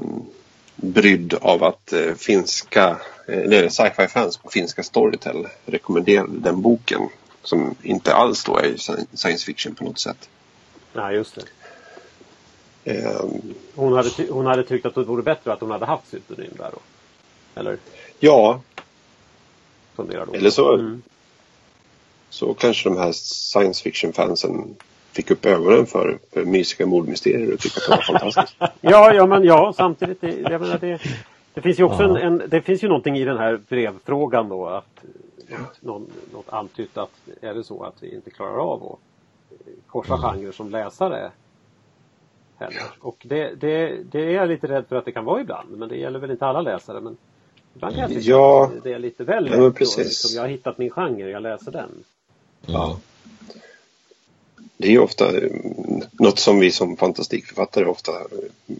brydd 0.75 1.33
av 1.41 1.63
att 1.63 1.93
eh, 1.93 2.13
finska, 2.13 2.97
eller 3.27 3.69
sci-fi 3.69 4.07
fans 4.07 4.37
på 4.37 4.49
finska 4.49 4.83
Storytel 4.83 5.47
rekommenderade 5.65 6.39
den 6.39 6.61
boken 6.61 7.09
som 7.43 7.75
inte 7.81 8.13
alls 8.13 8.43
då 8.43 8.57
är 8.57 8.75
science 9.15 9.45
fiction 9.45 9.75
på 9.75 9.83
något 9.83 9.99
sätt. 9.99 10.29
Nej, 10.93 11.15
just 11.15 11.35
det. 11.35 11.45
hon, 13.75 13.93
hade 13.93 14.09
hon 14.29 14.45
hade 14.45 14.63
tyckt 14.63 14.85
att 14.85 14.95
det 14.95 15.03
vore 15.03 15.23
bättre 15.23 15.53
att 15.53 15.61
hon 15.61 15.71
hade 15.71 15.85
haft 15.85 16.03
pseudonym 16.03 16.53
där 16.57 16.71
då? 16.71 16.79
Eller? 17.59 17.77
Ja. 18.19 18.61
Eller 20.33 20.49
så, 20.49 20.73
mm 20.73 21.01
så 22.33 22.53
kanske 22.53 22.89
de 22.89 22.97
här 22.97 23.11
science 23.11 23.83
fiction-fansen 23.83 24.75
fick 25.11 25.31
upp 25.31 25.45
ögonen 25.45 25.85
för, 25.85 26.19
för 26.33 26.45
mysiga 26.45 26.85
mordmysterier 26.85 27.53
och 27.53 27.59
tyckte 27.59 27.79
att 27.79 27.85
det 27.85 27.95
var 27.95 28.19
fantastiskt. 28.19 28.55
ja, 28.81 29.13
ja, 29.13 29.25
men 29.25 29.43
ja, 29.43 29.73
samtidigt, 29.77 30.21
det, 30.21 30.39
jag 30.39 30.61
menar, 30.61 30.77
det, 30.77 31.01
det 31.53 31.61
finns 31.61 31.79
ju 31.79 31.83
också 31.83 32.03
en, 32.03 32.15
en, 32.15 32.43
det 32.47 32.61
finns 32.61 32.83
ju 32.83 32.87
någonting 32.87 33.17
i 33.17 33.25
den 33.25 33.37
här 33.37 33.59
brevfrågan 33.69 34.49
då 34.49 34.67
att 34.67 35.03
något, 35.79 36.09
något 36.33 36.49
antytt 36.49 36.97
att 36.97 37.11
är 37.41 37.53
det 37.53 37.63
så 37.63 37.83
att 37.83 38.03
vi 38.03 38.15
inte 38.15 38.29
klarar 38.29 38.57
av 38.57 38.83
att 38.83 38.99
korsa 39.87 40.13
mm. 40.13 40.21
genrer 40.21 40.51
som 40.51 40.69
läsare 40.69 41.31
heller. 42.55 42.83
Och 42.99 43.17
det, 43.23 43.55
det, 43.55 44.03
det 44.11 44.19
är 44.19 44.31
jag 44.31 44.47
lite 44.47 44.67
rädd 44.67 44.85
för 44.89 44.95
att 44.95 45.05
det 45.05 45.11
kan 45.11 45.25
vara 45.25 45.41
ibland, 45.41 45.77
men 45.77 45.89
det 45.89 45.95
gäller 45.95 46.19
väl 46.19 46.31
inte 46.31 46.45
alla 46.45 46.61
läsare. 46.61 47.01
Men 47.01 47.17
ibland 47.75 47.93
kan 47.93 48.01
jag 48.01 48.09
tycka 48.09 48.21
ja, 48.29 48.71
att 48.77 48.83
det 48.83 48.93
är 48.93 48.99
lite 48.99 49.23
väl 49.23 49.43
lätt. 49.43 49.53
Ja, 49.57 49.71
liksom, 49.79 50.35
jag 50.35 50.41
har 50.41 50.49
hittat 50.49 50.77
min 50.77 50.89
genre, 50.89 51.29
jag 51.29 51.41
läser 51.41 51.71
den. 51.71 52.03
Ja. 52.65 52.99
Det 54.77 54.87
är 54.87 54.91
ju 54.91 54.99
ofta 54.99 55.37
eh, 55.37 55.51
något 56.11 56.39
som 56.39 56.59
vi 56.59 56.71
som 56.71 56.97
fantastikförfattare 56.97 57.85
ofta 57.85 58.11
eh, 58.11 58.75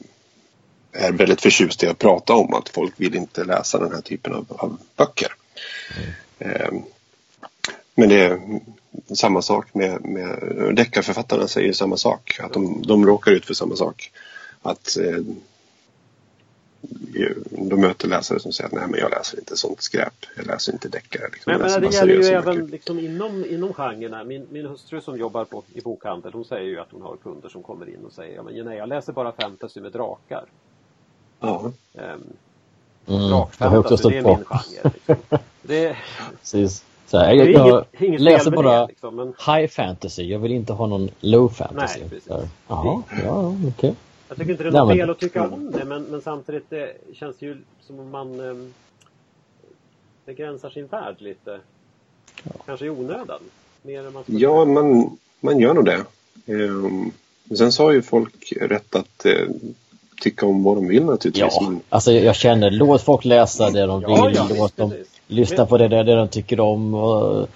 är 0.93 1.11
väldigt 1.11 1.41
förtjusta 1.41 1.85
i 1.85 1.89
att 1.89 1.99
prata 1.99 2.33
om. 2.33 2.53
Att 2.53 2.69
folk 2.69 2.93
vill 2.97 3.15
inte 3.15 3.43
läsa 3.43 3.79
den 3.79 3.91
här 3.91 4.01
typen 4.01 4.33
av, 4.33 4.45
av 4.49 4.77
böcker. 4.95 5.33
Mm. 6.39 6.83
Men 7.95 8.09
det 8.09 8.25
är 8.25 8.39
samma 9.15 9.41
sak 9.41 9.73
med, 9.73 10.05
med 10.05 10.39
deckarförfattarna 10.75 11.47
säger 11.47 11.73
samma 11.73 11.97
sak. 11.97 12.39
Att 12.43 12.53
de, 12.53 12.81
de 12.81 13.05
råkar 13.05 13.31
ut 13.31 13.45
för 13.45 13.53
samma 13.53 13.75
sak. 13.75 14.11
Att 14.61 14.97
eh, 14.97 15.19
de 17.49 17.81
möter 17.81 18.07
läsare 18.07 18.39
som 18.39 18.53
säger 18.53 18.67
att 18.67 18.73
nej 18.73 18.87
men 18.89 18.99
jag 18.99 19.11
läser 19.11 19.39
inte 19.39 19.57
sånt 19.57 19.81
skräp. 19.81 20.13
Jag 20.35 20.45
läser 20.45 20.73
inte 20.73 20.89
deckare. 20.89 21.29
Liksom. 21.31 21.51
Men, 21.51 21.71
men 21.71 21.81
det 21.81 21.95
gäller 21.95 22.13
ju 22.13 22.23
även 22.23 22.67
liksom 22.67 22.99
inom, 22.99 23.45
inom 23.45 23.73
genrerna. 23.73 24.23
Min, 24.23 24.47
min 24.51 24.65
hustru 24.65 25.01
som 25.01 25.17
jobbar 25.17 25.45
på, 25.45 25.63
i 25.73 25.81
bokhandel 25.81 26.33
hon 26.33 26.45
säger 26.45 26.67
ju 26.67 26.79
att 26.79 26.91
hon 26.91 27.01
har 27.01 27.17
kunder 27.17 27.49
som 27.49 27.63
kommer 27.63 27.89
in 27.89 28.05
och 28.05 28.13
säger 28.13 28.35
ja, 28.35 28.43
men 28.43 28.65
nej, 28.65 28.77
jag 28.77 28.89
läser 28.89 29.13
bara 29.13 29.31
fantasy 29.31 29.81
med 29.81 29.91
drakar. 29.91 30.45
Ja. 31.43 31.71
Um, 31.93 32.03
mm, 33.07 33.29
Drakfantasy, 33.29 34.09
det 34.09 34.17
är 34.17 34.23
min 34.23 34.45
genre. 34.45 34.91
Liksom. 34.93 35.39
Det, 35.61 35.97
Precis. 36.39 36.85
Så 37.07 37.17
här, 37.17 37.33
jag, 37.33 37.51
jag, 37.51 37.85
jag 37.91 38.19
läser 38.19 38.51
bara 38.51 38.81
det, 38.81 38.87
liksom, 38.87 39.15
men... 39.15 39.27
high 39.27 39.67
fantasy. 39.67 40.23
Jag 40.23 40.39
vill 40.39 40.51
inte 40.51 40.73
ha 40.73 40.87
någon 40.87 41.09
low 41.19 41.49
fantasy. 41.49 41.99
Nej, 41.99 42.09
precis. 42.09 42.31
Jaha, 42.67 43.03
ja, 43.23 43.55
okej. 43.57 43.67
Okay. 43.77 43.93
Jag 44.27 44.37
tycker 44.37 44.51
inte 44.51 44.63
det 44.63 44.69
är 44.69 44.73
något 44.73 44.97
fel 44.97 45.09
att 45.09 45.19
tycka 45.19 45.49
om 45.49 45.71
det 45.71 45.85
men, 45.85 46.03
men 46.03 46.21
samtidigt 46.21 46.69
det 46.69 46.93
känns 47.13 47.37
det 47.37 47.45
ju 47.45 47.57
som 47.81 47.99
om 47.99 48.09
man 48.09 48.39
eh, 48.39 48.69
begränsar 50.25 50.69
sin 50.69 50.87
värld 50.87 51.15
lite. 51.17 51.59
Ja. 52.43 52.51
Kanske 52.65 52.85
i 52.85 52.89
onödan. 52.89 53.41
Mer 53.81 54.07
än 54.07 54.13
man 54.13 54.23
ja, 54.25 54.65
man, 54.65 55.17
man 55.39 55.59
gör 55.59 55.73
nog 55.73 55.85
det. 55.85 56.05
Um, 56.45 57.11
sen 57.57 57.71
så 57.71 57.83
har 57.83 57.91
ju 57.91 58.01
folk 58.01 58.53
rätt 58.61 58.95
att 58.95 59.25
uh, 59.25 59.49
tycka 60.24 60.45
om 60.45 60.63
vad 60.63 60.78
de 60.78 60.88
vill 60.88 61.03
naturligtvis. 61.03 61.57
Ja, 61.61 61.71
alltså 61.89 62.11
jag 62.11 62.36
känner, 62.36 62.71
låt 62.71 63.01
folk 63.01 63.26
läsa 63.26 63.69
det 63.69 63.86
de 63.86 63.99
vill. 63.99 64.09
Ja, 64.09 64.32
ja, 64.34 64.47
låt 64.49 64.63
visst, 64.63 64.78
dem 64.78 64.89
precis. 64.89 65.07
lyssna 65.28 65.65
på 65.65 65.78
det, 65.78 65.88
det, 65.88 66.03
de 66.03 66.28
tycker 66.28 66.59
om. 66.59 66.93
Och, 66.93 67.47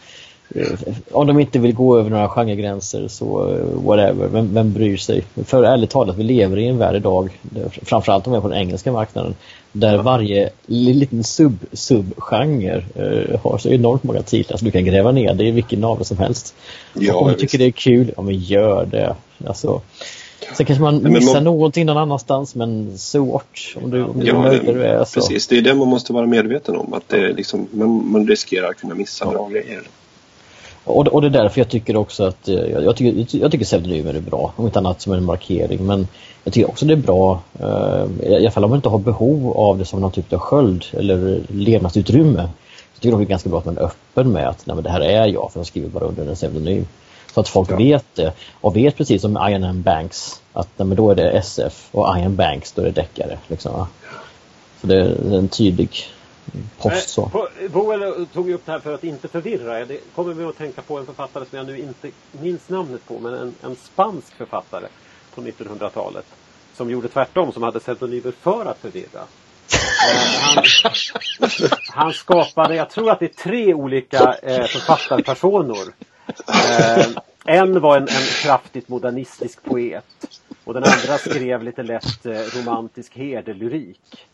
om 1.11 1.27
de 1.27 1.39
inte 1.39 1.59
vill 1.59 1.73
gå 1.73 1.99
över 1.99 2.09
några 2.09 2.29
genregränser 2.29 3.07
så 3.07 3.49
eh, 3.49 3.85
whatever, 3.85 4.27
vem, 4.27 4.53
vem 4.53 4.73
bryr 4.73 4.97
sig? 4.97 5.23
För 5.45 5.63
ärligt 5.63 5.89
talat, 5.89 6.17
vi 6.17 6.23
lever 6.23 6.57
i 6.57 6.67
en 6.67 6.77
värld 6.77 6.95
idag, 6.95 7.39
framförallt 7.81 8.27
om 8.27 8.33
vi 8.33 8.37
är 8.37 8.41
på 8.41 8.47
den 8.47 8.57
engelska 8.57 8.91
marknaden, 8.91 9.35
där 9.71 9.97
varje 9.97 10.49
liten 10.65 11.23
sub, 11.23 11.65
subgenre 11.73 12.83
uh, 12.99 13.39
har 13.43 13.57
så 13.57 13.69
enormt 13.69 14.03
många 14.03 14.21
titlar 14.21 14.57
så 14.57 14.65
du 14.65 14.71
kan 14.71 14.85
gräva 14.85 15.11
ner 15.11 15.33
det 15.33 15.43
i 15.43 15.51
vilken 15.51 15.79
navel 15.79 16.05
som 16.05 16.17
helst. 16.17 16.55
Ja, 16.93 17.15
om 17.15 17.27
du 17.27 17.33
tycker 17.33 17.57
det 17.57 17.65
är 17.65 17.71
kul, 17.71 18.13
ja 18.15 18.21
men 18.21 18.35
gör 18.35 18.85
det. 18.85 19.15
Alltså, 19.47 19.81
Sen 20.57 20.65
kanske 20.65 20.83
man 20.83 21.13
missar 21.13 21.33
man... 21.33 21.43
någonting 21.43 21.85
någon 21.85 21.97
annanstans 21.97 22.55
men 22.55 22.97
so 22.97 23.31
what? 23.31 23.43
Om 23.75 23.91
du, 23.91 24.03
om 24.03 24.19
du 24.19 24.27
ja, 24.27 24.53
är 24.53 24.73
du 24.73 24.83
är. 24.83 25.05
Så. 25.05 25.19
Precis, 25.19 25.47
det 25.47 25.57
är 25.57 25.61
det 25.61 25.73
man 25.73 25.87
måste 25.87 26.13
vara 26.13 26.25
medveten 26.25 26.75
om. 26.75 26.93
Att 26.93 27.09
det 27.09 27.17
är 27.17 27.33
liksom, 27.33 27.67
man, 27.71 28.11
man 28.11 28.27
riskerar 28.27 28.69
att 28.69 28.77
kunna 28.77 28.95
missa 28.95 29.25
ja. 29.25 29.31
bra 29.31 29.49
grejer. 29.49 29.81
Och, 30.83 31.07
och 31.07 31.21
det 31.21 31.27
är 31.27 31.43
därför 31.43 31.59
jag 31.61 31.69
tycker 31.69 31.95
också 31.95 32.23
att 32.23 32.47
eh, 32.47 32.55
jag, 32.55 32.83
jag 32.83 32.95
tycker, 32.95 33.37
jag 33.37 33.51
tycker 33.51 33.65
pseudonymer 33.65 34.13
är 34.13 34.19
bra, 34.19 34.53
om 34.55 34.65
inte 34.65 34.79
annat 34.79 35.01
som 35.01 35.13
en 35.13 35.23
markering. 35.23 35.85
Men 35.85 36.07
jag 36.43 36.53
tycker 36.53 36.69
också 36.69 36.85
det 36.85 36.93
är 36.93 36.97
bra, 36.97 37.41
eh, 37.59 38.29
i 38.29 38.35
alla 38.35 38.51
fall 38.51 38.63
om 38.63 38.69
man 38.69 38.77
inte 38.77 38.89
har 38.89 38.99
behov 38.99 39.57
av 39.57 39.77
det 39.77 39.85
som 39.85 40.01
någon 40.01 40.11
typ 40.11 40.33
av 40.33 40.39
sköld 40.39 40.85
eller 40.91 41.41
levnadsutrymme. 41.47 42.49
Jag 42.93 43.01
tycker 43.01 43.17
det 43.17 43.23
är 43.23 43.25
ganska 43.25 43.49
bra 43.49 43.59
att 43.59 43.65
man 43.65 43.77
är 43.77 43.81
öppen 43.81 44.31
med 44.31 44.47
att 44.47 44.65
nej, 44.65 44.77
det 44.83 44.89
här 44.89 45.01
är 45.01 45.27
jag, 45.27 45.51
för 45.51 45.59
jag 45.59 45.67
skriver 45.67 45.89
bara 45.89 46.05
under 46.05 46.27
en 46.27 46.35
pseudonym. 46.35 46.87
Så 47.37 47.41
att 47.41 47.49
folk 47.49 47.71
ja. 47.71 47.77
vet 47.77 48.15
det. 48.15 48.33
Och 48.61 48.75
vet 48.75 48.97
precis 48.97 49.21
som 49.21 49.31
Ian 49.49 49.63
M. 49.63 49.81
Banks 49.81 50.41
att 50.53 50.69
nej, 50.77 50.87
men 50.87 50.97
då 50.97 51.11
är 51.11 51.15
det 51.15 51.31
SF 51.31 51.87
och 51.91 52.17
Ian 52.17 52.35
Banks 52.35 52.71
då 52.71 52.81
är 52.81 52.85
det 52.85 52.91
deckare. 52.91 53.37
Liksom. 53.47 53.87
Så 54.81 54.87
det 54.87 54.95
är 54.95 55.37
en 55.37 55.47
tydlig 55.47 56.05
post 56.77 57.09
så. 57.09 57.49
Boel 57.69 58.25
tog 58.33 58.47
ju 58.47 58.53
upp 58.53 58.65
det 58.65 58.71
här 58.71 58.79
för 58.79 58.93
att 58.93 59.03
inte 59.03 59.27
förvirra. 59.27 59.85
Det 59.85 60.15
kommer 60.15 60.33
vi 60.33 60.43
att 60.43 60.57
tänka 60.57 60.81
på 60.81 60.97
en 60.97 61.05
författare 61.05 61.45
som 61.49 61.57
jag 61.57 61.67
nu 61.67 61.79
inte 61.79 62.09
minns 62.31 62.69
namnet 62.69 63.07
på, 63.07 63.19
men 63.19 63.33
en, 63.33 63.55
en 63.63 63.75
spansk 63.75 64.33
författare 64.37 64.87
på 65.35 65.41
1900-talet. 65.41 66.25
Som 66.75 66.89
gjorde 66.89 67.07
tvärtom, 67.07 67.51
som 67.51 67.63
hade 67.63 67.79
pseudonymer 67.79 68.33
för 68.41 68.65
att 68.65 68.77
förvirra. 68.77 69.21
Eh, 69.21 70.41
han, 70.41 70.63
han, 71.93 72.13
skapade, 72.13 72.75
jag 72.75 72.89
tror 72.89 73.11
att 73.11 73.19
det 73.19 73.25
är 73.25 73.43
tre 73.43 73.73
olika 73.73 74.35
eh, 74.43 74.63
författarpersonor. 74.63 75.93
Eh, 76.47 77.07
en 77.45 77.79
var 77.79 77.97
en, 77.97 78.03
en, 78.03 78.27
kraftigt 78.43 78.89
modernistisk 78.89 79.63
poet 79.63 80.05
och 80.63 80.73
den 80.73 80.83
andra 80.83 81.17
skrev 81.17 81.63
lite 81.63 81.83
lätt 81.83 82.25
eh, 82.25 82.31
romantisk 82.31 83.17
herdelyrik. 83.17 84.27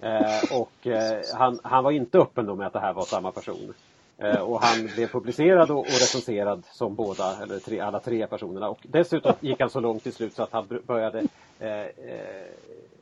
Eh, 0.00 0.58
och 0.58 0.86
eh, 0.86 1.20
han, 1.34 1.58
han 1.62 1.84
var 1.84 1.90
inte 1.90 2.18
öppen 2.18 2.46
då 2.46 2.54
med 2.54 2.66
att 2.66 2.72
det 2.72 2.80
här 2.80 2.92
var 2.92 3.04
samma 3.04 3.30
person. 3.30 3.74
Eh, 4.18 4.40
och 4.40 4.62
han 4.62 4.88
blev 4.94 5.06
publicerad 5.06 5.70
och, 5.70 5.78
och 5.78 5.86
recenserad 5.86 6.62
som 6.72 6.94
båda, 6.94 7.42
eller 7.42 7.58
tre, 7.58 7.80
alla 7.80 8.00
tre 8.00 8.26
personerna. 8.26 8.68
Och 8.68 8.78
dessutom 8.82 9.32
gick 9.40 9.60
han 9.60 9.70
så 9.70 9.80
långt 9.80 10.02
till 10.02 10.12
slut 10.12 10.34
så 10.34 10.42
att 10.42 10.52
han 10.52 10.80
började 10.86 11.18
eh, 11.58 11.86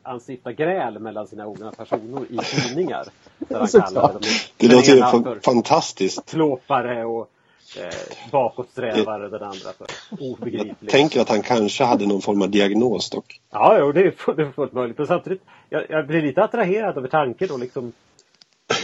anstifta 0.02 0.52
gräl 0.52 0.98
mellan 0.98 1.26
sina 1.26 1.46
ogna 1.46 1.72
personer 1.72 2.22
i 2.30 2.38
tidningar. 2.38 3.06
Där 3.38 3.58
han 3.58 3.68
kallade 3.68 4.12
dem 4.12 4.22
det 4.56 4.68
låter 4.68 4.92
ju 4.92 5.40
fantastiskt. 5.40 6.30
Klåpare 6.30 7.04
och 7.04 7.30
eh, 7.76 8.30
bakåtsträvare 8.30 9.28
den 9.28 9.42
andra 9.42 9.72
för 9.78 9.86
obegriplig. 10.20 10.74
Jag 10.80 10.90
tänker 10.90 11.20
att 11.20 11.28
han 11.28 11.42
kanske 11.42 11.84
hade 11.84 12.06
någon 12.06 12.22
form 12.22 12.42
av 12.42 12.50
diagnos 12.50 13.10
dock. 13.10 13.40
Ja, 13.50 13.76
jo, 13.78 13.92
det 13.92 14.00
är, 14.00 14.34
det 14.36 14.42
är 14.42 14.50
fullt 14.50 14.72
möjligt. 14.72 14.98
Men 14.98 15.06
samtidigt, 15.06 15.42
jag, 15.68 15.84
jag 15.88 16.06
blir 16.06 16.22
lite 16.22 16.44
attraherad 16.44 16.96
över 16.96 17.08
tanken 17.08 17.48
då 17.48 17.56
liksom 17.56 17.92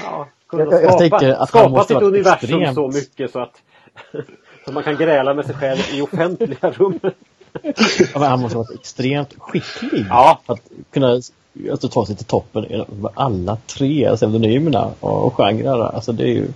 ja, 0.02 0.28
kunna 0.48 0.64
jag, 0.64 0.82
jag 0.82 1.10
skapa, 1.10 1.36
att 1.36 1.48
skapa 1.48 1.84
sitt 1.84 2.02
universum 2.02 2.62
extremt... 2.62 2.74
så 2.74 2.88
mycket 2.88 3.32
så 3.32 3.40
att 3.40 3.62
så 4.64 4.72
man 4.72 4.82
kan 4.82 4.96
gräla 4.96 5.34
med 5.34 5.46
sig 5.46 5.54
själv 5.54 5.80
i 5.92 6.00
offentliga 6.00 6.70
rum. 6.70 7.00
ja, 8.14 8.24
han 8.24 8.40
måste 8.40 8.58
ha 8.58 8.64
varit 8.64 8.80
extremt 8.80 9.34
skicklig 9.38 10.06
ja. 10.08 10.40
att 10.46 10.60
kunna 10.90 11.20
alltså, 11.70 11.88
ta 11.88 12.06
sig 12.06 12.16
till 12.16 12.26
toppen 12.26 12.84
alla 13.14 13.56
tre 13.56 14.16
pseudonymerna 14.16 14.90
och 15.00 15.36
genrer. 15.36 15.94
Alltså 15.94 16.12
det 16.12 16.24
är 16.24 16.34
ju 16.34 16.48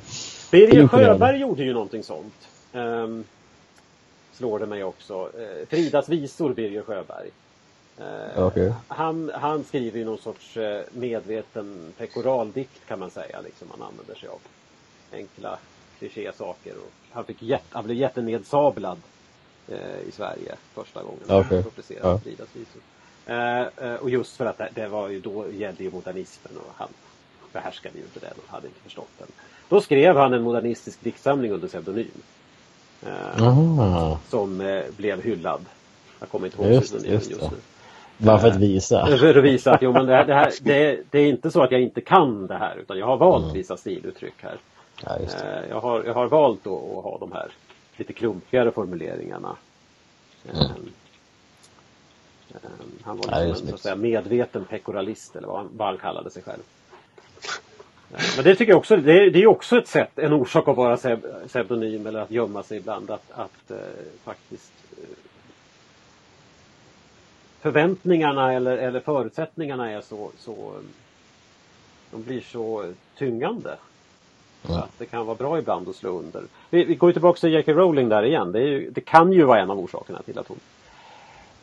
Birger 0.52 0.88
Sjöberg 0.88 1.40
gjorde 1.40 1.62
ju 1.62 1.72
någonting 1.72 2.02
sånt. 2.02 2.48
Um, 2.72 3.24
slår 4.32 4.58
det 4.58 4.66
mig 4.66 4.84
också. 4.84 5.30
Eh, 5.38 5.68
Fridas 5.68 6.08
visor, 6.08 6.54
Birger 6.54 6.82
Sjöberg. 6.82 7.30
Eh, 7.98 8.46
Okej. 8.46 8.74
han, 8.88 9.30
han 9.34 9.64
skriver 9.64 9.98
ju 9.98 10.04
någon 10.04 10.18
sorts 10.18 10.56
eh, 10.56 10.82
medveten 10.92 11.92
pekoraldikt 11.98 12.86
kan 12.86 12.98
man 12.98 13.10
säga. 13.10 13.40
Liksom 13.40 13.68
han 13.70 13.82
använder 13.82 14.14
sig 14.14 14.28
av 14.28 14.40
enkla 15.12 15.58
klichésaker. 15.98 16.74
Han, 17.10 17.24
fick 17.24 17.42
jätt, 17.42 17.64
han 17.70 17.84
blev 17.84 17.96
jättenedsablad 17.96 18.98
i 20.08 20.10
Sverige 20.10 20.54
första 20.74 21.02
gången 21.02 21.20
han 21.28 21.40
Okej. 21.40 21.62
publicerade 21.62 22.08
Ja. 22.08 22.18
Fridas 22.18 22.48
visor. 22.52 24.00
Och 24.00 24.10
just 24.10 24.36
för 24.36 24.46
att 24.46 24.58
det, 24.58 24.68
det 24.74 24.88
var 24.88 25.08
ju 25.08 25.20
då 25.20 25.52
gällde 25.52 25.84
ju 25.84 25.90
modernismen 25.90 26.56
och 26.56 26.72
han 26.76 26.88
behärskade 27.52 27.98
ju 27.98 28.04
inte 28.04 28.20
den 28.20 28.32
och 28.46 28.52
hade 28.52 28.66
inte 28.66 28.80
förstått 28.80 29.08
den. 29.18 29.28
Då 29.68 29.80
skrev 29.80 30.16
han 30.16 30.32
en 30.32 30.42
modernistisk 30.42 31.00
diktsamling 31.00 31.52
under 31.52 31.68
pseudonym. 31.68 32.10
Eh, 33.06 33.42
Aha. 33.42 34.18
som 34.28 34.60
eh, 34.60 34.82
blev 34.96 35.22
hyllad. 35.22 35.64
Jag 36.20 36.28
kommer 36.28 36.46
inte 36.46 36.62
ihåg 36.62 36.72
Just, 36.72 36.86
pseudonymen 36.88 37.14
just 37.14 37.30
just 37.30 37.42
nu. 37.50 37.56
Bara 38.18 38.38
för 38.38 38.48
att 38.48 38.56
visa. 38.56 39.06
För 39.18 39.38
att 39.38 39.44
visa 39.44 39.72
att 39.74 39.82
jo, 39.82 39.92
men 39.92 40.06
det, 40.06 40.14
här, 40.14 40.24
det, 40.24 40.34
här, 40.34 40.52
det, 40.60 41.00
det 41.10 41.18
är 41.18 41.26
inte 41.28 41.50
så 41.50 41.62
att 41.62 41.70
jag 41.72 41.80
inte 41.82 42.00
kan 42.00 42.46
det 42.46 42.54
här 42.58 42.76
utan 42.76 42.98
jag 42.98 43.06
har 43.06 43.16
valt 43.16 43.42
Mm. 43.44 43.54
vissa 43.54 43.76
stiluttryck 43.76 44.34
här. 44.42 44.56
Ja. 45.04 45.16
Eh, 45.18 45.68
Jag 45.70 45.80
har, 45.80 46.04
jag 46.04 46.14
har 46.14 46.26
valt 46.26 46.66
att, 46.66 46.72
att 46.72 47.04
ha 47.04 47.16
de 47.20 47.32
här 47.32 47.52
lite 47.96 48.12
klumpigare 48.12 48.70
formuleringarna. 48.70 49.56
Mm. 50.52 50.56
Eh, 50.60 50.70
eh, 52.54 52.60
Han 53.04 53.16
var 53.16 53.24
Ja, 53.40 53.44
liksom 53.46 53.66
en 53.66 53.68
så 53.70 53.74
att 53.74 53.80
säga, 53.80 53.96
medveten 53.96 54.64
pekoralist 54.64 55.36
eller 55.36 55.48
vad 55.48 55.56
han, 55.56 55.68
vad 55.76 55.88
han 55.88 55.98
kallade 55.98 56.30
sig 56.30 56.42
själv. 56.42 56.62
Men 58.12 58.44
det 58.44 58.54
tycker 58.54 58.72
jag 58.72 58.78
också, 58.78 58.96
det 58.96 59.12
är, 59.12 59.30
det 59.30 59.42
är 59.42 59.46
också 59.46 59.78
ett 59.78 59.88
sätt, 59.88 60.18
en 60.18 60.32
orsak 60.32 60.68
att 60.68 60.76
vara 60.76 60.96
pseu- 60.96 61.46
pseudonym 61.48 62.06
eller 62.06 62.20
att 62.20 62.30
gömma 62.30 62.62
sig 62.62 62.78
ibland. 62.78 63.10
Att, 63.10 63.30
att 63.30 63.70
eh, 63.70 63.76
faktiskt 64.24 64.72
eh, 64.90 65.16
förväntningarna 67.60 68.52
eller, 68.52 68.76
eller 68.76 69.00
förutsättningarna 69.00 69.90
är 69.90 70.00
så, 70.00 70.30
så 70.38 70.72
de 72.10 72.22
blir 72.22 72.40
så 72.40 72.92
tyngande. 73.18 73.76
Ja. 74.68 74.78
Att 74.78 74.98
det 74.98 75.06
kan 75.06 75.26
vara 75.26 75.36
bra 75.36 75.58
ibland 75.58 75.88
att 75.88 75.96
slå 75.96 76.18
under. 76.18 76.42
Vi, 76.70 76.84
vi 76.84 76.94
går 76.94 77.12
tillbaka 77.12 77.40
till 77.40 77.52
J.K. 77.52 77.72
Rowling 77.72 78.08
där 78.08 78.24
igen. 78.24 78.52
Det, 78.52 78.60
ju, 78.60 78.90
det 78.90 79.00
kan 79.00 79.32
ju 79.32 79.44
vara 79.44 79.60
en 79.60 79.70
av 79.70 79.78
orsakerna 79.78 80.22
till 80.22 80.38
att 80.38 80.48
hon 80.48 80.60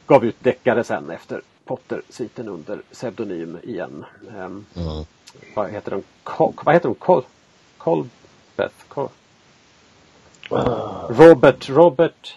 gav 0.07 0.25
ut 0.25 0.43
deckare 0.43 0.83
sen 0.83 1.09
efter 1.09 1.41
Potter-sviten 1.65 2.47
under 2.47 2.77
pseudonym 2.91 3.57
igen. 3.63 4.05
Mm. 4.35 5.05
Vad 5.55 5.69
heter 5.71 5.91
de? 5.91 6.03
Col, 6.23 6.53
vad 6.63 6.75
heter 6.75 6.89
de? 6.89 6.95
Col, 6.95 7.23
Colbeth? 7.77 8.75
Col, 8.87 9.09
Robert, 11.09 11.69
Robert. 11.69 12.35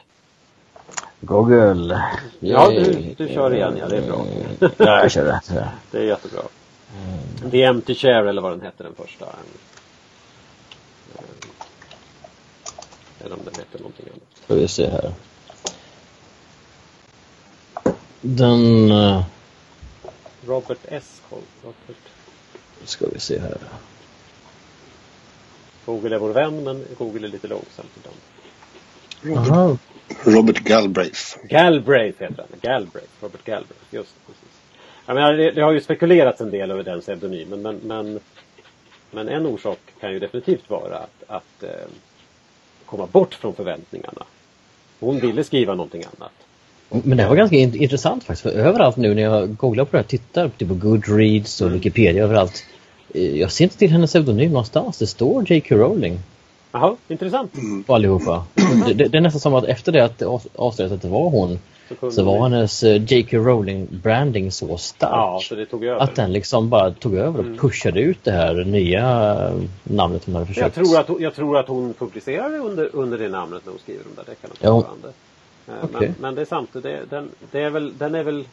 Google. 1.20 2.02
Ja, 2.40 2.70
du, 2.70 3.14
du 3.16 3.28
kör 3.28 3.54
igen. 3.54 3.76
Ja, 3.78 3.88
det 3.88 3.96
är 3.96 4.06
bra. 4.06 4.24
Ja, 4.60 5.00
jag 5.02 5.10
kör 5.10 5.24
rätt. 5.24 5.52
Det 5.90 5.98
är 5.98 6.02
jättebra. 6.02 6.42
The 7.50 7.62
Empty 7.62 7.94
Chair 7.94 8.24
eller 8.24 8.42
vad 8.42 8.52
den 8.52 8.60
hette 8.60 8.82
den 8.82 8.94
första. 8.94 9.26
Eller 13.20 13.34
om 13.34 13.40
den 13.44 13.54
hette 13.54 13.78
någonting 13.78 14.06
annat. 14.06 14.44
Ska 14.44 14.54
vi 14.54 14.68
se 14.68 14.90
här. 14.90 15.12
Den... 18.20 18.90
eh, 18.90 19.24
Robert 20.46 20.78
S. 20.84 21.20
Robert. 21.62 21.96
Ska 22.84 23.06
vi 23.12 23.20
se 23.20 23.38
här. 23.38 23.58
Google 25.86 26.16
är 26.16 26.18
vår 26.18 26.30
vän 26.32 26.64
men 26.64 26.84
Google 26.98 27.26
är 27.26 27.30
lite 27.30 27.48
långsamt 27.48 27.90
ibland. 27.96 29.38
Aha. 29.38 29.78
Robert 30.24 30.58
Galbraith. 30.58 31.38
Galbraith 31.48 32.22
heter 32.22 32.44
han. 32.50 32.60
Galbraith. 32.60 33.10
Robert 33.20 33.44
Galbraith. 33.44 33.84
Just 33.90 34.14
det, 34.14 34.32
precis. 34.32 34.60
Jag 35.06 35.14
menar, 35.14 35.32
det, 35.32 35.50
det 35.50 35.60
har 35.60 35.72
ju 35.72 35.80
spekulerats 35.80 36.40
en 36.40 36.50
del 36.50 36.70
över 36.70 36.82
den 36.82 37.00
pseudonymen 37.00 37.62
men, 37.62 37.76
men, 37.76 38.20
men 39.10 39.28
en 39.28 39.46
orsak 39.46 39.78
kan 40.00 40.12
ju 40.12 40.18
definitivt 40.18 40.70
vara 40.70 40.98
att, 40.98 41.22
att 41.26 41.62
eh, 41.62 41.70
komma 42.86 43.06
bort 43.06 43.34
från 43.34 43.54
förväntningarna. 43.54 44.24
Hon 45.00 45.20
ville 45.20 45.44
skriva 45.44 45.74
någonting 45.74 46.04
annat. 46.04 46.32
Men 47.04 47.18
det 47.18 47.28
var 47.28 47.36
ganska 47.36 47.56
int- 47.56 47.76
intressant 47.76 48.24
faktiskt. 48.24 48.42
För 48.42 48.50
överallt 48.60 48.96
nu 48.96 49.14
när 49.14 49.22
jag 49.22 49.56
googlar 49.56 49.84
på 49.84 49.90
det 49.92 49.98
här, 49.98 50.04
tittar 50.04 50.48
typ 50.58 50.68
på 50.68 50.74
Goodreads 50.74 51.60
och 51.60 51.74
Wikipedia 51.74 52.24
överallt. 52.24 52.64
eh, 53.14 53.36
Jag 53.40 53.52
ser 53.52 53.64
inte 53.64 53.78
till 53.78 53.90
hennes 53.90 54.10
pseudonym 54.10 54.50
någonstans. 54.52 54.98
Det 54.98 55.06
står 55.06 55.52
J.K. 55.52 55.74
Rowling 55.76 56.18
Jaha, 56.72 56.96
intressant. 57.08 57.52
på 57.86 57.94
allihopa. 57.94 58.44
Det, 58.86 58.92
det, 58.94 59.08
det 59.08 59.18
är 59.18 59.22
nästan 59.22 59.40
som 59.40 59.54
att 59.54 59.64
efter 59.64 59.92
det 59.92 60.04
att 60.04 60.18
det 60.18 60.26
av- 60.26 60.42
avslöjades 60.54 60.96
att 60.96 61.02
det 61.02 61.08
var 61.08 61.30
hon 61.30 61.58
kunde 62.00 62.14
så 62.14 62.22
var 62.24 62.42
hennes 62.48 62.82
eh, 62.82 63.02
J.K. 63.12 63.36
Rowling-branding 63.36 64.50
så 64.50 64.76
stark. 64.78 65.10
Ja, 65.12 65.40
så 65.42 65.54
det 65.54 65.66
tog 65.66 65.84
över. 65.84 66.00
Att 66.00 66.14
den 66.16 66.32
liksom 66.32 66.68
bara 66.70 66.90
tog 66.90 67.14
över 67.14 67.38
och 67.52 67.58
pushade 67.60 68.00
ut 68.00 68.18
det 68.24 68.32
här 68.32 68.54
nya 68.64 69.00
eh, 69.48 69.54
namnet 69.84 70.22
hon 70.24 70.34
hade 70.34 70.46
jag, 70.46 70.54
försökt. 70.54 70.74
tror 70.74 70.98
att, 70.98 71.08
hon- 71.08 71.22
jag 71.22 71.34
tror 71.34 71.58
att 71.58 71.68
hon 71.68 71.94
publicerade 71.94 72.56
under, 72.58 72.90
under 72.96 73.18
det 73.18 73.28
namnet 73.28 73.62
när 73.64 73.72
hon 73.72 73.80
skriver 73.80 74.00
de 74.04 74.22
där 74.22 74.30
deckarna 74.30 74.54
Ja. 74.60 74.72
fortfarande. 74.74 75.08
Eh, 75.68 75.74
Okej. 75.84 76.08
Men, 76.08 76.14
men 76.20 76.34
det 76.34 76.40
är 76.40 76.44
sant, 76.46 76.70
det, 76.72 77.04
den, 77.10 77.30
det 77.50 77.60
är 77.60 77.70
väl, 77.70 77.98
den 77.98 78.14
är 78.14 78.22
väl 78.22 78.48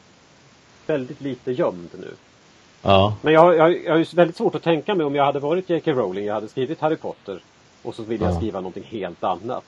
väldigt 0.88 1.22
lite 1.22 1.52
gömd 1.52 1.90
nu. 2.00 2.14
Ja, 2.82 3.16
Men 3.22 3.34
jag, 3.34 3.56
jag, 3.56 3.84
jag 3.84 3.92
har 3.92 3.98
ju 3.98 4.06
väldigt 4.16 4.38
svårt 4.38 4.56
att 4.56 4.64
tänka 4.64 4.96
mig 4.96 5.06
om 5.06 5.16
jag 5.16 5.26
hade 5.26 5.40
varit 5.40 5.70
J.K. 5.70 5.92
Rowling, 5.92 6.26
jag 6.26 6.34
hade 6.34 6.48
skrivit 6.48 6.80
Harry 6.80 6.96
Potter 6.96 7.44
och 7.84 7.96
så 7.96 8.04
vill 8.04 8.22
jag 8.22 8.32
Ja. 8.32 8.38
skriva 8.38 8.60
någonting 8.60 8.84
helt 8.84 9.24
annat. 9.24 9.66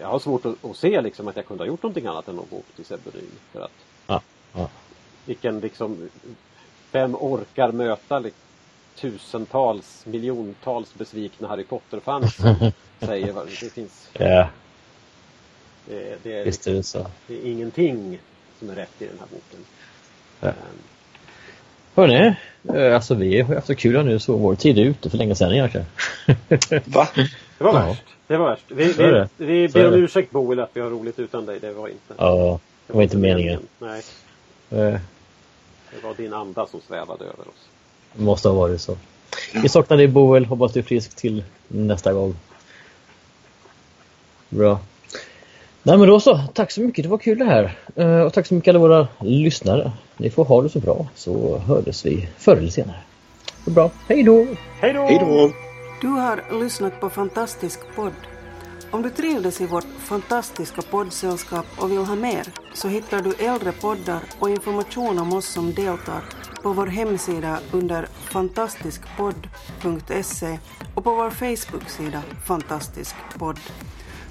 Jag 0.00 0.08
har 0.08 0.18
svårt 0.18 0.46
att, 0.46 0.64
att 0.64 0.76
se 0.76 1.00
liksom 1.00 1.28
att 1.28 1.36
jag 1.36 1.46
kunde 1.46 1.62
ha 1.62 1.68
gjort 1.68 1.82
någonting 1.82 2.06
annat 2.06 2.28
än 2.28 2.38
att 2.38 2.50
gå 2.50 2.62
till 2.76 2.84
pseudonym. 2.84 3.30
För 3.52 3.60
att 3.60 3.70
ja, 4.06 4.20
ja. 4.54 4.68
vilken 5.24 5.60
liksom, 5.60 6.08
vem 6.92 7.14
orkar 7.14 7.72
möta 7.72 8.18
li- 8.18 8.32
tusentals, 8.96 10.06
miljontals 10.06 10.94
besvikna 10.94 11.48
Harry 11.48 11.64
Potter-fans 11.64 12.36
som 12.36 12.54
säger 13.00 13.32
vad 13.32 13.46
det 13.46 13.50
finns. 13.72 14.08
ja 14.12 14.48
Det, 15.90 16.16
det, 16.22 16.32
är, 16.38 16.44
visst 16.44 16.66
är 16.66 16.72
det 16.74 16.82
så. 16.82 17.06
det 17.26 17.34
är 17.34 17.50
ingenting 17.52 18.18
som 18.58 18.70
är 18.70 18.74
rätt 18.74 19.02
i 19.02 19.04
den 19.06 19.18
här 19.18 19.26
boken. 19.30 19.64
Ja. 20.40 20.48
Ehm, 20.48 20.54
Hörni, 21.94 22.34
eh, 22.74 22.94
alltså 22.94 23.14
vi 23.14 23.40
har 23.40 23.54
haft 23.54 23.66
så 23.66 23.74
kul 23.74 24.04
nu 24.04 24.18
så 24.18 24.36
vår 24.36 24.54
tid 24.54 24.78
är 24.78 24.82
ute 24.82 25.10
för 25.10 25.18
länge 25.18 25.34
sedan 25.34 25.52
egentligen. 25.52 25.86
Va? 26.84 27.08
Det 27.14 27.64
var 27.64 27.74
Ja. 27.74 27.86
värst. 27.86 28.02
Det 28.26 28.36
var 28.36 28.50
värst. 28.50 28.64
Vi, 28.68 28.84
vi, 28.84 28.92
det. 28.92 29.28
vi 29.36 29.68
ber 29.68 29.88
om 29.88 29.94
ursäkt 29.94 30.30
Boel 30.30 30.60
att 30.60 30.70
vi 30.72 30.80
har 30.80 30.90
roligt 30.90 31.18
utan 31.18 31.46
dig. 31.46 31.60
Det 31.60 31.72
var 31.72 31.88
inte. 31.88 32.14
ja, 32.16 32.58
det 32.86 32.92
var 32.92 33.02
inte 33.02 33.16
meningen. 33.16 33.60
Nej, 33.78 34.02
Eh, 34.70 34.78
det 35.90 36.02
var 36.04 36.14
din 36.14 36.32
anda 36.32 36.66
som 36.66 36.80
svävade 36.80 37.24
över 37.24 37.40
oss. 37.48 37.68
Det 38.12 38.22
måste 38.22 38.48
ha 38.48 38.54
varit 38.54 38.80
så. 38.80 38.96
Vi 39.62 39.68
saknar 39.68 39.96
dig 39.96 40.08
Boel, 40.08 40.44
hoppas 40.44 40.72
du 40.72 40.80
är 40.80 40.84
frisk 40.84 41.16
till 41.16 41.44
nästa 41.68 42.12
gång. 42.12 42.34
Bra. 44.48 44.78
Nej 45.82 45.98
men 45.98 46.08
då 46.08 46.20
så, 46.20 46.40
tack 46.54 46.70
så 46.70 46.80
mycket, 46.80 47.02
det 47.04 47.08
var 47.08 47.18
kul 47.18 47.38
det 47.38 47.44
här. 47.44 47.78
Eh, 47.96 48.20
Och 48.20 48.32
tack 48.32 48.46
så 48.46 48.54
mycket 48.54 48.68
alla 48.72 48.78
våra 48.78 49.08
lyssnare. 49.20 49.92
Ni 50.16 50.30
får 50.30 50.44
ha 50.44 50.62
det 50.62 50.68
så 50.68 50.80
bra 50.80 51.06
så 51.14 51.58
hördes 51.58 52.06
vi 52.06 52.28
förr 52.38 52.56
eller 52.56 52.70
senare. 52.70 52.96
Så 53.64 53.70
bra, 53.70 53.90
hej 54.08 54.22
då! 54.22 54.46
Hej 54.80 54.92
då! 54.92 55.06
Hej 55.06 55.18
då! 55.20 55.50
Du 56.00 56.06
har 56.08 56.60
lyssnat 56.62 57.00
på 57.00 57.10
Fantastisk 57.10 57.80
podd. 57.96 58.12
Om 58.90 59.02
du 59.02 59.10
trivdes 59.10 59.60
i 59.60 59.66
vårt 59.66 59.86
fantastiska 59.98 60.82
poddsällskap 60.82 61.66
och 61.78 61.90
vill 61.90 61.98
ha 61.98 62.14
mer 62.14 62.46
så 62.74 62.88
hittar 62.88 63.20
du 63.22 63.34
äldre 63.46 63.72
poddar 63.72 64.20
och 64.38 64.50
information 64.50 65.18
om 65.18 65.32
oss 65.32 65.46
som 65.46 65.74
deltar 65.74 66.20
på 66.62 66.72
vår 66.72 66.86
hemsida 66.86 67.58
under 67.72 68.06
fantastiskpodd.se 68.14 70.58
och 70.94 71.04
på 71.04 71.14
vår 71.14 71.30
Facebook-sida 71.30 72.22
Fantastisk 72.46 73.14
podd. 73.38 73.58